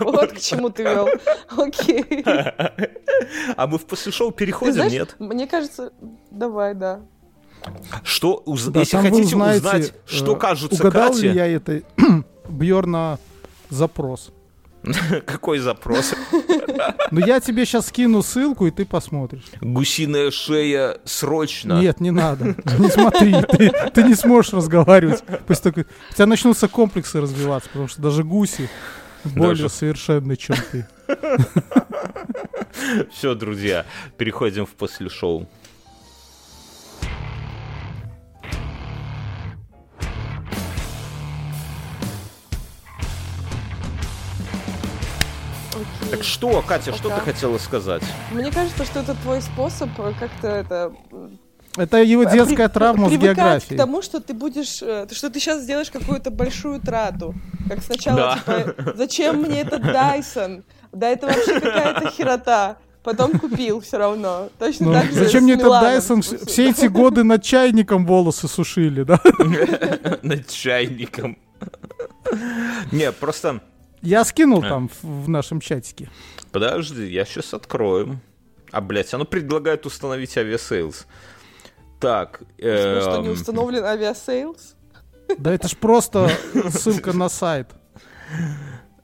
Вот 0.00 0.32
к 0.32 0.40
чему 0.40 0.70
ты 0.70 0.82
вел. 0.82 1.08
Окей. 1.56 2.24
А 3.56 3.66
мы 3.66 3.78
в 3.78 3.86
после 3.86 4.12
шоу 4.12 4.30
переходим, 4.30 4.88
нет? 4.88 5.16
Мне 5.18 5.46
кажется, 5.46 5.92
давай, 6.30 6.74
да. 6.74 7.02
Что, 8.04 8.42
если 8.46 8.96
хотите 8.96 9.36
узнать, 9.36 9.92
что 10.06 10.34
э, 10.34 10.38
кажется 10.38 10.82
угадал 10.82 11.14
ли 11.14 11.30
я 11.30 11.46
это 11.46 11.82
Бьорна 12.48 13.18
запрос. 13.70 14.32
Какой 15.26 15.58
запрос? 15.58 16.14
Ну 17.10 17.20
я 17.20 17.40
тебе 17.40 17.66
сейчас 17.66 17.88
скину 17.88 18.22
ссылку, 18.22 18.66
и 18.66 18.70
ты 18.70 18.86
посмотришь. 18.86 19.42
Гусиная 19.60 20.30
шея 20.30 20.98
срочно. 21.04 21.80
Нет, 21.80 22.00
не 22.00 22.10
надо. 22.10 22.56
Не 22.78 22.88
смотри, 22.88 23.34
ты, 23.50 23.70
ты 23.92 24.02
не 24.02 24.14
сможешь 24.14 24.52
разговаривать. 24.52 25.22
Пусть 25.46 25.62
только... 25.62 25.84
У 26.10 26.14
тебя 26.14 26.26
начнутся 26.26 26.68
комплексы 26.68 27.20
развиваться, 27.20 27.68
потому 27.68 27.88
что 27.88 28.00
даже 28.00 28.24
гуси 28.24 28.70
более 29.24 29.64
даже... 29.64 29.68
совершенны, 29.68 30.36
чем 30.36 30.56
ты. 30.72 30.86
Все, 33.12 33.34
друзья, 33.34 33.84
переходим 34.16 34.64
в 34.64 34.70
после 34.70 35.08
шоу. 35.08 35.46
Так 46.10 46.22
что, 46.24 46.62
Катя, 46.62 46.94
что 46.94 47.08
ты 47.08 47.20
хотела 47.20 47.58
сказать? 47.58 48.02
Мне 48.32 48.50
кажется, 48.50 48.84
что 48.84 49.00
это 49.00 49.14
твой 49.22 49.40
способ 49.42 49.90
как-то 49.96 50.48
это 50.48 50.92
это 51.76 52.02
его 52.02 52.24
детская 52.24 52.68
При, 52.68 52.74
травма 52.74 53.08
с 53.08 53.12
географией. 53.12 53.76
к 53.76 53.80
тому, 53.80 54.02
что 54.02 54.20
ты 54.20 54.34
будешь, 54.34 54.82
э, 54.82 55.06
что 55.12 55.30
ты 55.30 55.38
сейчас 55.38 55.62
сделаешь 55.62 55.90
какую-то 55.90 56.32
большую 56.32 56.80
трату. 56.80 57.34
Как 57.68 57.82
сначала, 57.82 58.40
да. 58.44 58.62
типа, 58.62 58.92
зачем 58.96 59.42
мне 59.42 59.60
этот 59.60 59.82
Дайсон? 59.82 60.64
Да 60.92 61.08
это 61.08 61.28
вообще 61.28 61.60
какая-то 61.60 62.10
херота. 62.10 62.76
Потом 63.04 63.38
купил 63.38 63.80
все 63.80 63.98
равно. 63.98 64.50
Точно 64.58 64.86
ну, 64.86 64.92
так 64.92 65.06
же 65.06 65.12
Зачем 65.12 65.44
мне 65.44 65.54
этот 65.54 65.68
Дайсон? 65.68 66.22
Все 66.22 66.70
эти 66.70 66.86
годы 66.86 67.22
над 67.22 67.42
чайником 67.42 68.04
волосы 68.04 68.48
сушили, 68.48 69.04
да? 69.04 69.20
Над 70.22 70.48
чайником. 70.48 71.38
Не, 72.90 73.12
просто 73.12 73.60
я 74.02 74.24
скинул 74.24 74.64
а. 74.64 74.68
там 74.68 74.88
в, 74.88 75.24
в 75.24 75.28
нашем 75.28 75.60
чатике. 75.60 76.10
Подожди, 76.52 77.06
я 77.06 77.24
сейчас 77.24 77.54
открою. 77.54 78.20
А, 78.72 78.80
блядь, 78.80 79.12
оно 79.14 79.24
предлагает 79.24 79.86
установить 79.86 80.36
авиасейлс. 80.36 81.06
Так. 81.98 82.42
Э, 82.58 83.00
что, 83.00 83.18
не 83.18 83.28
установлен 83.28 83.84
авиасейлс? 83.84 84.76
Да 85.38 85.52
это 85.52 85.68
ж 85.68 85.76
просто 85.76 86.30
ссылка 86.70 87.12
на 87.12 87.28
сайт. 87.28 87.68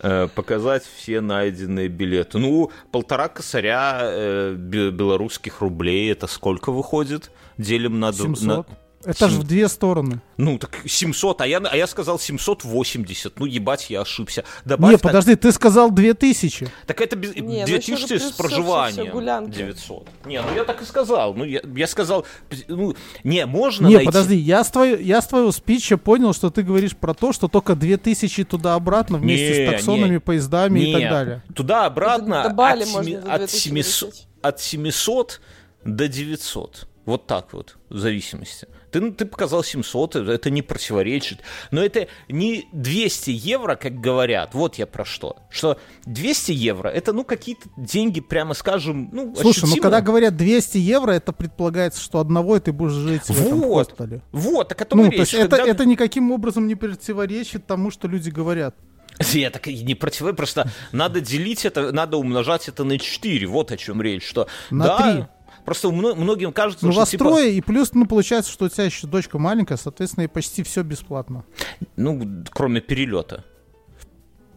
Э, 0.01 0.29
показать 0.35 0.85
все 0.85 1.21
найденные 1.21 1.89
билеты. 1.89 2.39
Ну, 2.39 2.71
полтора 2.91 3.29
косаря 3.29 4.01
э, 4.03 4.55
белорусских 4.55 5.61
рублей, 5.61 6.13
это 6.13 6.27
сколько 6.27 6.71
выходит? 6.73 7.31
Делим 7.59 8.01
на... 8.01 8.13
700. 8.13 8.67
Это 9.05 9.29
же 9.29 9.41
в 9.41 9.45
две 9.45 9.69
стороны. 9.69 10.21
Ну, 10.37 10.59
так 10.59 10.79
700, 10.85 11.41
а 11.41 11.47
я, 11.47 11.59
а 11.59 11.77
я 11.77 11.87
сказал 11.87 12.19
780. 12.19 13.39
Ну, 13.39 13.47
ебать, 13.47 13.89
я 13.91 14.01
ошибся. 14.01 14.45
Добавь 14.65 14.91
не, 14.91 14.99
подожди, 14.99 15.37
ты 15.37 15.53
сказал 15.53 15.91
2000. 15.91 16.69
Так 16.87 17.01
это 17.01 17.17
без... 17.17 17.35
не, 17.37 17.65
2000 17.65 18.13
ну, 18.13 18.19
с 18.19 18.33
проживанием. 18.33 19.51
Все, 19.51 19.59
900. 19.59 20.09
Не, 20.27 20.43
ну 20.43 20.55
я 20.55 20.65
так 20.65 20.83
и 20.83 20.85
сказал. 20.85 21.35
Ну, 21.35 21.45
я, 21.45 21.61
я 21.75 21.87
сказал... 21.87 22.27
Ну, 22.69 22.95
не, 23.23 23.47
можно 23.47 23.87
Не, 23.87 23.95
найти... 23.95 24.07
подожди, 24.07 24.37
я 24.37 24.65
с, 24.65 24.71
твоей, 24.71 25.03
я 25.05 25.23
с 25.23 25.27
твоего 25.27 25.53
спича 25.53 25.97
понял, 25.97 26.33
что 26.33 26.51
ты 26.51 26.63
говоришь 26.63 26.97
про 26.97 27.15
то, 27.15 27.33
что 27.33 27.49
только 27.49 27.75
2000 27.75 28.45
туда-обратно 28.45 29.19
вместе 29.19 29.61
не, 29.61 29.69
с 29.69 29.71
таксонными 29.73 30.15
не, 30.15 30.21
поездами 30.21 30.79
не, 30.79 30.91
и 30.91 30.93
так 30.93 31.11
далее. 31.11 31.43
Туда-обратно 31.55 32.43
от, 32.43 32.83
7, 32.83 33.19
от, 33.19 33.51
700, 33.51 34.15
от 34.43 34.61
700 34.61 35.41
до 35.85 36.09
900. 36.09 36.89
Вот 37.07 37.29
так 37.29 37.53
вот, 37.53 37.77
в 37.89 37.99
зависимости. 37.99 38.67
Ты, 38.91 39.13
ты 39.13 39.27
показал 39.27 39.63
700, 39.63 40.17
это 40.17 40.51
не 40.51 40.61
противоречит. 40.61 41.39
Но 41.71 41.81
это 41.81 42.09
не 42.29 42.69
200 42.73 43.31
евро, 43.31 43.77
как 43.77 44.01
говорят. 44.01 44.55
Вот 44.55 44.75
я 44.75 44.89
про 44.89 45.05
что. 45.05 45.37
Что 45.49 45.79
200 46.07 46.51
евро, 46.51 46.89
это, 46.89 47.13
ну, 47.13 47.23
какие-то 47.23 47.69
деньги, 47.77 48.21
прямо 48.21 48.55
скажем, 48.55 49.09
ну, 49.13 49.37
Слушай, 49.37 49.59
ощутимо. 49.59 49.77
ну, 49.77 49.83
когда 49.83 50.01
говорят 50.01 50.37
200 50.37 50.79
евро, 50.79 51.13
это 51.13 51.33
предполагается, 51.33 52.03
что 52.03 52.19
одного 52.19 52.59
ты 52.59 52.73
будешь 52.73 52.93
жить 52.93 53.23
в 53.23 53.31
вот, 53.31 53.47
этом 53.47 53.63
хостеле. 53.63 54.23
Вот, 54.33 54.69
так 54.69 54.83
это 54.83 54.97
ну, 54.97 55.05
речь. 55.05 55.15
То 55.15 55.21
есть 55.21 55.33
когда... 55.33 55.59
это, 55.59 55.71
это 55.71 55.87
никаким 55.87 56.33
образом 56.33 56.67
не 56.67 56.75
противоречит 56.75 57.67
тому, 57.67 57.93
что 57.93 58.09
люди 58.09 58.31
говорят. 58.31 58.75
Я 59.33 59.51
так 59.51 59.67
не 59.67 59.95
против, 59.95 60.35
просто 60.37 60.71
надо 60.93 61.21
делить 61.21 61.65
это, 61.65 61.93
надо 61.93 62.17
умножать 62.17 62.69
это 62.69 62.85
на 62.85 62.99
4, 62.99 63.47
вот 63.47 63.73
о 63.73 63.77
чем 63.77 64.03
речь, 64.03 64.27
что 64.27 64.49
на 64.71 64.85
да, 64.85 65.13
3. 65.13 65.27
Просто 65.67 65.91
многим 65.91 66.53
кажется, 66.53 66.87
ну, 66.87 66.93
что... 66.93 67.01
вас 67.01 67.11
типа... 67.11 67.25
трое, 67.25 67.53
и 67.53 67.61
плюс, 67.61 67.93
ну, 67.93 68.07
получается, 68.07 68.53
что 68.53 68.67
у 68.67 68.69
тебя 68.69 68.85
еще 68.85 69.09
дочка 69.09 69.37
маленькая, 69.37 69.77
соответственно, 69.77 70.25
и 70.25 70.29
почти 70.29 70.63
все 70.63 70.83
бесплатно. 70.83 71.45
Ну, 71.97 72.45
кроме 72.53 72.81
перелета. 72.81 73.45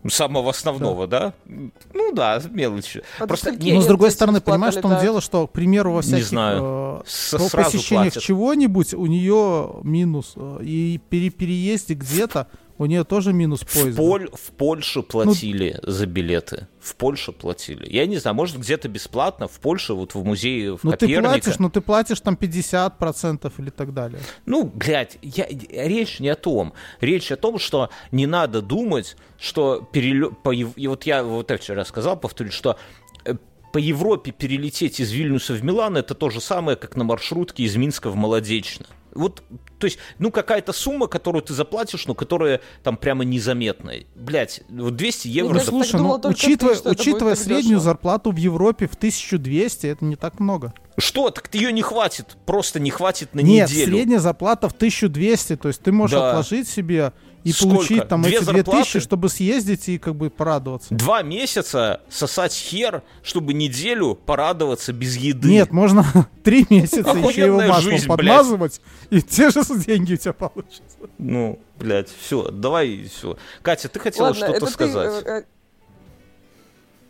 Самого 0.07 0.51
основного, 0.51 1.07
да? 1.07 1.33
да? 1.45 1.71
Ну 1.93 2.13
да, 2.13 2.39
мелочи. 2.51 3.01
А 3.17 3.25
Просто 3.25 3.51
не, 3.51 3.73
Но 3.73 3.81
с 3.81 3.87
другой 3.87 4.11
стороны, 4.11 4.39
понимаешь, 4.39 4.75
в 4.75 4.81
том 4.81 5.01
дело, 5.01 5.19
что, 5.19 5.47
к 5.47 5.51
примеру, 5.51 5.93
во 5.93 6.01
всяких... 6.01 6.17
Не 6.19 6.23
знаю. 6.23 7.03
Э, 7.03 7.37
по 7.37 7.49
посещениях 7.49 8.13
чего-нибудь 8.15 8.93
у 8.93 9.07
нее 9.07 9.81
минус. 9.83 10.33
Э, 10.35 10.59
и 10.61 11.01
при 11.09 11.31
переезде 11.31 11.95
где-то 11.95 12.47
у 12.79 12.85
нее 12.85 13.03
тоже 13.03 13.33
минус 13.33 13.65
поезда. 13.65 13.91
В, 13.91 13.95
Поль, 13.95 14.29
в 14.33 14.51
Польше 14.53 15.03
платили 15.03 15.79
ну, 15.83 15.91
за 15.91 16.05
билеты. 16.05 16.67
В 16.79 16.95
Польше 16.95 17.33
платили. 17.33 17.85
Я 17.91 18.05
не 18.05 18.17
знаю, 18.17 18.35
может 18.35 18.57
где-то 18.57 18.87
бесплатно. 18.87 19.49
В 19.49 19.59
Польше, 19.59 19.93
вот 19.93 20.15
в 20.15 20.23
музее 20.23 20.77
в 20.77 20.83
Ну 20.85 20.93
ты 20.93 21.21
платишь, 21.21 21.59
но 21.59 21.69
ты 21.69 21.81
платишь 21.81 22.21
там 22.21 22.35
50% 22.35 23.51
или 23.57 23.69
так 23.69 23.93
далее. 23.93 24.21
Ну, 24.45 24.63
блядь, 24.63 25.17
я, 25.21 25.45
речь 25.49 26.21
не 26.21 26.29
о 26.29 26.35
том. 26.35 26.73
Речь 27.01 27.33
о 27.33 27.35
том, 27.35 27.59
что 27.59 27.89
не 28.11 28.25
надо 28.25 28.61
думать, 28.61 29.17
что 29.37 29.81
перелет... 29.91 30.33
И 30.77 30.87
вот 30.87 31.03
я 31.03 31.23
вот 31.23 31.51
это 31.51 31.61
вчера 31.61 31.83
сказал, 31.83 32.17
повторюсь, 32.17 32.53
что 32.53 32.77
э, 33.25 33.35
по 33.73 33.77
Европе 33.77 34.31
перелететь 34.31 35.01
из 35.01 35.11
Вильнюса 35.11 35.53
в 35.53 35.65
Милан 35.65 35.97
это 35.97 36.15
то 36.15 36.29
же 36.29 36.39
самое, 36.39 36.77
как 36.77 36.95
на 36.95 37.03
маршрутке 37.03 37.63
из 37.63 37.75
Минска 37.75 38.09
в 38.09 38.15
Молодечно. 38.15 38.85
Вот, 39.13 39.43
то 39.79 39.85
есть, 39.85 39.97
ну, 40.17 40.31
какая-то 40.31 40.73
сумма, 40.73 41.07
которую 41.07 41.41
ты 41.41 41.53
заплатишь, 41.53 42.05
но 42.05 42.13
которая 42.13 42.61
там 42.83 42.97
прямо 42.97 43.23
незаметная. 43.23 44.05
Блять, 44.15 44.61
вот 44.69 44.95
200 44.95 45.27
евро... 45.27 45.53
Ну, 45.53 45.59
слушай, 45.59 45.99
ну, 45.99 46.19
учитывая, 46.23 46.75
ты, 46.75 46.89
учитывая 46.89 47.35
среднюю 47.35 47.79
зарплату 47.79 48.31
в 48.31 48.37
Европе 48.37 48.87
в 48.87 48.95
1200, 48.95 49.87
это 49.87 50.05
не 50.05 50.15
так 50.15 50.39
много. 50.39 50.73
Что? 50.97 51.29
Так 51.29 51.53
ее 51.53 51.71
не 51.71 51.81
хватит, 51.81 52.37
просто 52.45 52.79
не 52.79 52.91
хватит 52.91 53.33
на 53.33 53.39
Нет, 53.39 53.69
неделю. 53.69 53.87
Нет, 53.87 53.95
средняя 53.95 54.19
зарплата 54.19 54.69
в 54.69 54.73
1200, 54.73 55.55
то 55.55 55.67
есть 55.69 55.81
ты 55.81 55.91
можешь 55.91 56.19
да. 56.19 56.29
отложить 56.29 56.67
себе 56.67 57.13
и 57.43 57.51
Сколько? 57.51 57.75
получить 57.75 58.07
там 58.07 58.21
Две 58.21 58.37
эти 58.37 58.43
зарплаты? 58.43 58.71
2000, 58.71 58.99
чтобы 58.99 59.29
съездить 59.29 59.89
и 59.89 59.97
как 59.97 60.15
бы 60.15 60.29
порадоваться. 60.29 60.93
Два 60.93 61.21
месяца 61.21 62.01
сосать 62.09 62.53
хер, 62.53 63.03
чтобы 63.23 63.53
неделю 63.53 64.15
порадоваться 64.15 64.93
без 64.93 65.15
еды. 65.15 65.49
Нет, 65.49 65.71
можно 65.71 66.05
три 66.43 66.65
месяца 66.69 67.09
еще 67.11 67.45
его 67.45 67.57
маслом 67.61 67.81
жизнь, 67.81 68.07
подмазывать, 68.07 68.81
блядь. 69.09 69.23
и 69.23 69.27
те 69.27 69.49
же 69.49 69.61
деньги 69.85 70.13
у 70.13 70.17
тебя 70.17 70.33
получатся. 70.33 70.81
Ну, 71.17 71.59
блядь, 71.77 72.09
все, 72.09 72.49
давай, 72.51 73.05
все. 73.05 73.37
Катя, 73.61 73.89
ты 73.89 73.99
хотела 73.99 74.33
что-то 74.33 74.65
сказать. 74.67 75.23
Ты, 75.23 75.29
э, 75.29 75.39
э, 75.39 75.43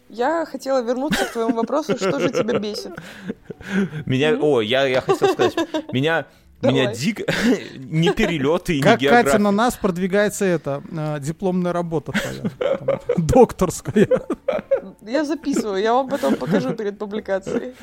я 0.09 0.45
хотела 0.45 0.81
вернуться 0.81 1.25
к 1.25 1.33
твоему 1.33 1.55
вопросу, 1.55 1.95
что 1.95 2.19
же 2.19 2.29
тебя 2.29 2.57
бесит? 2.59 2.93
Меня, 4.05 4.37
о, 4.39 4.61
я, 4.61 4.87
я 4.87 5.01
хотел 5.01 5.29
сказать, 5.29 5.55
меня 5.91 6.25
Давай. 6.61 6.81
Меня 6.81 6.93
дико... 6.93 7.23
не 7.77 8.11
перелеты 8.11 8.77
и 8.77 8.81
как, 8.81 8.99
не 8.99 9.05
география. 9.05 9.31
Катя, 9.31 9.43
на 9.43 9.51
нас 9.51 9.75
продвигается 9.75 10.45
это, 10.45 10.83
э, 10.91 11.19
дипломная 11.21 11.71
работа 11.71 12.11
твоя, 12.11 12.99
докторская. 13.17 14.07
Я 15.01 15.23
записываю, 15.23 15.81
я 15.81 15.93
вам 15.93 16.09
потом 16.09 16.35
покажу 16.35 16.73
перед 16.73 16.99
публикацией. 16.99 17.73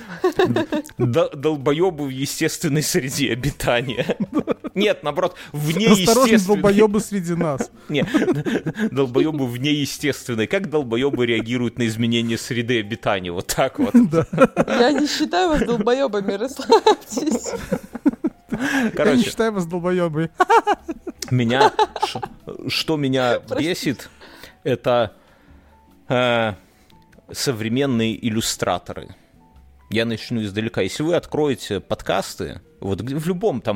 Долбоебы 0.98 2.04
в 2.04 2.08
естественной 2.10 2.82
среде 2.82 3.32
обитания. 3.32 4.16
Нет, 4.74 5.02
наоборот, 5.02 5.34
вне 5.52 5.86
естественной. 5.86 6.38
долбоебы 6.46 7.00
среди 7.00 7.34
нас. 7.34 7.70
Нет, 7.88 8.06
долбоебы 8.92 9.46
вне 9.46 9.72
естественной. 9.72 10.46
Как 10.46 10.68
долбоебы 10.68 11.24
реагируют 11.24 11.78
на 11.78 11.86
изменения 11.86 12.36
среды 12.36 12.80
обитания? 12.80 13.32
Вот 13.32 13.46
так 13.46 13.78
вот. 13.78 13.94
Я 13.94 14.92
не 14.92 15.06
считаю 15.06 15.48
вас 15.48 15.62
долбоебами, 15.62 16.34
расслабьтесь. 16.34 17.54
Короче, 18.48 19.10
Я 19.10 19.16
не 19.16 19.22
считаю 19.24 19.52
вас 19.52 19.66
долбоебой. 19.66 20.30
Меня, 21.30 21.72
что 22.68 22.96
меня 22.96 23.40
бесит, 23.40 24.08
это 24.62 25.12
э, 26.08 26.54
современные 27.32 28.26
иллюстраторы. 28.26 29.16
Я 29.90 30.04
начну 30.04 30.42
издалека. 30.42 30.82
Если 30.82 31.02
вы 31.02 31.16
откроете 31.16 31.80
подкасты, 31.80 32.60
вот 32.80 33.00
в 33.00 33.26
любом 33.26 33.60
там 33.60 33.74